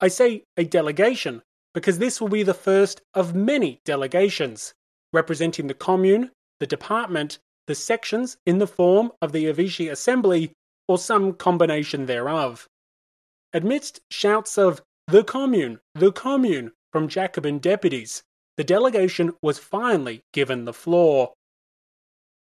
I 0.00 0.06
say 0.06 0.44
a 0.56 0.62
delegation 0.62 1.42
because 1.74 1.98
this 1.98 2.20
will 2.20 2.28
be 2.28 2.44
the 2.44 2.54
first 2.54 3.02
of 3.12 3.34
many 3.34 3.80
delegations 3.84 4.72
representing 5.12 5.66
the 5.66 5.74
commune, 5.74 6.30
the 6.60 6.66
department, 6.68 7.40
the 7.66 7.74
sections 7.74 8.36
in 8.46 8.58
the 8.58 8.68
form 8.68 9.10
of 9.20 9.32
the 9.32 9.46
Évêché 9.46 9.90
Assembly, 9.90 10.52
or 10.88 10.98
some 10.98 11.34
combination 11.34 12.06
thereof. 12.06 12.66
Amidst 13.52 14.00
shouts 14.10 14.58
of 14.58 14.82
the 15.06 15.22
commune, 15.22 15.80
the 15.94 16.10
commune 16.10 16.72
from 16.92 17.08
Jacobin 17.08 17.58
deputies, 17.58 18.22
the 18.56 18.64
delegation 18.64 19.34
was 19.42 19.58
finally 19.58 20.22
given 20.32 20.64
the 20.64 20.72
floor 20.72 21.34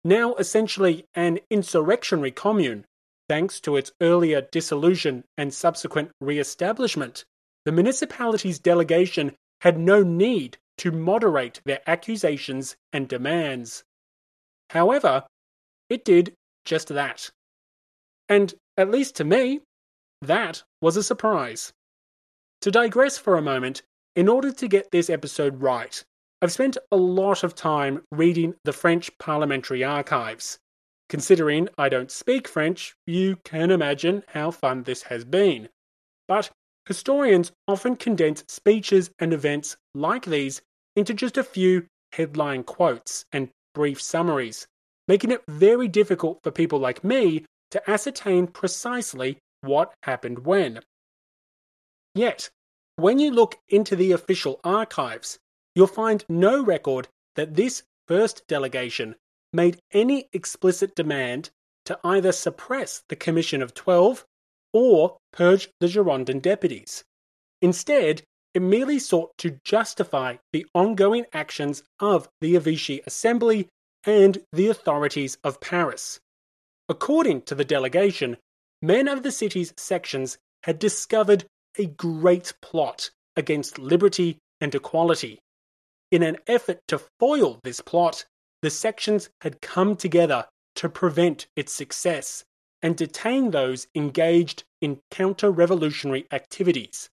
now 0.05 0.34
essentially 0.34 1.07
an 1.14 1.38
insurrectionary 1.49 2.32
commune, 2.32 2.86
thanks 3.28 3.61
to 3.61 3.76
its 3.76 3.93
earlier 4.01 4.40
dissolution 4.40 5.24
and 5.38 5.55
subsequent 5.55 6.11
re 6.20 6.38
establishment, 6.40 7.24
the 7.64 7.72
municipality's 7.72 8.59
delegation 8.59 9.36
had 9.61 9.78
no 9.78 10.03
need 10.03 10.59
to 10.78 10.90
moderate 10.90 11.61
their 11.64 11.80
accusations 11.86 12.76
and 12.93 13.09
demands. 13.09 13.84
However, 14.70 15.24
it 15.88 16.05
did 16.05 16.34
just 16.64 16.88
that. 16.88 17.30
And, 18.28 18.54
at 18.76 18.90
least 18.90 19.16
to 19.16 19.24
me, 19.24 19.60
that 20.22 20.62
was 20.80 20.96
a 20.96 21.02
surprise. 21.02 21.72
To 22.62 22.70
digress 22.70 23.18
for 23.18 23.36
a 23.36 23.42
moment, 23.42 23.82
in 24.14 24.28
order 24.28 24.52
to 24.52 24.68
get 24.68 24.90
this 24.90 25.10
episode 25.10 25.62
right, 25.62 26.02
I've 26.40 26.52
spent 26.52 26.76
a 26.90 26.96
lot 26.96 27.44
of 27.44 27.54
time 27.54 28.02
reading 28.10 28.54
the 28.64 28.72
French 28.72 29.10
parliamentary 29.18 29.84
archives. 29.84 30.58
Considering 31.08 31.68
I 31.76 31.88
don't 31.88 32.10
speak 32.10 32.48
French, 32.48 32.94
you 33.06 33.36
can 33.44 33.70
imagine 33.70 34.22
how 34.28 34.50
fun 34.50 34.84
this 34.84 35.02
has 35.04 35.24
been. 35.24 35.68
But 36.28 36.50
historians 36.86 37.52
often 37.68 37.96
condense 37.96 38.44
speeches 38.48 39.10
and 39.18 39.32
events 39.32 39.76
like 39.94 40.24
these 40.24 40.62
into 40.96 41.14
just 41.14 41.36
a 41.36 41.44
few 41.44 41.86
headline 42.12 42.64
quotes 42.64 43.24
and 43.32 43.50
brief 43.74 44.00
summaries, 44.00 44.66
making 45.08 45.30
it 45.30 45.42
very 45.48 45.88
difficult 45.88 46.40
for 46.42 46.50
people 46.50 46.78
like 46.78 47.04
me 47.04 47.44
to 47.72 47.90
ascertain 47.90 48.46
precisely 48.46 49.38
what 49.62 49.92
happened 50.04 50.46
when. 50.46 50.80
Yet, 52.14 52.50
when 52.96 53.18
you 53.18 53.30
look 53.30 53.58
into 53.68 53.96
the 53.96 54.12
official 54.12 54.60
archives, 54.62 55.38
you'll 55.74 55.86
find 55.86 56.24
no 56.28 56.62
record 56.62 57.08
that 57.36 57.54
this 57.54 57.82
first 58.06 58.46
delegation 58.46 59.16
made 59.52 59.80
any 59.92 60.28
explicit 60.32 60.94
demand 60.94 61.50
to 61.86 61.98
either 62.04 62.32
suppress 62.32 63.02
the 63.08 63.16
Commission 63.16 63.62
of 63.62 63.74
Twelve 63.74 64.24
or 64.72 65.16
purge 65.32 65.68
the 65.80 65.86
Girondin 65.88 66.40
deputies. 66.40 67.04
Instead, 67.60 68.22
it 68.54 68.60
merely 68.62 68.98
sought 68.98 69.32
to 69.38 69.58
justify 69.64 70.36
the 70.52 70.66
ongoing 70.74 71.24
actions 71.32 71.82
of 72.00 72.28
the 72.40 72.54
Évêché 72.54 73.00
Assembly 73.06 73.68
and 74.04 74.38
the 74.52 74.68
authorities 74.68 75.38
of 75.42 75.60
Paris. 75.60 76.20
According 76.93 77.43
to 77.45 77.55
the 77.55 77.64
delegation, 77.64 78.36
men 78.82 79.09
of 79.09 79.22
the 79.22 79.32
city's 79.32 79.72
sections 79.78 80.36
had 80.64 80.78
discovered 80.78 81.47
a 81.78 81.86
great 81.86 82.53
plot 82.61 83.11
against 83.34 83.78
liberty 83.78 84.36
and 84.61 84.74
equality. 84.74 85.40
In 86.11 86.22
an 86.22 86.36
effort 86.47 86.80
to 86.88 87.01
foil 87.18 87.61
this 87.64 87.80
plot, 87.80 88.26
the 88.61 88.68
sections 88.68 89.30
had 89.40 89.62
come 89.62 89.97
together 89.97 90.45
to 90.74 90.90
prevent 90.90 91.47
its 91.57 91.72
success 91.72 92.45
and 92.82 92.95
detain 92.95 93.53
those 93.53 93.86
engaged 93.95 94.64
in 94.82 95.01
counter 95.11 95.51
revolutionary 95.51 96.26
activities. 96.30 97.09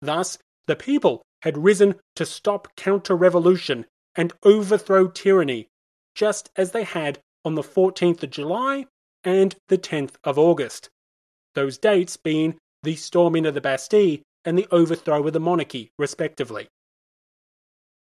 Thus, 0.00 0.38
the 0.68 0.76
people 0.76 1.22
had 1.42 1.58
risen 1.58 1.96
to 2.14 2.24
stop 2.24 2.76
counter 2.76 3.16
revolution 3.16 3.86
and 4.14 4.32
overthrow 4.44 5.08
tyranny, 5.08 5.66
just 6.14 6.50
as 6.54 6.70
they 6.70 6.84
had 6.84 7.18
on 7.44 7.56
the 7.56 7.62
14th 7.62 8.22
of 8.22 8.30
July 8.30 8.86
and 9.24 9.54
the 9.68 9.78
10th 9.78 10.14
of 10.24 10.38
August, 10.38 10.88
those 11.54 11.78
dates 11.78 12.16
being 12.16 12.56
the 12.82 12.96
storming 12.96 13.46
of 13.46 13.54
the 13.54 13.60
Bastille 13.60 14.18
and 14.44 14.58
the 14.58 14.68
overthrow 14.70 15.26
of 15.26 15.32
the 15.32 15.40
monarchy, 15.40 15.90
respectively 15.98 16.68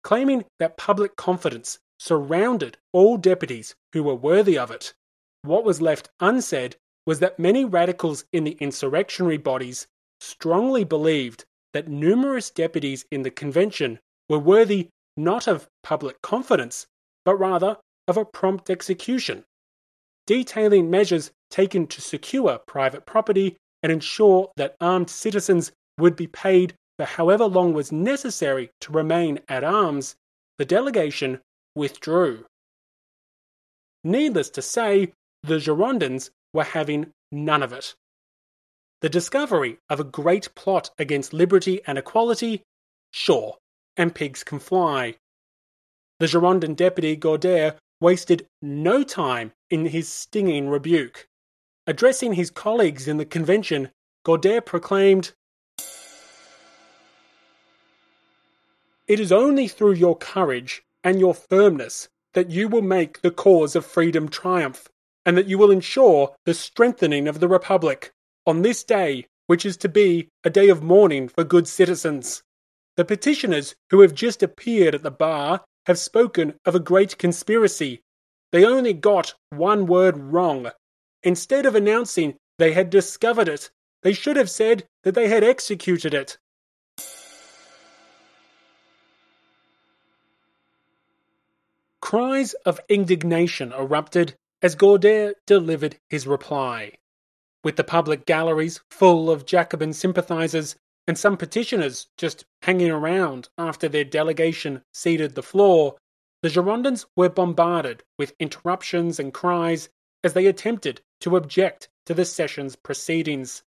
claiming 0.05 0.45
that 0.61 0.77
public 0.77 1.17
confidence 1.17 1.79
surrounded 1.99 2.77
all 2.93 3.17
deputies 3.17 3.75
who 3.93 4.03
were 4.03 4.15
worthy 4.15 4.57
of 4.57 4.71
it. 4.71 4.95
What 5.43 5.65
was 5.65 5.81
left 5.81 6.11
unsaid 6.21 6.77
was 7.07 7.19
that 7.21 7.39
many 7.39 7.65
radicals 7.65 8.25
in 8.33 8.45
the 8.45 8.57
insurrectionary 8.61 9.39
bodies 9.39 9.87
strongly 10.21 10.85
believed 10.85 11.45
that 11.73 11.89
numerous 11.89 12.51
deputies 12.51 13.05
in 13.11 13.23
the 13.23 13.31
convention 13.31 13.99
were 14.29 14.39
worthy 14.39 14.89
not 15.17 15.49
of 15.49 15.69
public 15.83 16.21
confidence, 16.23 16.87
but 17.25 17.37
rather 17.37 17.79
of 18.07 18.17
a 18.17 18.25
prompt 18.25 18.71
execution, 18.71 19.45
detailing 20.27 20.91
measures 20.91 21.31
taken 21.51 21.87
to 21.87 22.01
secure 22.01 22.59
private 22.59 23.07
property 23.07 23.57
and 23.83 23.93
ensure 23.93 24.51
that 24.57 24.77
armed 24.81 25.11
citizens 25.11 25.73
would 25.99 26.17
be 26.17 26.27
paid 26.27 26.75
for 26.97 27.05
however 27.05 27.47
long 27.47 27.73
was 27.73 27.93
necessary 27.93 28.71
to 28.81 28.93
remain 28.93 29.41
at 29.49 29.65
arms, 29.65 30.17
the 30.59 30.65
delegation 30.65 31.41
withdrew. 31.75 32.45
Needless 34.05 34.51
to 34.51 34.63
say, 34.63 35.13
the 35.43 35.59
Girondins 35.59 36.31
were 36.53 36.65
having 36.65 37.13
none 37.33 37.63
of 37.63 37.73
it. 37.73 37.95
The 39.01 39.09
discovery 39.09 39.79
of 39.91 40.01
a 40.01 40.05
great 40.05 40.55
plot 40.55 40.91
against 40.99 41.33
liberty 41.33 41.81
and 41.87 41.99
equality? 41.99 42.63
Sure, 43.13 43.57
and 43.97 44.15
pigs 44.15 44.45
can 44.45 44.59
fly. 44.59 45.17
The 46.21 46.27
Girondin 46.27 46.77
deputy 46.77 47.17
Guadet 47.17 47.77
wasted 48.01 48.47
no 48.61 49.03
time 49.03 49.53
in 49.71 49.87
his 49.87 50.09
stinging 50.09 50.69
rebuke. 50.69 51.29
Addressing 51.87 52.35
his 52.35 52.51
colleagues 52.51 53.07
in 53.09 53.19
the 53.19 53.27
convention, 53.27 53.91
Guadet 54.25 54.65
proclaimed, 54.65 55.33
It 59.07 59.21
is 59.21 59.31
only 59.31 59.69
through 59.69 59.93
your 59.93 60.17
courage 60.17 60.83
and 61.03 61.21
your 61.21 61.35
firmness 61.35 62.09
that 62.33 62.51
you 62.51 62.69
will 62.69 62.83
make 62.83 63.21
the 63.21 63.31
cause 63.31 63.77
of 63.77 63.85
freedom 63.85 64.29
triumph, 64.29 64.89
and 65.27 65.37
that 65.37 65.47
you 65.47 65.59
will 65.59 65.71
ensure 65.71 66.35
the 66.47 66.55
strengthening 66.55 67.29
of 67.29 67.41
the 67.41 67.49
Republic 67.49 68.13
on 68.47 68.63
this 68.63 68.83
day, 68.83 69.27
which 69.47 69.65
is 69.65 69.77
to 69.79 69.89
be 69.89 70.29
a 70.43 70.51
day 70.51 70.69
of 70.69 70.83
mourning 70.83 71.29
for 71.29 71.45
good 71.45 71.69
citizens. 71.69 72.43
The 72.97 73.05
petitioners 73.05 73.75
who 73.91 74.01
have 74.01 74.15
just 74.15 74.43
appeared 74.43 74.95
at 74.95 75.03
the 75.03 75.11
bar 75.11 75.65
have 75.87 75.99
spoken 75.99 76.55
of 76.65 76.75
a 76.75 76.81
great 76.81 77.19
conspiracy. 77.19 78.03
They 78.53 78.65
only 78.65 78.93
got 78.93 79.35
one 79.51 79.87
word 79.87 80.17
wrong. 80.17 80.71
Instead 81.23 81.67
of 81.67 81.75
announcing 81.75 82.37
they 82.59 82.73
had 82.73 82.91
discovered 82.91 83.49
it, 83.49 83.71
they 84.03 84.13
should 84.13 84.37
have 84.37 84.51
said 84.51 84.87
that 85.03 85.15
they 85.15 85.29
had 85.29 85.43
executed 85.43 86.15
it. 86.15 86.39
Cries 92.01 92.53
of 92.67 92.81
indignation 92.89 93.73
erupted 93.73 94.37
as 94.63 94.77
Guadet 94.77 95.35
delivered 95.47 95.99
his 96.11 96.27
reply. 96.27 96.93
With 97.65 97.77
the 97.77 97.85
public 97.85 98.27
galleries 98.27 98.81
full 98.91 99.31
of 99.31 99.47
Jacobin 99.47 99.95
sympathizers 99.95 100.77
and 101.07 101.19
some 101.19 101.37
petitioners 101.37 102.09
just 102.17 102.45
hanging 102.63 102.91
around 102.91 103.49
after 103.59 103.89
their 103.89 104.05
delegation 104.05 104.83
ceded 104.93 105.35
the 105.35 105.43
floor, 105.43 105.97
the 106.43 106.49
Girondins 106.49 107.07
were 107.17 107.29
bombarded 107.29 108.03
with 108.19 108.35
interruptions 108.39 109.19
and 109.19 109.33
cries 109.33 109.89
as 110.23 110.33
they 110.33 110.47
attempted 110.47 111.01
to 111.21 111.37
object 111.37 111.89
to 112.07 112.15
the 112.15 112.25
session's 112.25 112.77
proceedings. 112.77 113.63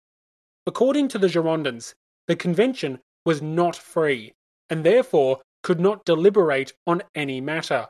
According 0.67 1.09
to 1.09 1.19
the 1.19 1.27
Girondins, 1.27 1.95
the 2.29 2.37
convention 2.37 3.01
was 3.25 3.43
not 3.43 3.77
free 3.77 4.33
and 4.71 4.85
therefore 4.85 5.41
could 5.63 5.81
not 5.81 6.05
deliberate 6.05 6.73
on 6.87 7.03
any 7.15 7.41
matter. 7.41 7.89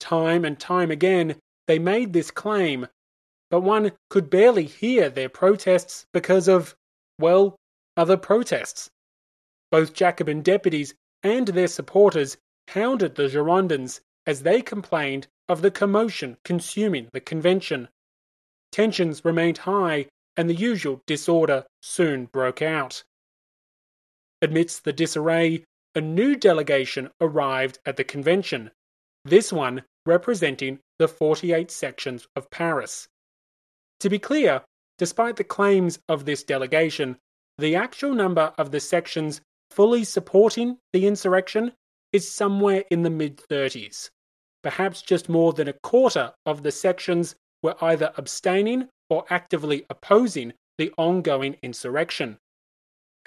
Time 0.00 0.44
and 0.44 0.58
time 0.58 0.90
again, 0.90 1.36
they 1.66 1.78
made 1.78 2.12
this 2.12 2.30
claim, 2.30 2.86
but 3.50 3.60
one 3.60 3.92
could 4.10 4.30
barely 4.30 4.64
hear 4.64 5.08
their 5.08 5.28
protests 5.28 6.06
because 6.12 6.48
of, 6.48 6.74
well, 7.18 7.56
other 7.96 8.16
protests. 8.16 8.90
Both 9.70 9.94
Jacobin 9.94 10.42
deputies 10.42 10.94
and 11.22 11.48
their 11.48 11.68
supporters 11.68 12.36
hounded 12.68 13.14
the 13.14 13.28
Girondins 13.28 14.00
as 14.26 14.42
they 14.42 14.62
complained 14.62 15.26
of 15.48 15.62
the 15.62 15.70
commotion 15.70 16.36
consuming 16.44 17.08
the 17.12 17.20
convention. 17.20 17.88
Tensions 18.72 19.24
remained 19.24 19.58
high 19.58 20.06
and 20.36 20.48
the 20.48 20.54
usual 20.54 21.02
disorder 21.06 21.64
soon 21.82 22.26
broke 22.26 22.62
out. 22.62 23.04
Amidst 24.42 24.84
the 24.84 24.92
disarray, 24.92 25.64
a 25.94 26.00
new 26.00 26.34
delegation 26.34 27.10
arrived 27.20 27.78
at 27.86 27.96
the 27.96 28.04
convention, 28.04 28.70
this 29.24 29.52
one 29.52 29.84
representing 30.06 30.80
the 30.98 31.08
48 31.08 31.70
sections 31.70 32.26
of 32.34 32.50
Paris. 32.50 33.08
To 34.00 34.10
be 34.10 34.18
clear, 34.18 34.62
despite 34.98 35.36
the 35.36 35.44
claims 35.44 35.98
of 36.08 36.24
this 36.24 36.42
delegation, 36.42 37.16
the 37.58 37.76
actual 37.76 38.12
number 38.14 38.52
of 38.58 38.72
the 38.72 38.80
sections 38.80 39.40
fully 39.70 40.02
supporting 40.04 40.78
the 40.92 41.06
insurrection 41.06 41.72
is 42.12 42.30
somewhere 42.30 42.84
in 42.90 43.02
the 43.02 43.10
mid 43.10 43.36
30s. 43.36 44.10
Perhaps 44.62 45.02
just 45.02 45.28
more 45.28 45.52
than 45.52 45.68
a 45.68 45.78
quarter 45.82 46.32
of 46.46 46.62
the 46.62 46.72
sections 46.72 47.34
were 47.62 47.76
either 47.82 48.12
abstaining 48.16 48.88
or 49.08 49.24
actively 49.30 49.84
opposing 49.88 50.52
the 50.78 50.92
ongoing 50.98 51.56
insurrection. 51.62 52.38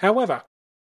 However, 0.00 0.42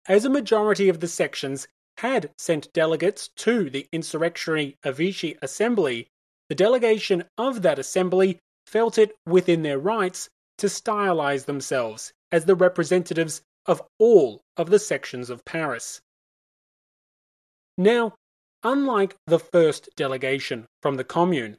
as 0.09 0.25
a 0.25 0.31
majority 0.31 0.89
of 0.89 1.01
the 1.01 1.09
sections 1.09 1.69
had 1.99 2.31
sent 2.39 2.73
delegates 2.73 3.29
to 3.37 3.71
the 3.71 3.87
insurrectionary 3.93 4.77
Évêché 4.85 5.37
Assembly, 5.43 6.09
the 6.49 6.55
delegation 6.55 7.25
of 7.39 7.63
that 7.63 7.79
assembly 7.79 8.39
felt 8.67 8.99
it 8.99 9.13
within 9.27 9.63
their 9.63 9.79
rights 9.79 10.29
to 10.59 10.67
stylize 10.67 11.45
themselves 11.45 12.13
as 12.33 12.45
the 12.45 12.55
representatives 12.55 13.43
of 13.67 13.83
all 13.99 14.43
of 14.57 14.71
the 14.71 14.79
sections 14.79 15.31
of 15.31 15.45
Paris. 15.45 16.01
Now, 17.77 18.15
unlike 18.63 19.17
the 19.27 19.39
first 19.39 19.89
delegation 19.97 20.67
from 20.83 20.97
the 20.97 21.05
Commune, 21.05 21.57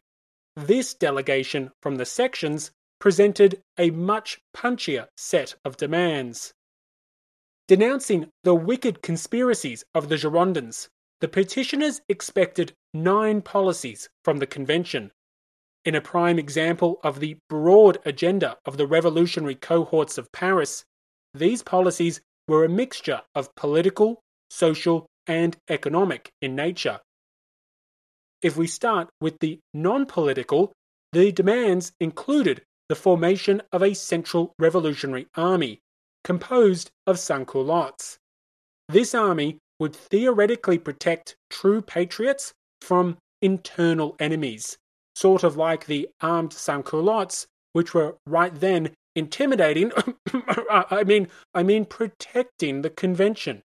this 0.55 0.93
delegation 0.93 1.71
from 1.81 1.95
the 1.95 2.05
sections 2.05 2.71
presented 2.99 3.61
a 3.77 3.89
much 3.89 4.39
punchier 4.55 5.07
set 5.17 5.55
of 5.65 5.77
demands. 5.77 6.53
Denouncing 7.67 8.29
the 8.43 8.53
wicked 8.53 9.01
conspiracies 9.01 9.83
of 9.95 10.09
the 10.09 10.15
Girondins, 10.15 10.89
the 11.21 11.27
petitioners 11.27 12.01
expected 12.09 12.73
nine 12.93 13.41
policies 13.41 14.09
from 14.23 14.39
the 14.39 14.47
convention. 14.47 15.11
In 15.83 15.95
a 15.95 16.01
prime 16.01 16.37
example 16.37 16.99
of 17.03 17.19
the 17.19 17.37
broad 17.49 17.97
agenda 18.05 18.57
of 18.65 18.77
the 18.77 18.85
revolutionary 18.85 19.55
cohorts 19.55 20.17
of 20.17 20.31
Paris, 20.31 20.85
these 21.33 21.63
policies 21.63 22.21
were 22.47 22.63
a 22.63 22.69
mixture 22.69 23.21
of 23.33 23.53
political, 23.55 24.21
social, 24.49 25.07
and 25.25 25.57
economic 25.69 26.29
in 26.41 26.55
nature. 26.55 26.99
If 28.41 28.57
we 28.57 28.67
start 28.67 29.09
with 29.19 29.39
the 29.39 29.59
non 29.73 30.05
political, 30.05 30.71
the 31.13 31.31
demands 31.31 31.91
included 31.99 32.63
the 32.89 32.95
formation 32.95 33.61
of 33.71 33.81
a 33.81 33.93
central 33.93 34.53
revolutionary 34.59 35.27
army 35.35 35.79
composed 36.23 36.91
of 37.07 37.17
sans-culottes. 37.17 38.17
This 38.89 39.15
army 39.15 39.57
would 39.79 39.95
theoretically 39.95 40.77
protect 40.77 41.35
true 41.49 41.81
patriots 41.81 42.53
from 42.81 43.17
internal 43.41 44.15
enemies, 44.19 44.77
sort 45.15 45.43
of 45.43 45.57
like 45.57 45.85
the 45.85 46.09
armed 46.21 46.53
sans-culottes, 46.53 47.47
which 47.73 47.93
were 47.93 48.17
right 48.25 48.53
then 48.53 48.95
intimidating 49.15 49.91
I 50.69 51.03
mean 51.03 51.27
I 51.53 51.63
mean 51.63 51.85
protecting 51.85 52.81
the 52.81 52.89
convention. 52.89 53.63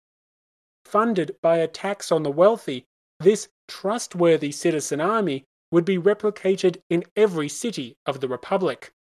Funded 0.86 1.36
by 1.42 1.58
a 1.58 1.68
tax 1.68 2.12
on 2.12 2.24
the 2.24 2.32
wealthy, 2.32 2.86
this 3.20 3.50
trustworthy 3.68 4.52
citizen 4.52 5.02
army 5.02 5.44
would 5.72 5.86
be 5.86 5.98
replicated 5.98 6.78
in 6.90 7.04
every 7.16 7.50
city 7.50 7.98
of 8.06 8.20
the 8.20 8.28
republic. 8.28 8.92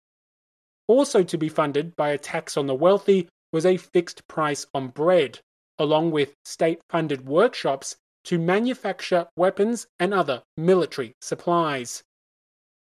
Also 0.89 1.23
to 1.23 1.39
be 1.39 1.49
funded 1.49 1.95
by 1.97 2.11
a 2.11 2.19
tax 2.19 2.57
on 2.57 2.67
the 2.67 2.75
wealthy 2.75 3.29
was 3.53 3.67
a 3.67 3.77
fixed 3.77 4.27
price 4.27 4.67
on 4.75 4.89
bread, 4.89 5.41
along 5.79 6.11
with 6.11 6.35
state 6.45 6.81
funded 6.89 7.27
workshops 7.27 7.97
to 8.25 8.39
manufacture 8.39 9.29
weapons 9.37 9.87
and 9.99 10.15
other 10.15 10.43
military 10.57 11.15
supplies. 11.21 12.03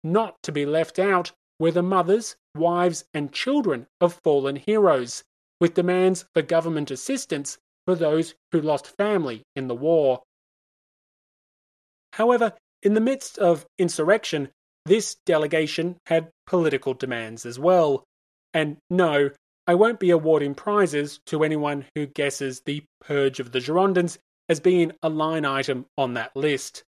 Not 0.07 0.41
to 0.43 0.53
be 0.53 0.65
left 0.65 0.99
out 0.99 1.33
were 1.59 1.71
the 1.71 1.83
mothers, 1.83 2.37
wives, 2.55 3.03
and 3.13 3.33
children 3.33 3.87
of 3.99 4.21
fallen 4.23 4.55
heroes, 4.55 5.25
with 5.59 5.73
demands 5.73 6.23
for 6.33 6.41
government 6.41 6.91
assistance 6.91 7.57
for 7.85 7.93
those 7.93 8.33
who 8.53 8.61
lost 8.61 8.95
family 8.95 9.43
in 9.53 9.67
the 9.67 9.75
war. 9.75 10.23
However, 12.13 12.53
in 12.81 12.93
the 12.93 13.01
midst 13.01 13.37
of 13.37 13.65
insurrection, 13.77 14.47
this 14.85 15.17
delegation 15.25 15.97
had 16.05 16.31
political 16.45 16.93
demands 16.93 17.45
as 17.45 17.59
well. 17.59 18.05
And 18.53 18.77
no, 18.89 19.31
I 19.67 19.75
won't 19.75 19.99
be 19.99 20.11
awarding 20.11 20.55
prizes 20.55 21.19
to 21.25 21.43
anyone 21.43 21.85
who 21.95 22.05
guesses 22.05 22.61
the 22.65 22.85
Purge 23.01 23.41
of 23.41 23.51
the 23.51 23.59
Girondins 23.59 24.19
as 24.47 24.61
being 24.61 24.93
a 25.03 25.09
line 25.09 25.43
item 25.43 25.85
on 25.97 26.13
that 26.13 26.33
list. 26.33 26.85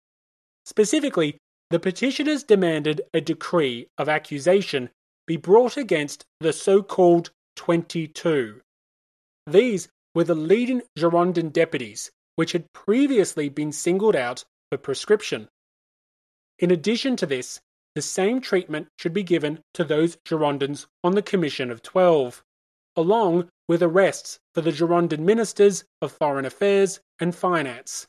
Specifically, 0.66 1.38
the 1.70 1.80
petitioners 1.80 2.44
demanded 2.44 3.02
a 3.14 3.22
decree 3.22 3.88
of 3.98 4.10
accusation 4.10 4.90
be 5.28 5.38
brought 5.38 5.78
against 5.78 6.26
the 6.40 6.54
so 6.54 6.82
called 6.82 7.32
22. 7.56 8.62
These 9.46 9.90
were 10.16 10.24
the 10.24 10.36
leading 10.36 10.82
Girondin 10.98 11.52
deputies, 11.52 12.12
which 12.36 12.54
had 12.54 12.72
previously 12.74 13.50
been 13.50 13.72
singled 13.72 14.16
out 14.16 14.44
for 14.72 14.78
proscription. 14.78 15.48
In 16.58 16.72
addition 16.72 17.16
to 17.18 17.26
this, 17.26 17.60
the 17.96 18.02
same 18.02 18.42
treatment 18.42 18.88
should 18.98 19.14
be 19.14 19.24
given 19.24 19.62
to 19.74 19.84
those 19.84 20.18
Girondins 20.26 20.88
on 21.04 21.14
the 21.14 21.22
Commission 21.22 21.72
of 21.72 21.82
Twelve 21.82 22.44
along 23.00 23.50
with 23.68 23.82
arrests 23.82 24.40
for 24.54 24.62
the 24.62 24.72
Girondin 24.72 25.20
ministers 25.20 25.86
of 26.02 26.12
foreign 26.12 26.46
affairs 26.46 27.00
and 27.20 27.34
finance. 27.34 28.08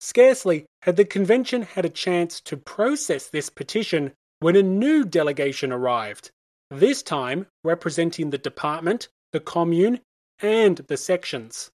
Scarcely 0.00 0.66
had 0.82 0.96
the 0.96 1.04
convention 1.04 1.62
had 1.62 1.84
a 1.84 1.90
chance 1.90 2.40
to 2.42 2.56
process 2.56 3.28
this 3.28 3.50
petition 3.50 4.12
when 4.40 4.56
a 4.56 4.62
new 4.62 5.04
delegation 5.04 5.72
arrived, 5.72 6.30
this 6.70 7.02
time 7.02 7.46
representing 7.64 8.30
the 8.30 8.38
department, 8.38 9.08
the 9.32 9.40
commune, 9.40 10.00
and 10.40 10.78
the 10.88 10.96
sections. 10.96 11.70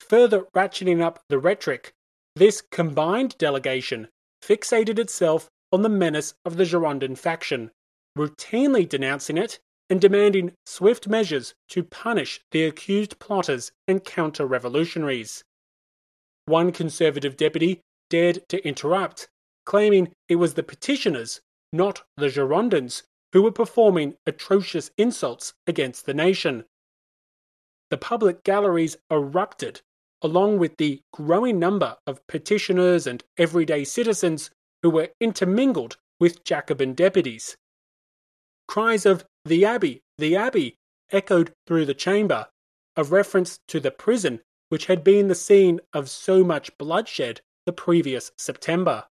Further 0.00 0.46
ratcheting 0.56 1.02
up 1.02 1.22
the 1.28 1.38
rhetoric, 1.38 1.92
this 2.36 2.60
combined 2.60 3.36
delegation 3.38 4.08
fixated 4.42 4.98
itself 4.98 5.48
on 5.72 5.82
the 5.82 5.88
menace 5.88 6.34
of 6.44 6.56
the 6.56 6.64
Girondin 6.64 7.16
faction, 7.16 7.70
routinely 8.16 8.88
denouncing 8.88 9.38
it 9.38 9.58
and 9.90 10.00
demanding 10.00 10.52
swift 10.66 11.06
measures 11.06 11.54
to 11.68 11.82
punish 11.82 12.40
the 12.50 12.64
accused 12.64 13.18
plotters 13.18 13.72
and 13.86 14.04
counter 14.04 14.46
revolutionaries. 14.46 15.44
One 16.46 16.72
conservative 16.72 17.36
deputy 17.36 17.80
dared 18.10 18.48
to 18.48 18.66
interrupt, 18.66 19.28
claiming 19.64 20.12
it 20.28 20.36
was 20.36 20.54
the 20.54 20.62
petitioners, 20.62 21.40
not 21.72 22.02
the 22.16 22.28
Girondins, 22.28 23.02
who 23.32 23.42
were 23.42 23.52
performing 23.52 24.16
atrocious 24.26 24.90
insults 24.96 25.54
against 25.66 26.06
the 26.06 26.14
nation. 26.14 26.64
The 27.90 27.98
public 27.98 28.44
galleries 28.44 28.96
erupted, 29.10 29.80
along 30.22 30.58
with 30.58 30.76
the 30.76 31.00
growing 31.12 31.58
number 31.58 31.96
of 32.06 32.26
petitioners 32.26 33.06
and 33.06 33.24
everyday 33.36 33.84
citizens 33.84 34.50
who 34.82 34.90
were 34.90 35.10
intermingled 35.20 35.96
with 36.20 36.44
Jacobin 36.44 36.94
deputies. 36.94 37.56
Cries 38.68 39.04
of 39.04 39.24
the 39.44 39.64
Abbey, 39.64 40.02
the 40.18 40.36
Abbey, 40.36 40.76
echoed 41.10 41.52
through 41.66 41.86
the 41.86 41.94
chamber, 41.94 42.48
a 42.96 43.04
reference 43.04 43.58
to 43.68 43.80
the 43.80 43.90
prison 43.90 44.40
which 44.74 44.86
had 44.86 45.04
been 45.04 45.28
the 45.28 45.36
scene 45.36 45.78
of 45.92 46.10
so 46.10 46.42
much 46.42 46.76
bloodshed 46.78 47.40
the 47.64 47.72
previous 47.72 48.32
September. 48.36 49.04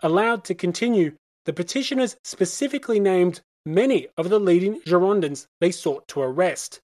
Allowed 0.00 0.44
to 0.44 0.54
continue, 0.54 1.12
the 1.46 1.52
petitioners 1.54 2.18
specifically 2.24 3.00
named 3.00 3.40
many 3.64 4.08
of 4.18 4.28
the 4.28 4.38
leading 4.38 4.78
Girondins 4.82 5.46
they 5.62 5.70
sought 5.70 6.06
to 6.08 6.20
arrest. 6.20 6.82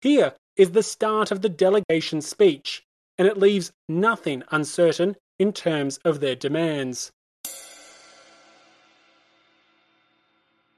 Here 0.00 0.32
is 0.56 0.70
the 0.70 0.82
start 0.82 1.30
of 1.30 1.42
the 1.42 1.50
delegation 1.50 2.22
speech, 2.22 2.82
and 3.18 3.28
it 3.28 3.36
leaves 3.36 3.72
nothing 3.90 4.42
uncertain 4.50 5.16
in 5.38 5.52
terms 5.52 5.98
of 6.02 6.20
their 6.20 6.34
demands. 6.34 7.12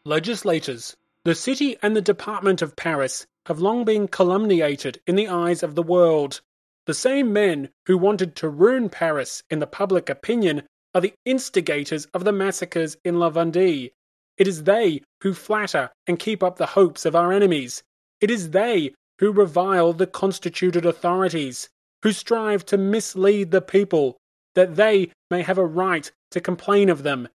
Legislators, 0.05 0.97
the 1.23 1.37
city 1.37 1.77
and 1.81 1.95
the 1.95 2.03
Department 2.03 2.61
of 2.61 2.75
Paris 2.75 3.25
have 3.49 3.59
long 3.59 3.85
been 3.85 4.07
calumniated 4.07 4.99
in 5.07 5.17
the 5.17 5.29
eyes 5.29 5.63
of 5.63 5.75
the 5.75 5.83
world. 5.83 6.41
The 6.87 6.95
same 6.95 7.33
men 7.33 7.71
who 7.87 7.99
wanted 7.99 8.37
to 8.37 8.49
ruin 8.49 8.89
Paris 8.89 9.43
in 9.51 9.59
the 9.59 9.67
public 9.67 10.09
opinion 10.09 10.63
are 10.95 11.01
the 11.01 11.15
instigators 11.25 12.07
of 12.15 12.25
the 12.25 12.33
massacres 12.33 12.97
in 13.05 13.19
La 13.19 13.31
Vendée. 13.31 13.91
It 14.37 14.47
is 14.47 14.65
they 14.65 15.03
who 15.23 15.33
flatter 15.35 15.91
and 16.07 16.19
keep 16.19 16.43
up 16.43 16.57
the 16.57 16.67
hopes 16.67 17.07
of 17.07 17.17
our 17.17 17.33
enemies. 17.33 17.83
It 18.21 18.31
is 18.31 18.51
they 18.51 18.95
who 19.19 19.33
revile 19.33 19.95
the 19.95 20.07
constituted 20.07 20.85
authorities, 20.85 21.69
who 22.03 22.13
strive 22.13 22.67
to 22.67 22.77
mislead 22.79 23.51
the 23.51 23.63
people, 23.63 24.19
that 24.55 24.77
they 24.77 25.11
may 25.31 25.43
have 25.43 25.59
a 25.59 25.67
right 25.67 26.13
to 26.33 26.41
complain 26.41 26.91
of 26.91 27.03
them 27.03 27.29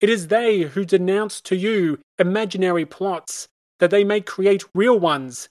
It 0.00 0.08
is 0.08 0.28
they 0.28 0.62
who 0.62 0.84
denounce 0.84 1.42
to 1.42 1.54
you 1.54 2.00
imaginary 2.18 2.86
plots, 2.86 3.48
that 3.80 3.90
they 3.90 4.02
may 4.02 4.22
create 4.22 4.64
real 4.74 4.98
ones. 4.98 5.49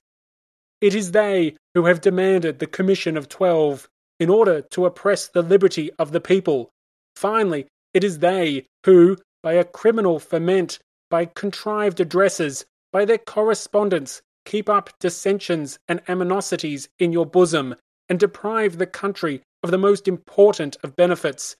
It 0.81 0.95
is 0.95 1.11
they 1.11 1.55
who 1.73 1.85
have 1.85 2.01
demanded 2.01 2.59
the 2.59 2.67
Commission 2.67 3.17
of 3.17 3.29
Twelve 3.29 3.89
in 4.19 4.29
order 4.29 4.61
to 4.61 4.85
oppress 4.85 5.27
the 5.27 5.41
liberty 5.41 5.91
of 5.99 6.11
the 6.11 6.21
people. 6.21 6.69
Finally, 7.15 7.67
it 7.93 8.03
is 8.03 8.19
they 8.19 8.65
who, 8.85 9.17
by 9.43 9.53
a 9.53 9.63
criminal 9.63 10.19
ferment, 10.19 10.79
by 11.09 11.25
contrived 11.25 11.99
addresses, 11.99 12.65
by 12.91 13.05
their 13.05 13.17
correspondence, 13.17 14.21
keep 14.45 14.69
up 14.69 14.89
dissensions 14.99 15.79
and 15.87 16.01
animosities 16.07 16.89
in 16.97 17.11
your 17.11 17.25
bosom, 17.25 17.75
and 18.07 18.19
deprive 18.19 18.77
the 18.77 18.87
country 18.87 19.41
of 19.63 19.71
the 19.71 19.77
most 19.77 20.07
important 20.07 20.77
of 20.83 20.95
benefits 20.95 21.55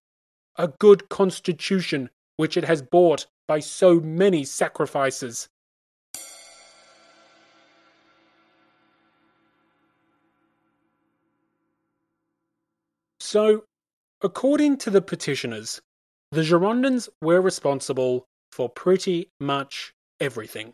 a 0.60 0.68
good 0.68 1.08
constitution 1.10 2.10
which 2.36 2.58
it 2.58 2.66
has 2.66 2.82
bought 2.82 3.26
by 3.48 3.60
so 3.60 4.00
many 4.00 4.44
sacrifices. 4.44 5.48
So, 13.32 13.66
according 14.24 14.78
to 14.78 14.90
the 14.90 15.04
petitioners, 15.04 15.80
the 16.32 16.42
Girondins 16.42 17.10
were 17.22 17.40
responsible 17.40 18.26
for 18.52 18.70
pretty 18.70 19.30
much 19.40 19.94
everything. 20.20 20.74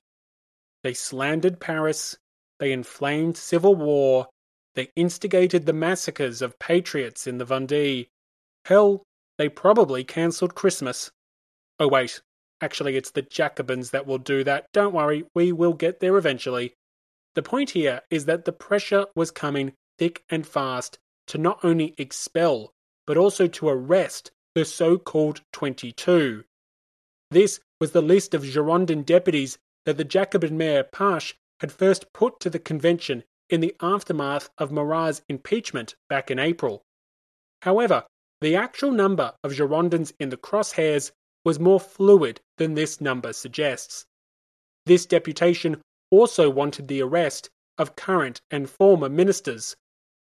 They 0.81 0.93
slandered 0.93 1.59
Paris, 1.59 2.15
they 2.59 2.71
inflamed 2.71 3.35
civil 3.35 3.75
war, 3.75 4.29
they 4.75 4.87
instigated 4.95 5.65
the 5.65 5.73
massacres 5.73 6.41
of 6.41 6.57
patriots 6.57 7.27
in 7.27 7.39
the 7.39 7.45
Vendée. 7.45 8.07
Hell, 8.63 9.03
they 9.37 9.49
probably 9.49 10.05
cancelled 10.05 10.55
Christmas. 10.55 11.11
Oh, 11.77 11.89
wait, 11.89 12.21
actually, 12.61 12.95
it's 12.95 13.11
the 13.11 13.23
Jacobins 13.23 13.89
that 13.89 14.07
will 14.07 14.17
do 14.17 14.45
that. 14.45 14.67
Don't 14.71 14.93
worry, 14.93 15.25
we 15.35 15.51
will 15.51 15.73
get 15.73 15.99
there 15.99 16.15
eventually. 16.15 16.73
The 17.33 17.43
point 17.43 17.71
here 17.71 18.03
is 18.09 18.23
that 18.27 18.45
the 18.45 18.53
pressure 18.53 19.07
was 19.13 19.29
coming 19.29 19.73
thick 19.99 20.23
and 20.29 20.47
fast 20.47 20.99
to 21.27 21.37
not 21.37 21.59
only 21.63 21.95
expel, 21.97 22.73
but 23.07 23.17
also 23.17 23.47
to 23.47 23.69
arrest 23.69 24.31
the 24.53 24.65
so 24.65 24.97
called 24.97 25.41
22. 25.53 26.43
This 27.31 27.59
was 27.79 27.91
the 27.91 28.01
list 28.01 28.33
of 28.33 28.43
Girondin 28.43 29.03
deputies 29.05 29.57
that 29.85 29.97
the 29.97 30.03
Jacobin 30.03 30.57
mayor 30.57 30.83
Pache 30.83 31.35
had 31.59 31.71
first 31.71 32.11
put 32.13 32.39
to 32.39 32.49
the 32.49 32.59
convention 32.59 33.23
in 33.49 33.61
the 33.61 33.75
aftermath 33.81 34.49
of 34.57 34.71
Marat's 34.71 35.21
impeachment 35.29 35.95
back 36.09 36.31
in 36.31 36.39
April. 36.39 36.83
However, 37.61 38.05
the 38.41 38.55
actual 38.55 38.91
number 38.91 39.33
of 39.43 39.53
Girondins 39.53 40.13
in 40.19 40.29
the 40.29 40.37
crosshairs 40.37 41.11
was 41.43 41.59
more 41.59 41.79
fluid 41.79 42.41
than 42.57 42.73
this 42.73 42.99
number 42.99 43.33
suggests. 43.33 44.05
This 44.85 45.05
deputation 45.05 45.81
also 46.11 46.49
wanted 46.49 46.87
the 46.87 47.01
arrest 47.01 47.49
of 47.77 47.95
current 47.95 48.41
and 48.49 48.69
former 48.69 49.09
ministers, 49.09 49.75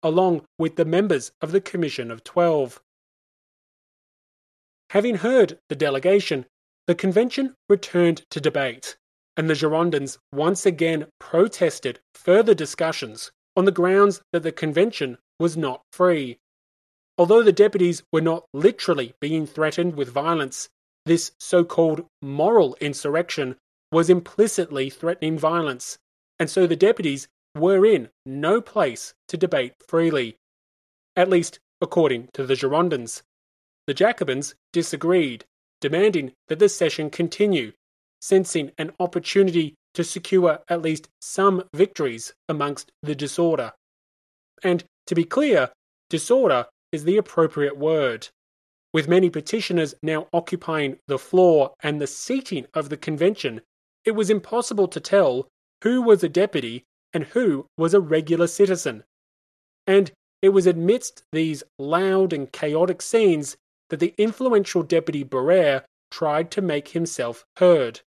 along 0.03 0.43
with 0.57 0.75
the 0.75 0.85
members 0.85 1.31
of 1.41 1.51
the 1.51 1.61
Commission 1.61 2.11
of 2.11 2.23
Twelve. 2.23 2.81
Having 4.91 5.15
heard 5.15 5.59
the 5.69 5.75
delegation, 5.75 6.45
the 6.87 6.95
convention 6.95 7.55
returned 7.67 8.23
to 8.31 8.41
debate, 8.41 8.97
and 9.37 9.49
the 9.49 9.53
Girondins 9.53 10.17
once 10.33 10.65
again 10.65 11.07
protested 11.19 11.99
further 12.15 12.53
discussions 12.53 13.31
on 13.55 13.65
the 13.65 13.71
grounds 13.71 14.21
that 14.33 14.43
the 14.43 14.51
convention 14.51 15.17
was 15.39 15.55
not 15.55 15.81
free. 15.93 16.39
Although 17.17 17.43
the 17.43 17.51
deputies 17.51 18.01
were 18.11 18.21
not 18.21 18.45
literally 18.53 19.13
being 19.19 19.45
threatened 19.45 19.95
with 19.95 20.09
violence, 20.09 20.69
this 21.05 21.31
so 21.39 21.63
called 21.63 22.05
moral 22.21 22.75
insurrection 22.79 23.57
was 23.91 24.09
implicitly 24.09 24.89
threatening 24.89 25.37
violence, 25.37 25.97
and 26.39 26.49
so 26.49 26.65
the 26.65 26.75
deputies 26.75 27.27
were 27.55 27.85
in 27.85 28.09
no 28.25 28.61
place 28.61 29.13
to 29.27 29.37
debate 29.37 29.73
freely. 29.87 30.37
At 31.15 31.29
least, 31.29 31.59
according 31.81 32.29
to 32.33 32.45
the 32.45 32.55
Girondins. 32.55 33.21
The 33.87 33.93
Jacobins 33.93 34.55
disagreed, 34.71 35.45
demanding 35.81 36.33
that 36.47 36.59
the 36.59 36.69
session 36.69 37.09
continue, 37.09 37.71
sensing 38.21 38.71
an 38.77 38.91
opportunity 38.99 39.75
to 39.93 40.03
secure 40.03 40.59
at 40.69 40.81
least 40.81 41.09
some 41.19 41.63
victories 41.73 42.33
amongst 42.47 42.91
the 43.01 43.15
disorder. 43.15 43.73
And 44.63 44.83
to 45.07 45.15
be 45.15 45.23
clear, 45.23 45.71
disorder 46.09 46.67
is 46.91 47.03
the 47.03 47.17
appropriate 47.17 47.77
word. 47.77 48.27
With 48.93 49.07
many 49.07 49.29
petitioners 49.29 49.95
now 50.01 50.27
occupying 50.33 50.97
the 51.07 51.19
floor 51.19 51.73
and 51.81 52.01
the 52.01 52.07
seating 52.07 52.65
of 52.73 52.89
the 52.89 52.97
convention, 52.97 53.61
it 54.05 54.11
was 54.11 54.29
impossible 54.29 54.87
to 54.89 54.99
tell 54.99 55.47
who 55.83 56.01
was 56.01 56.23
a 56.23 56.29
deputy 56.29 56.83
and 57.13 57.23
who 57.25 57.65
was 57.77 57.93
a 57.93 57.99
regular 57.99 58.47
citizen. 58.47 59.03
And 59.87 60.11
it 60.41 60.49
was 60.49 60.67
amidst 60.67 61.23
these 61.31 61.63
loud 61.77 62.33
and 62.33 62.51
chaotic 62.51 63.01
scenes 63.01 63.57
that 63.89 63.99
the 63.99 64.13
influential 64.17 64.83
deputy 64.83 65.25
Barère 65.25 65.83
tried 66.11 66.51
to 66.51 66.61
make 66.61 66.89
himself 66.89 67.45
heard. 67.57 68.01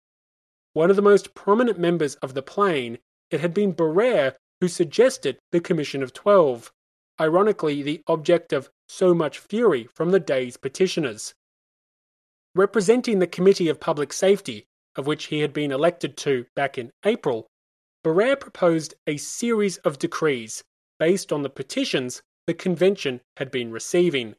One 0.72 0.90
of 0.90 0.96
the 0.96 1.03
most 1.03 1.34
prominent 1.34 1.78
members 1.78 2.14
of 2.16 2.34
the 2.34 2.42
Plain, 2.42 2.98
it 3.30 3.40
had 3.40 3.53
been 3.53 3.74
Barère 3.74 4.34
who 4.61 4.68
suggested 4.68 5.38
the 5.50 5.61
Commission 5.61 6.03
of 6.03 6.12
Twelve, 6.12 6.72
ironically, 7.20 7.82
the 7.82 8.00
object 8.07 8.53
of 8.53 8.70
so 8.88 9.12
much 9.12 9.38
fury 9.38 9.88
from 9.92 10.11
the 10.11 10.20
day's 10.20 10.57
petitioners. 10.57 11.34
Representing 12.55 13.18
the 13.18 13.26
Committee 13.26 13.68
of 13.68 13.80
Public 13.80 14.12
Safety, 14.12 14.66
of 14.94 15.07
which 15.07 15.24
he 15.24 15.40
had 15.40 15.53
been 15.53 15.72
elected 15.72 16.16
to 16.18 16.46
back 16.55 16.78
in 16.78 16.90
April, 17.05 17.48
Barère 18.05 18.40
proposed 18.40 18.94
a 19.07 19.16
series 19.16 19.76
of 19.78 19.98
decrees 19.98 20.64
based 20.98 21.32
on 21.32 21.42
the 21.42 21.50
petitions 21.50 22.22
the 22.46 22.55
convention 22.55 23.20
had 23.36 23.50
been 23.50 23.70
receiving. 23.70 24.34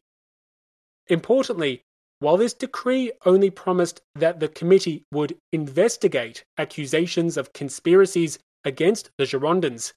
Importantly, 1.08 1.82
while 2.18 2.36
this 2.36 2.54
decree 2.54 3.12
only 3.24 3.50
promised 3.50 4.00
that 4.14 4.40
the 4.40 4.48
committee 4.48 5.04
would 5.12 5.36
investigate 5.52 6.44
accusations 6.58 7.36
of 7.36 7.52
conspiracies 7.52 8.38
against 8.64 9.10
the 9.18 9.24
Girondins, 9.24 9.92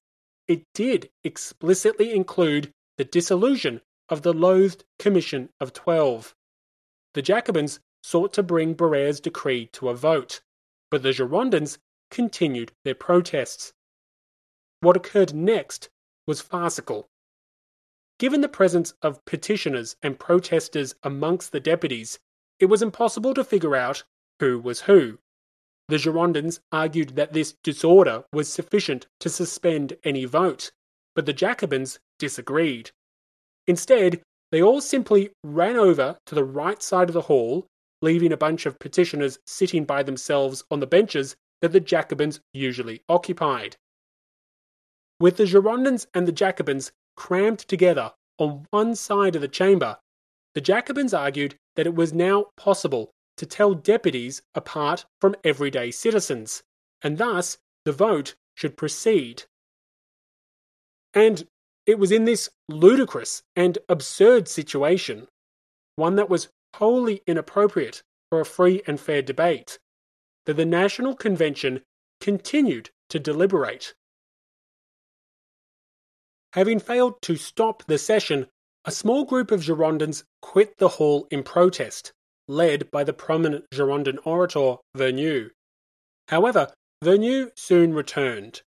it 0.48 0.64
did 0.74 1.10
explicitly 1.24 2.14
include 2.14 2.72
the 2.98 3.06
dissolution 3.06 3.82
of 4.10 4.22
the 4.22 4.34
loathed 4.34 4.84
Commission 4.98 5.50
of 5.60 5.74
Twelve. 5.74 6.34
The 7.14 7.22
Jacobins 7.22 7.80
sought 8.04 8.34
to 8.34 8.44
bring 8.44 8.76
Barère's 8.76 9.20
decree 9.20 9.68
to 9.74 9.90
a 9.90 9.96
vote, 9.96 10.42
but 10.90 11.04
the 11.04 11.12
Girondins 11.12 11.78
continued 12.10 12.72
their 12.84 12.96
protests. 12.96 13.74
What 14.82 14.98
occurred 14.98 15.34
next 15.34 15.90
was 16.26 16.42
farcical. 16.42 17.08
Given 18.20 18.42
the 18.42 18.50
presence 18.50 18.94
of 19.02 19.24
petitioners 19.26 19.96
and 20.02 20.20
protesters 20.20 20.96
amongst 21.04 21.52
the 21.52 21.60
deputies, 21.60 22.20
it 22.60 22.66
was 22.66 22.82
impossible 22.82 23.34
to 23.36 23.44
figure 23.44 23.76
out 23.76 24.04
who 24.40 24.60
was 24.60 24.82
who. 24.82 25.20
The 25.88 25.98
Girondins 25.98 26.60
argued 26.72 27.16
that 27.16 27.34
this 27.34 27.56
disorder 27.64 28.26
was 28.34 28.52
sufficient 28.52 29.08
to 29.20 29.30
suspend 29.30 29.98
any 30.04 30.26
vote, 30.26 30.72
but 31.16 31.26
the 31.26 31.34
Jacobins 31.34 32.00
disagreed. 32.20 32.92
Instead, 33.68 34.22
they 34.52 34.62
all 34.62 34.82
simply 34.82 35.32
ran 35.44 35.76
over 35.76 36.18
to 36.26 36.36
the 36.36 36.44
right 36.44 36.82
side 36.82 37.10
of 37.10 37.14
the 37.14 37.22
hall, 37.22 37.68
leaving 38.02 38.32
a 38.32 38.38
bunch 38.38 38.66
of 38.66 38.80
petitioners 38.80 39.40
sitting 39.46 39.86
by 39.86 40.04
themselves 40.04 40.64
on 40.72 40.80
the 40.80 40.88
benches 40.88 41.36
that 41.62 41.72
the 41.72 41.80
Jacobins 41.80 42.40
usually 42.54 43.04
occupied. 43.10 43.78
With 45.20 45.38
the 45.38 45.46
Girondins 45.46 46.06
and 46.14 46.28
the 46.28 46.32
Jacobins 46.32 46.92
crammed 47.16 47.60
together 47.60 48.14
on 48.38 48.68
one 48.70 48.96
side 48.96 49.36
of 49.36 49.42
the 49.42 49.48
chamber, 49.48 49.98
the 50.54 50.62
Jacobins 50.62 51.14
argued 51.14 51.58
that 51.76 51.88
it 51.88 51.96
was 51.96 52.14
now 52.14 52.46
possible 52.56 53.12
to 53.38 53.46
tell 53.46 53.74
deputies 53.74 54.42
apart 54.56 55.06
from 55.22 55.36
everyday 55.44 55.92
citizens, 55.92 56.64
and 57.02 57.18
thus 57.18 57.58
the 57.86 57.92
vote 57.92 58.36
should 58.56 58.78
proceed. 58.78 59.44
And 61.14 61.48
it 61.86 61.98
was 61.98 62.12
in 62.12 62.26
this 62.26 62.50
ludicrous 62.68 63.44
and 63.56 63.78
absurd 63.88 64.48
situation, 64.48 65.28
one 65.96 66.16
that 66.16 66.30
was 66.30 66.50
wholly 66.76 67.22
inappropriate 67.26 68.04
for 68.30 68.40
a 68.40 68.46
free 68.46 68.82
and 68.86 69.00
fair 69.00 69.22
debate, 69.22 69.80
that 70.48 70.56
the 70.56 70.66
National 70.66 71.14
Convention 71.14 71.82
continued 72.22 72.90
to 73.10 73.20
deliberate. 73.20 73.94
Having 76.54 76.80
failed 76.80 77.22
to 77.24 77.36
stop 77.36 77.84
the 77.86 77.98
session, 77.98 78.48
a 78.86 78.92
small 78.92 79.26
group 79.26 79.52
of 79.52 79.60
Girondins 79.60 80.24
quit 80.42 80.78
the 80.78 80.88
hall 80.88 81.28
in 81.30 81.44
protest, 81.44 82.14
led 82.48 82.90
by 82.92 83.04
the 83.04 83.12
prominent 83.12 83.66
Girondin 83.74 84.18
orator 84.24 84.78
Vergniaud. 84.96 85.50
However, 86.30 86.72
Vergniaud 87.04 87.52
soon 87.58 87.94
returned. 87.94 88.62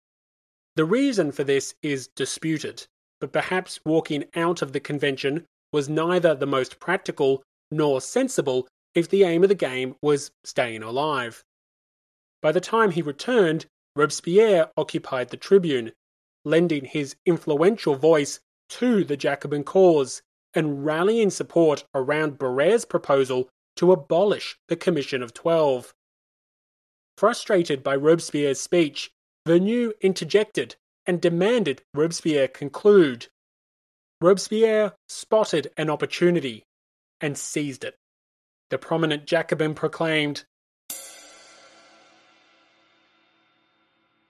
The 0.74 0.84
reason 0.84 1.30
for 1.30 1.44
this 1.44 1.74
is 1.80 2.08
disputed, 2.16 2.88
but 3.20 3.32
perhaps 3.32 3.78
walking 3.86 4.24
out 4.34 4.62
of 4.62 4.72
the 4.72 4.80
convention 4.80 5.46
was 5.72 5.88
neither 5.88 6.34
the 6.34 6.46
most 6.46 6.80
practical 6.80 7.44
nor 7.70 8.00
sensible 8.00 8.66
if 8.96 9.08
the 9.08 9.22
aim 9.22 9.44
of 9.44 9.48
the 9.48 9.54
game 9.54 9.94
was 10.02 10.32
staying 10.42 10.82
alive. 10.82 11.44
By 12.40 12.52
the 12.52 12.60
time 12.60 12.92
he 12.92 13.02
returned, 13.02 13.66
Robespierre 13.96 14.70
occupied 14.76 15.30
the 15.30 15.36
tribune, 15.36 15.92
lending 16.44 16.84
his 16.84 17.16
influential 17.26 17.96
voice 17.96 18.40
to 18.68 19.02
the 19.04 19.16
Jacobin 19.16 19.64
cause 19.64 20.22
and 20.54 20.84
rallying 20.84 21.30
support 21.30 21.84
around 21.94 22.38
Barère's 22.38 22.84
proposal 22.84 23.48
to 23.76 23.92
abolish 23.92 24.56
the 24.68 24.76
Commission 24.76 25.22
of 25.22 25.34
Twelve. 25.34 25.92
Frustrated 27.16 27.82
by 27.82 27.96
Robespierre's 27.96 28.60
speech, 28.60 29.10
Vergniaud 29.46 29.92
interjected 30.00 30.76
and 31.06 31.20
demanded 31.20 31.82
Robespierre 31.94 32.48
conclude. 32.48 33.26
Robespierre 34.20 34.94
spotted 35.08 35.70
an 35.76 35.90
opportunity 35.90 36.64
and 37.20 37.36
seized 37.36 37.84
it. 37.84 37.96
The 38.70 38.78
prominent 38.78 39.26
Jacobin 39.26 39.74
proclaimed, 39.74 40.44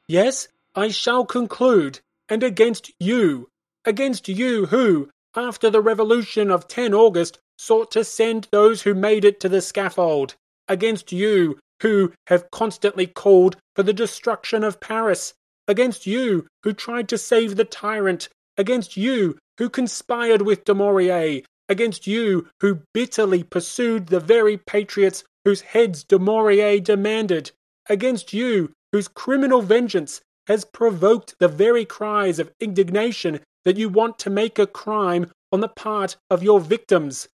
Yes, 0.09 0.49
I 0.75 0.89
shall 0.89 1.27
conclude, 1.27 2.01
and 2.31 2.43
against 2.43 2.91
you, 2.99 3.51
against 3.85 4.27
you 4.27 4.67
who, 4.67 5.11
after 5.37 5.69
the 5.69 5.83
revolution 5.83 6.51
of 6.51 6.67
10 6.67 6.95
August, 6.95 7.39
sought 7.59 7.91
to 7.91 8.05
send 8.05 8.49
those 8.51 8.83
who 8.83 8.95
made 8.95 9.27
it 9.27 9.39
to 9.41 9.51
the 9.51 9.61
scaffold, 9.61 10.35
against 10.67 11.13
you 11.13 11.59
who 11.83 12.13
have 12.29 12.51
constantly 12.51 13.07
called 13.07 13.57
for 13.77 13.83
the 13.83 13.93
destruction 13.93 14.65
of 14.65 14.81
Paris, 14.81 15.35
against 15.67 16.07
you 16.07 16.47
who 16.63 16.73
tried 16.73 17.09
to 17.11 17.19
save 17.19 17.57
the 17.57 17.65
tyrant, 17.65 18.31
against 18.57 18.97
you 18.97 19.37
who 19.59 19.69
conspired 19.69 20.41
with 20.41 20.65
Dumouriez, 20.65 21.45
against 21.69 22.07
you 22.07 22.49
who 22.61 22.81
bitterly 22.95 23.43
pursued 23.43 24.07
the 24.07 24.21
very 24.21 24.57
patriots 24.57 25.23
whose 25.45 25.61
heads 25.61 26.03
Dumouriez 26.03 26.83
demanded, 26.83 27.51
against 27.91 28.33
you 28.33 28.73
whose 28.93 29.09
criminal 29.09 29.63
vengeance 29.63 30.21
has 30.47 30.65
provoked 30.65 31.35
the 31.39 31.49
very 31.49 31.85
cries 31.85 32.39
of 32.39 32.51
indignation 32.59 33.41
that 33.65 33.77
you 33.77 33.89
want 33.89 34.19
to 34.19 34.31
make 34.31 34.59
a 34.59 34.67
crime 34.67 35.31
on 35.53 35.61
the 35.61 35.69
part 35.69 36.17
of 36.31 36.43
your 36.43 36.61
victims. 36.61 37.29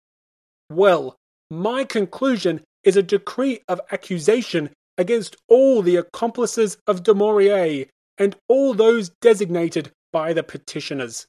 Well, 0.71 1.17
my 1.51 1.85
conclusion 1.85 2.63
is 2.85 2.97
a 2.97 3.03
decree 3.03 3.61
of 3.69 3.81
accusation 3.91 4.71
against 4.97 5.37
all 5.49 5.83
the 5.83 5.97
accomplices 5.97 6.79
of 6.87 7.03
Dumouriez 7.03 7.89
and 8.19 8.37
all 8.49 8.73
those 8.75 9.11
designated 9.21 9.93
by 10.13 10.33
the 10.33 10.43
petitioners. 10.43 11.27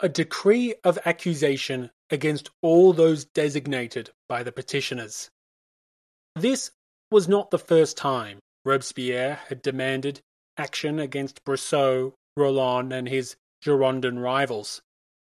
A 0.00 0.08
decree 0.08 0.74
of 0.84 0.98
accusation 1.06 1.90
against 2.10 2.50
all 2.62 2.92
those 2.92 3.24
designated 3.24 4.10
by 4.28 4.42
the 4.42 4.52
petitioners. 4.52 5.30
This 6.34 6.70
was 7.10 7.28
not 7.28 7.50
the 7.50 7.58
first 7.58 7.96
time 7.96 8.40
Robespierre 8.64 9.40
had 9.48 9.62
demanded 9.62 10.20
action 10.56 10.98
against 10.98 11.44
Brissot, 11.44 12.14
Roland, 12.36 12.92
and 12.92 13.08
his 13.08 13.36
Girondin 13.62 14.18
rivals, 14.18 14.82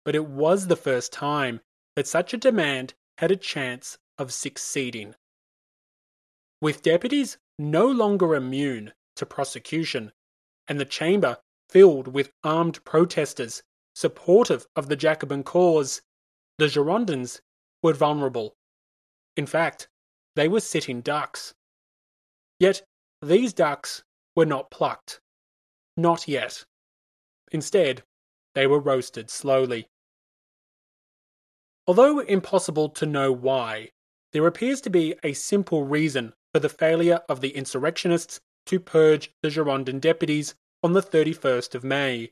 but 0.06 0.16
it 0.16 0.26
was 0.26 0.68
the 0.68 0.76
first 0.76 1.12
time 1.12 1.62
that 1.96 2.08
such 2.08 2.34
a 2.34 2.38
demand 2.38 2.94
had 3.18 3.32
a 3.32 3.36
chance 3.36 3.98
of 4.18 4.34
succeeding. 4.34 5.16
With 6.62 6.82
deputies 6.82 7.38
no 7.60 7.88
longer 7.88 8.36
immune 8.36 8.94
to 9.16 9.26
prosecution, 9.26 10.12
and 10.68 10.80
the 10.80 10.86
chamber 10.86 11.38
filled 11.70 12.08
with 12.08 12.32
armed 12.44 12.84
protesters 12.84 13.64
supportive 13.96 14.68
of 14.76 14.90
the 14.90 14.96
Jacobin 14.96 15.44
cause, 15.44 16.02
the 16.58 16.66
Girondins 16.66 17.42
were 17.84 17.94
vulnerable. 17.94 18.56
In 19.36 19.46
fact, 19.46 19.88
they 20.36 20.48
were 20.48 20.60
sitting 20.60 21.02
ducks. 21.02 21.54
Yet 22.60 22.84
these 23.22 23.54
ducks 23.54 24.04
were 24.36 24.46
not 24.46 24.72
plucked. 24.72 25.22
Not 25.96 26.28
yet. 26.28 26.66
Instead, 27.52 28.04
they 28.56 28.68
were 28.68 28.80
roasted 28.80 29.30
slowly. 29.30 29.88
Although 31.88 32.20
impossible 32.20 32.90
to 32.90 33.06
know 33.06 33.32
why, 33.32 33.92
there 34.34 34.46
appears 34.46 34.82
to 34.82 34.90
be 34.90 35.16
a 35.24 35.34
simple 35.34 35.86
reason 35.86 36.34
for 36.54 36.60
the 36.60 36.70
failure 36.70 37.22
of 37.30 37.42
the 37.42 37.56
insurrectionists 37.56 38.42
to 38.66 38.80
purge 38.80 39.32
the 39.42 39.50
Girondin 39.50 40.02
deputies 40.02 40.56
on 40.84 40.94
the 40.94 41.02
31st 41.02 41.76
of 41.76 41.84
May. 41.84 42.32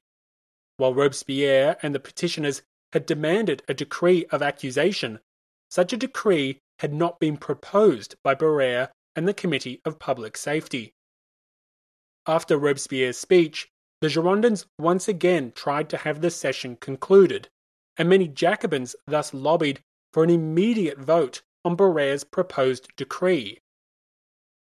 While 0.78 0.94
Robespierre 0.94 1.78
and 1.82 1.96
the 1.96 2.00
petitioners 2.00 2.62
had 2.94 3.06
demanded 3.06 3.64
a 3.68 3.74
decree 3.74 4.26
of 4.32 4.42
accusation, 4.42 5.20
such 5.70 5.94
a 5.94 5.98
decree 5.98 6.60
had 6.80 6.94
not 6.94 7.20
been 7.20 7.38
proposed 7.38 8.16
by 8.24 8.36
Barère 8.36 8.90
and 9.16 9.28
the 9.28 9.34
Committee 9.34 9.82
of 9.86 10.00
Public 10.00 10.38
Safety. 10.38 10.94
After 12.28 12.58
Robespierre's 12.58 13.18
speech, 13.18 13.70
the 14.02 14.08
Girondins 14.08 14.66
once 14.80 15.08
again 15.08 15.52
tried 15.56 15.90
to 15.90 15.98
have 15.98 16.22
the 16.22 16.30
session 16.30 16.76
concluded, 16.76 17.48
and 17.98 18.10
many 18.10 18.28
Jacobins 18.28 18.96
thus 19.08 19.34
lobbied 19.34 19.80
for 20.14 20.24
an 20.24 20.30
immediate 20.30 20.98
vote 20.98 21.42
on 21.64 21.78
Barère's 21.78 22.24
proposed 22.24 22.90
decree. 22.96 23.60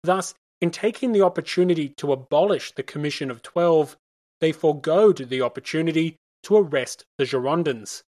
Thus, 0.03 0.35
in 0.61 0.71
taking 0.71 1.13
the 1.13 1.23
opportunity 1.23 1.89
to 1.97 2.13
abolish 2.13 2.73
the 2.73 2.83
Commission 2.83 3.31
of 3.31 3.43
Twelve, 3.43 3.97
they 4.41 4.53
foregoed 4.53 5.17
the 5.17 5.43
opportunity 5.43 6.17
to 6.47 6.57
arrest 6.57 7.05
the 7.19 7.25
Girondins. 7.25 8.03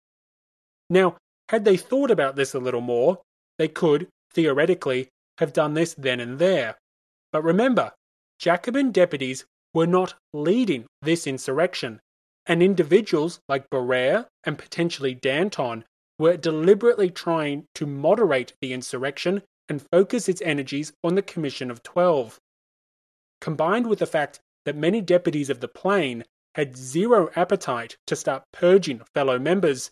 Now, 0.89 1.17
had 1.49 1.65
they 1.65 1.77
thought 1.77 2.11
about 2.11 2.35
this 2.35 2.53
a 2.53 2.59
little 2.59 2.81
more, 2.81 3.19
they 3.57 3.67
could, 3.67 4.07
theoretically, 4.33 5.09
have 5.39 5.53
done 5.53 5.73
this 5.73 5.93
then 5.93 6.19
and 6.19 6.39
there. 6.39 6.77
But 7.31 7.43
remember, 7.43 7.93
Jacobin 8.39 8.91
deputies 8.91 9.45
were 9.73 9.87
not 9.87 10.13
leading 10.33 10.85
this 11.01 11.27
insurrection, 11.27 11.99
and 12.45 12.61
individuals 12.61 13.39
like 13.49 13.69
Barère 13.69 14.27
and 14.43 14.57
potentially 14.57 15.13
Danton 15.13 15.83
were 16.19 16.37
deliberately 16.37 17.09
trying 17.09 17.65
to 17.75 17.85
moderate 17.85 18.53
the 18.61 18.73
insurrection 18.73 19.43
and 19.69 19.85
focus 19.91 20.29
its 20.29 20.41
energies 20.41 20.93
on 21.03 21.15
the 21.15 21.21
Commission 21.21 21.69
of 21.69 21.83
Twelve. 21.83 22.39
Combined 23.41 23.87
with 23.87 23.99
the 23.99 24.05
fact 24.05 24.39
that 24.65 24.75
many 24.75 25.01
deputies 25.01 25.49
of 25.49 25.59
the 25.59 25.67
Plain 25.67 26.23
had 26.57 26.75
zero 26.75 27.29
appetite 27.35 27.97
to 28.07 28.15
start 28.15 28.43
purging 28.51 28.99
fellow 29.13 29.37
members, 29.37 29.91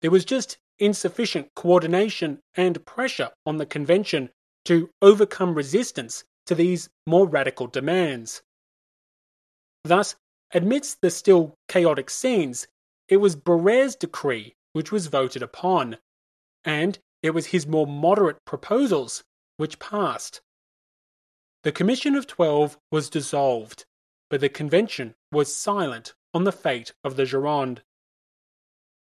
there 0.00 0.10
was 0.10 0.24
just 0.24 0.56
insufficient 0.78 1.48
coordination 1.54 2.40
and 2.54 2.84
pressure 2.86 3.30
on 3.44 3.58
the 3.58 3.66
convention 3.66 4.30
to 4.64 4.88
overcome 5.02 5.54
resistance 5.54 6.24
to 6.46 6.54
these 6.54 6.88
more 7.06 7.28
radical 7.28 7.66
demands. 7.66 8.42
Thus, 9.84 10.16
amidst 10.54 11.02
the 11.02 11.10
still 11.10 11.54
chaotic 11.68 12.08
scenes, 12.08 12.66
it 13.08 13.18
was 13.18 13.36
Barère's 13.36 13.94
decree 13.94 14.54
which 14.72 14.90
was 14.90 15.08
voted 15.08 15.42
upon, 15.42 15.98
and 16.64 16.98
it 17.22 17.30
was 17.30 17.46
his 17.46 17.66
more 17.66 17.86
moderate 17.86 18.38
proposals 18.46 19.24
which 19.58 19.78
passed. 19.78 20.40
The 21.64 21.72
Commission 21.72 22.14
of 22.14 22.26
Twelve 22.26 22.78
was 22.90 23.10
dissolved, 23.10 23.84
but 24.30 24.40
the 24.40 24.48
convention 24.48 25.14
was 25.32 25.54
silent 25.54 26.14
on 26.34 26.44
the 26.44 26.52
fate 26.52 26.92
of 27.04 27.16
the 27.16 27.24
Gironde. 27.24 27.80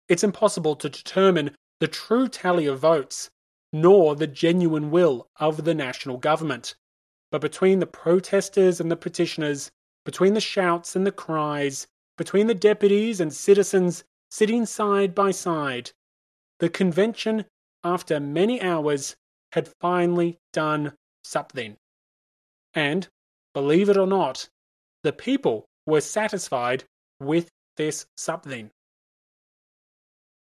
It's 0.08 0.24
impossible 0.24 0.76
to 0.78 0.90
determine 0.90 1.56
the 1.80 1.88
true 1.88 2.28
tally 2.28 2.66
of 2.66 2.80
votes, 2.80 3.30
nor 3.74 4.16
the 4.16 4.28
genuine 4.28 4.90
will 4.92 5.30
of 5.40 5.64
the 5.64 5.74
national 5.74 6.18
government. 6.18 6.76
But 7.32 7.42
between 7.42 7.80
the 7.80 7.88
protesters 7.88 8.80
and 8.80 8.90
the 8.90 8.96
petitioners, 8.96 9.72
between 10.06 10.34
the 10.34 10.42
shouts 10.42 10.96
and 10.96 11.06
the 11.06 11.12
cries, 11.12 11.88
between 12.18 12.48
the 12.48 12.56
deputies 12.56 13.20
and 13.20 13.34
citizens 13.34 14.04
sitting 14.32 14.66
side 14.66 15.14
by 15.14 15.32
side, 15.32 15.92
the 16.60 16.70
convention, 16.70 17.46
after 17.84 18.20
many 18.20 18.62
hours, 18.62 19.16
had 19.52 19.68
finally 19.80 20.40
done 20.54 20.94
something. 21.24 21.78
And, 22.74 23.08
believe 23.54 23.90
it 23.90 23.98
or 23.98 24.08
not, 24.08 24.50
the 25.04 25.14
people 25.14 25.67
were 25.88 26.02
satisfied 26.02 26.84
with 27.20 27.50
this 27.78 28.06
something. 28.16 28.70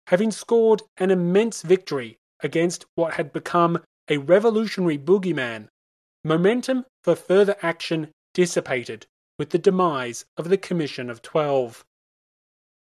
Having 0.08 0.32
scored 0.32 0.82
an 0.98 1.12
immense 1.12 1.62
victory 1.62 2.18
against 2.42 2.86
what 2.96 3.14
had 3.14 3.32
become 3.32 3.80
a 4.10 4.18
revolutionary 4.18 4.98
boogeyman, 4.98 5.68
momentum 6.24 6.86
for 7.04 7.16
further 7.16 7.56
action 7.62 8.12
dissipated 8.34 9.06
with 9.38 9.52
the 9.52 9.60
demise 9.60 10.26
of 10.38 10.50
the 10.50 10.58
Commission 10.58 11.10
of 11.10 11.22
Twelve. 11.22 11.86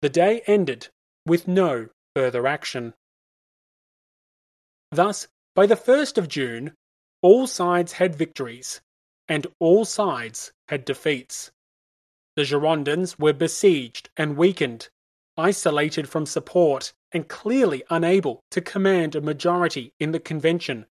The 0.03 0.09
day 0.09 0.43
ended 0.47 0.89
with 1.27 1.49
no 1.49 1.89
further 2.15 2.47
action. 2.47 2.95
Thus, 4.93 5.27
by 5.55 5.67
the 5.67 5.75
1st 5.75 6.19
of 6.19 6.29
June, 6.29 6.75
all 7.23 7.47
sides 7.47 7.93
had 7.93 8.15
victories, 8.15 8.81
and 9.27 9.47
all 9.59 9.85
sides 9.85 10.53
had 10.69 10.85
defeats. 10.85 11.51
The 12.37 12.43
Girondins 12.43 13.19
were 13.19 13.33
besieged 13.33 14.11
and 14.17 14.37
weakened, 14.37 14.89
isolated 15.37 16.09
from 16.09 16.27
support, 16.27 16.93
and 17.13 17.29
clearly 17.29 17.83
unable 17.91 18.45
to 18.51 18.61
command 18.61 19.15
a 19.15 19.21
majority 19.21 19.93
in 19.99 20.13
the 20.13 20.21
convention. 20.21 20.87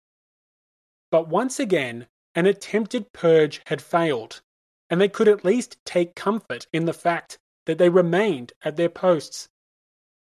But 1.11 1.29
once 1.29 1.61
again, 1.61 2.07
an 2.35 2.47
attempted 2.47 3.13
purge 3.13 3.61
had 3.67 3.83
failed, 3.83 4.41
and 4.89 5.01
they 5.01 5.09
could 5.09 5.29
at 5.29 5.45
least 5.45 5.77
take 5.85 6.15
comfort 6.15 6.67
in 6.73 6.87
the 6.87 6.93
fact 6.93 7.39
that 7.67 7.79
they 7.79 7.89
remained 7.89 8.53
at 8.63 8.77
their 8.77 8.89
posts. 8.89 9.49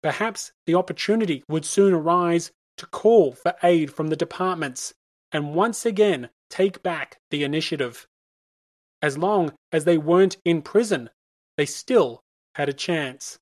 Perhaps 0.03 0.53
the 0.67 0.75
opportunity 0.75 1.45
would 1.49 1.65
soon 1.65 1.93
arise 1.95 2.51
to 2.77 2.87
call 2.87 3.33
for 3.33 3.55
aid 3.63 3.93
from 3.93 4.09
the 4.09 4.17
departments 4.17 4.95
and 5.33 5.55
once 5.55 5.85
again 5.85 6.31
take 6.49 6.83
back 6.83 7.19
the 7.31 7.43
initiative. 7.43 8.07
As 9.05 9.19
long 9.19 9.53
as 9.71 9.85
they 9.85 9.99
weren't 9.99 10.39
in 10.47 10.63
prison, 10.63 11.11
they 11.59 11.67
still 11.67 12.23
had 12.55 12.71
a 12.71 12.73
chance. 12.73 13.39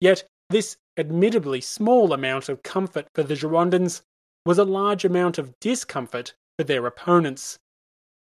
Yet, 0.00 0.24
this 0.48 0.78
admittedly 0.96 1.60
small 1.60 2.14
amount 2.14 2.48
of 2.48 2.62
comfort 2.62 3.08
for 3.14 3.22
the 3.22 3.34
Girondins 3.34 4.00
was 4.46 4.56
a 4.56 4.64
large 4.64 5.04
amount 5.04 5.36
of 5.36 5.52
discomfort 5.60 6.32
for 6.56 6.64
their 6.64 6.86
opponents. 6.86 7.58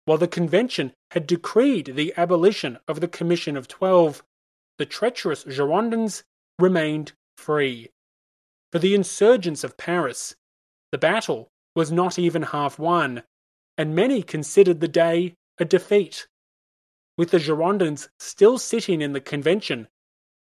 While 0.06 0.16
the 0.16 0.26
convention 0.26 0.94
had 1.10 1.26
decreed 1.26 1.97
the 1.97 2.14
abolition 2.16 2.78
of 2.88 3.01
the 3.01 3.09
Commission 3.09 3.59
of 3.59 3.68
Twelve, 3.68 4.24
the 4.78 4.86
treacherous 4.86 5.44
Girondins 5.44 6.22
remained 6.59 7.12
free. 7.36 7.90
For 8.72 8.78
the 8.78 8.94
insurgents 8.94 9.64
of 9.64 9.76
Paris, 9.76 10.34
the 10.92 10.98
battle 10.98 11.51
was 11.76 11.92
not 11.92 12.18
even 12.18 12.40
half 12.40 12.78
won, 12.78 13.22
and 13.81 13.94
many 13.94 14.23
considered 14.23 14.78
the 14.81 14.89
day 14.89 15.35
a 15.57 15.65
defeat. 15.65 16.28
With 17.16 17.31
the 17.31 17.39
Girondins 17.39 18.09
still 18.19 18.59
sitting 18.59 19.01
in 19.01 19.15
the 19.15 19.23
convention, 19.23 19.89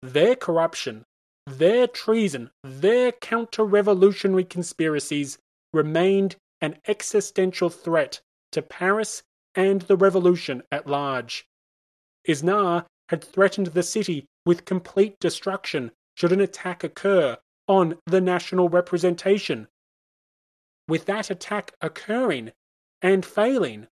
their 0.03 0.35
corruption, 0.35 1.05
their 1.47 1.87
treason, 1.87 2.51
their 2.65 3.13
counter 3.13 3.63
revolutionary 3.63 4.43
conspiracies 4.43 5.39
remained 5.73 6.35
an 6.61 6.79
existential 6.89 7.71
threat 7.71 8.21
to 8.51 8.61
Paris 8.61 9.23
and 9.55 9.83
the 9.83 9.97
revolution 9.97 10.65
at 10.73 10.89
large. 10.89 11.47
Isnard 12.25 12.87
had 13.09 13.23
threatened 13.23 13.69
the 13.69 13.85
city 13.85 14.27
with 14.47 14.65
complete 14.65 15.15
destruction 15.21 15.93
should 16.17 16.33
an 16.33 16.41
attack 16.41 16.83
occur 16.83 17.39
on 17.69 17.99
the 18.05 18.21
national 18.21 18.69
representation. 18.69 19.69
With 20.89 21.05
that 21.05 21.31
attack 21.31 21.75
occurring 21.81 22.51
and 23.03 23.25
failing, 23.25 23.87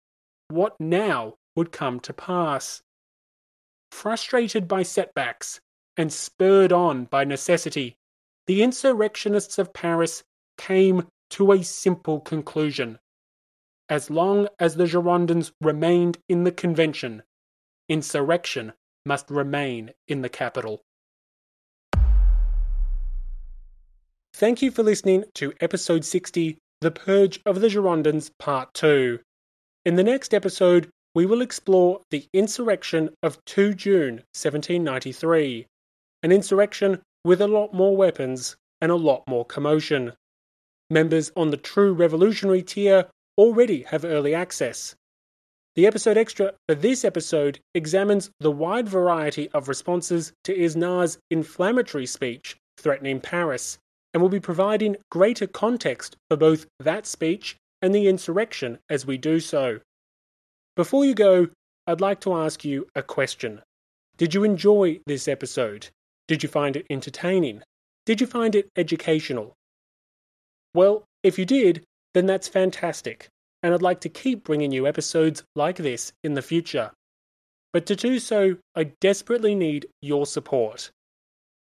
what 0.50 0.80
now 0.80 1.36
would 1.56 1.72
come 1.72 2.00
to 2.02 2.14
pass? 2.14 2.82
Frustrated 3.92 4.68
by 4.68 4.84
setbacks 4.84 5.60
and 5.98 6.12
spurred 6.12 6.72
on 6.72 7.06
by 7.06 7.24
necessity, 7.24 7.96
the 8.48 8.62
insurrectionists 8.62 9.58
of 9.58 9.74
Paris 9.74 10.24
came 10.58 11.08
to 11.32 11.52
a 11.52 11.64
simple 11.64 12.20
conclusion. 12.20 13.00
As 13.90 14.10
long 14.10 14.48
as 14.60 14.76
the 14.76 14.86
Girondins 14.86 15.52
remained 15.62 16.18
in 16.28 16.44
the 16.44 16.52
convention, 16.52 17.24
insurrection 17.88 18.74
must 19.06 19.30
remain 19.30 19.92
in 20.08 20.22
the 20.22 20.30
capital. 20.30 20.82
Thank 24.34 24.62
you 24.62 24.72
for 24.72 24.84
listening 24.84 25.24
to 25.36 25.54
episode 25.62 26.04
60, 26.04 26.58
The 26.82 26.92
Purge 26.92 27.40
of 27.46 27.62
the 27.62 27.68
Girondins, 27.68 28.32
Part 28.38 28.74
2. 28.74 29.20
In 29.86 29.96
the 29.96 30.04
next 30.04 30.34
episode, 30.34 30.90
we 31.14 31.26
will 31.26 31.42
explore 31.42 32.02
the 32.12 32.28
insurrection 32.34 33.12
of 33.24 33.44
2 33.46 33.74
June 33.74 34.16
1793, 34.34 35.68
an 36.24 36.32
insurrection 36.34 37.02
with 37.24 37.40
a 37.40 37.48
lot 37.48 37.74
more 37.74 37.96
weapons 37.96 38.58
and 38.82 38.92
a 38.92 38.96
lot 38.96 39.24
more 39.28 39.46
commotion. 39.46 40.14
Members 40.90 41.32
on 41.38 41.50
the 41.50 41.58
True 41.58 41.94
Revolutionary 41.94 42.62
tier 42.62 43.08
already 43.38 43.84
have 43.84 44.04
early 44.04 44.36
access. 44.36 44.96
The 45.76 45.88
episode 45.88 46.18
extra 46.18 46.54
for 46.68 46.76
this 46.76 47.06
episode 47.06 47.60
examines 47.74 48.32
the 48.42 48.52
wide 48.52 48.90
variety 48.90 49.50
of 49.52 49.70
responses 49.70 50.34
to 50.44 50.56
Isnard's 50.56 51.18
inflammatory 51.32 52.06
speech 52.06 52.58
threatening 52.78 53.22
Paris, 53.22 53.78
and 54.16 54.22
will 54.22 54.30
be 54.30 54.40
providing 54.40 54.96
greater 55.12 55.46
context 55.46 56.16
for 56.30 56.38
both 56.38 56.66
that 56.80 57.06
speech 57.06 57.58
and 57.82 57.94
the 57.94 58.08
insurrection 58.08 58.80
as 58.90 59.06
we 59.06 59.18
do 59.18 59.42
so. 59.42 59.82
Before 60.78 61.04
you 61.04 61.14
go, 61.14 61.50
I'd 61.86 62.00
like 62.00 62.22
to 62.22 62.34
ask 62.34 62.64
you 62.64 62.88
a 62.96 63.04
question. 63.04 63.62
Did 64.16 64.34
you 64.34 64.46
enjoy 64.46 65.02
this 65.06 65.28
episode? 65.28 65.90
Did 66.30 66.44
you 66.44 66.48
find 66.48 66.78
it 66.78 66.86
entertaining? 66.90 67.62
Did 68.06 68.22
you 68.22 68.28
find 68.28 68.56
it 68.56 68.70
educational? 68.78 69.54
Well, 70.74 71.04
if 71.22 71.38
you 71.38 71.44
did, 71.44 71.84
then 72.14 72.26
that's 72.26 72.48
fantastic, 72.48 73.28
and 73.64 73.74
I'd 73.74 73.82
like 73.82 74.00
to 74.00 74.10
keep 74.10 74.46
bringing 74.46 74.72
you 74.72 74.88
episodes 74.88 75.44
like 75.58 75.76
this 75.76 76.14
in 76.24 76.36
the 76.36 76.42
future. 76.42 76.92
But 77.74 77.86
to 77.88 77.98
do 77.98 78.20
so, 78.20 78.56
I 78.76 78.92
desperately 79.02 79.56
need 79.56 79.88
your 80.02 80.26
support. 80.26 80.92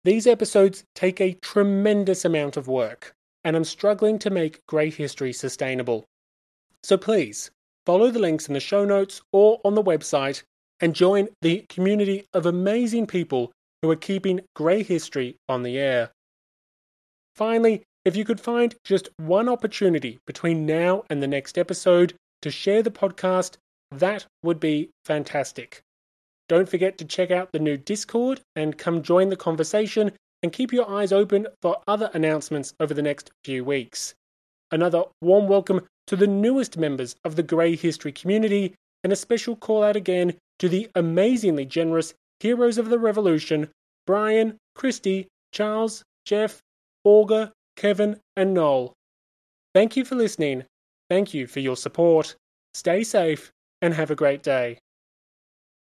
These 0.04 0.28
episodes 0.28 0.84
take 0.96 1.20
a 1.20 1.38
tremendous 1.42 2.24
amount 2.24 2.58
of 2.58 2.68
work, 2.68 3.14
and 3.44 3.56
I'm 3.56 3.64
struggling 3.64 4.20
to 4.20 4.30
make 4.30 4.66
Grey 4.68 4.90
History 4.90 5.34
sustainable. 5.34 6.06
So 6.84 6.98
please, 6.98 7.52
follow 7.86 8.12
the 8.12 8.20
links 8.20 8.48
in 8.48 8.54
the 8.54 8.60
show 8.60 8.86
notes 8.86 9.22
or 9.32 9.60
on 9.66 9.76
the 9.76 9.84
website 9.84 10.44
and 10.80 10.94
join 10.94 11.28
the 11.42 11.66
community 11.70 12.26
of 12.34 12.46
amazing 12.46 13.08
people 13.08 13.52
who 13.82 13.90
are 13.90 13.96
keeping 13.96 14.42
Grey 14.56 14.84
History 14.84 15.36
on 15.50 15.64
the 15.64 15.78
air. 15.78 16.12
Finally, 17.36 17.84
if 18.06 18.16
you 18.16 18.24
could 18.24 18.40
find 18.40 18.76
just 18.84 19.10
one 19.18 19.50
opportunity 19.50 20.20
between 20.26 20.66
now 20.66 21.04
and 21.10 21.22
the 21.22 21.28
next 21.28 21.58
episode 21.58 22.14
to 22.42 22.50
share 22.50 22.82
the 22.82 22.92
podcast, 22.92 23.58
that 23.92 24.26
would 24.44 24.60
be 24.60 24.90
fantastic. 25.06 25.82
Don't 26.50 26.70
forget 26.70 26.98
to 26.98 27.06
check 27.06 27.30
out 27.30 27.52
the 27.52 27.60
new 27.60 27.78
Discord 27.78 28.42
and 28.56 28.78
come 28.78 29.04
join 29.04 29.30
the 29.30 29.36
conversation 29.36 30.12
and 30.42 30.54
keep 30.54 30.72
your 30.72 30.90
eyes 30.90 31.12
open 31.12 31.48
for 31.62 31.78
other 31.88 32.10
announcements 32.14 32.74
over 32.80 32.94
the 32.94 33.02
next 33.02 33.32
few 33.44 33.66
weeks. 33.66 34.14
Another 34.72 35.04
warm 35.22 35.48
welcome 35.48 35.82
to 36.08 36.16
the 36.16 36.28
newest 36.28 36.78
members 36.78 37.16
of 37.26 37.36
the 37.36 37.44
Grey 37.44 37.76
History 37.76 38.12
community, 38.12 38.74
and 39.04 39.12
a 39.12 39.16
special 39.16 39.56
call 39.56 39.84
out 39.84 39.96
again 39.96 40.36
to 40.60 40.70
the 40.70 40.90
amazingly 40.96 41.66
generous 41.66 42.14
heroes 42.40 42.78
of 42.78 42.90
the 42.90 43.00
revolution 43.00 43.70
Brian, 44.06 44.58
Christy, 44.76 45.28
Charles, 45.52 46.04
Jeff, 46.26 46.60
Olga, 47.04 47.52
Kevin, 47.76 48.20
and 48.36 48.54
Noel. 48.54 48.94
Thank 49.74 49.98
you 49.98 50.06
for 50.06 50.16
listening. 50.16 50.64
Thank 51.10 51.34
you 51.34 51.46
for 51.46 51.60
your 51.60 51.76
support. 51.76 52.36
Stay 52.74 53.04
safe 53.04 53.52
and 53.82 53.94
have 53.94 54.12
a 54.12 54.16
great 54.16 54.44
day. 54.44 54.80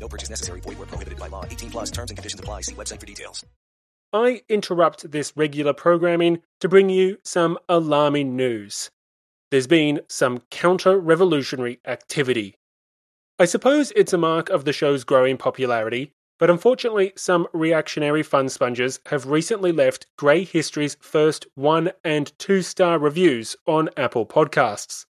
No 0.00 0.08
purchase 0.08 0.30
necessary. 0.30 0.60
Void 0.60 0.78
where 0.78 0.86
prohibited 0.86 1.18
by 1.18 1.28
law. 1.28 1.44
18 1.44 1.70
plus 1.70 1.90
terms 1.90 2.10
and 2.10 2.16
conditions 2.16 2.40
apply. 2.40 2.62
See 2.62 2.74
website 2.74 3.00
for 3.00 3.06
details. 3.06 3.44
I 4.12 4.40
interrupt 4.48 5.10
this 5.10 5.34
regular 5.36 5.74
programming 5.74 6.40
to 6.60 6.68
bring 6.68 6.88
you 6.88 7.18
some 7.24 7.58
alarming 7.68 8.36
news. 8.36 8.90
There's 9.50 9.66
been 9.66 10.00
some 10.08 10.42
counter 10.50 10.98
revolutionary 10.98 11.80
activity. 11.86 12.56
I 13.38 13.44
suppose 13.44 13.92
it's 13.94 14.14
a 14.14 14.18
mark 14.18 14.48
of 14.48 14.64
the 14.64 14.72
show's 14.72 15.04
growing 15.04 15.36
popularity, 15.36 16.12
but 16.38 16.48
unfortunately, 16.50 17.12
some 17.16 17.46
reactionary 17.52 18.22
fun 18.22 18.48
sponges 18.48 19.00
have 19.06 19.26
recently 19.26 19.72
left 19.72 20.06
Grey 20.16 20.44
History's 20.44 20.96
first 21.00 21.46
one 21.54 21.92
and 22.02 22.32
two 22.38 22.62
star 22.62 22.98
reviews 22.98 23.56
on 23.66 23.90
Apple 23.96 24.24
Podcasts. 24.24 25.04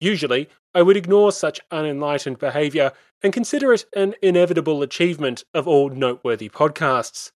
Usually, 0.00 0.48
I 0.74 0.82
would 0.82 0.96
ignore 0.96 1.32
such 1.32 1.60
unenlightened 1.70 2.38
behaviour 2.38 2.92
and 3.22 3.32
consider 3.32 3.72
it 3.72 3.84
an 3.96 4.14
inevitable 4.22 4.82
achievement 4.82 5.44
of 5.54 5.66
all 5.66 5.90
noteworthy 5.90 6.48
podcasts. 6.48 7.32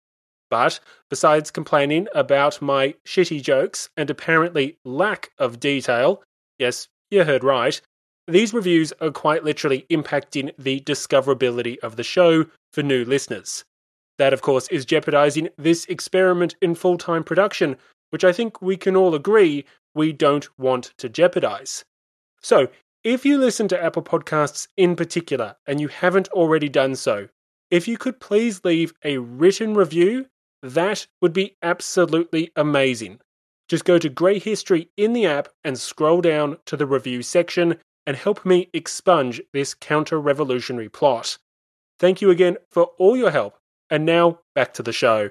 But 0.50 0.80
besides 1.08 1.50
complaining 1.50 2.08
about 2.14 2.60
my 2.60 2.94
shitty 3.06 3.42
jokes 3.42 3.88
and 3.96 4.10
apparently 4.10 4.78
lack 4.84 5.30
of 5.38 5.58
detail, 5.58 6.22
yes, 6.58 6.88
you 7.10 7.24
heard 7.24 7.42
right, 7.42 7.80
these 8.28 8.54
reviews 8.54 8.92
are 9.00 9.10
quite 9.10 9.44
literally 9.44 9.86
impacting 9.90 10.52
the 10.58 10.80
discoverability 10.80 11.78
of 11.78 11.96
the 11.96 12.04
show 12.04 12.46
for 12.72 12.82
new 12.82 13.04
listeners. 13.04 13.64
That, 14.18 14.32
of 14.32 14.42
course, 14.42 14.68
is 14.68 14.84
jeopardizing 14.84 15.48
this 15.56 15.86
experiment 15.86 16.54
in 16.60 16.74
full 16.74 16.98
time 16.98 17.24
production, 17.24 17.76
which 18.10 18.24
I 18.24 18.32
think 18.32 18.62
we 18.62 18.76
can 18.76 18.94
all 18.94 19.14
agree 19.14 19.64
we 19.94 20.12
don't 20.12 20.48
want 20.58 20.92
to 20.98 21.08
jeopardize. 21.08 21.84
So, 22.40 22.68
if 23.04 23.24
you 23.24 23.38
listen 23.38 23.68
to 23.68 23.82
Apple 23.82 24.02
Podcasts 24.02 24.68
in 24.76 24.94
particular 24.94 25.56
and 25.66 25.80
you 25.80 25.88
haven't 25.88 26.28
already 26.28 26.68
done 26.68 26.94
so, 26.94 27.28
if 27.70 27.88
you 27.88 27.98
could 27.98 28.20
please 28.20 28.64
leave 28.64 28.92
a 29.04 29.18
written 29.18 29.74
review, 29.74 30.26
that 30.62 31.06
would 31.20 31.32
be 31.32 31.56
absolutely 31.62 32.50
amazing. 32.54 33.18
Just 33.68 33.84
go 33.84 33.98
to 33.98 34.08
Grey 34.08 34.38
History 34.38 34.90
in 34.96 35.12
the 35.12 35.26
app 35.26 35.48
and 35.64 35.78
scroll 35.78 36.20
down 36.20 36.58
to 36.66 36.76
the 36.76 36.86
review 36.86 37.22
section 37.22 37.78
and 38.06 38.16
help 38.16 38.44
me 38.44 38.68
expunge 38.72 39.40
this 39.52 39.74
counter 39.74 40.20
revolutionary 40.20 40.88
plot. 40.88 41.38
Thank 41.98 42.20
you 42.20 42.30
again 42.30 42.56
for 42.70 42.90
all 42.98 43.16
your 43.16 43.30
help, 43.30 43.58
and 43.90 44.04
now 44.04 44.40
back 44.54 44.74
to 44.74 44.82
the 44.82 44.92
show. 44.92 45.30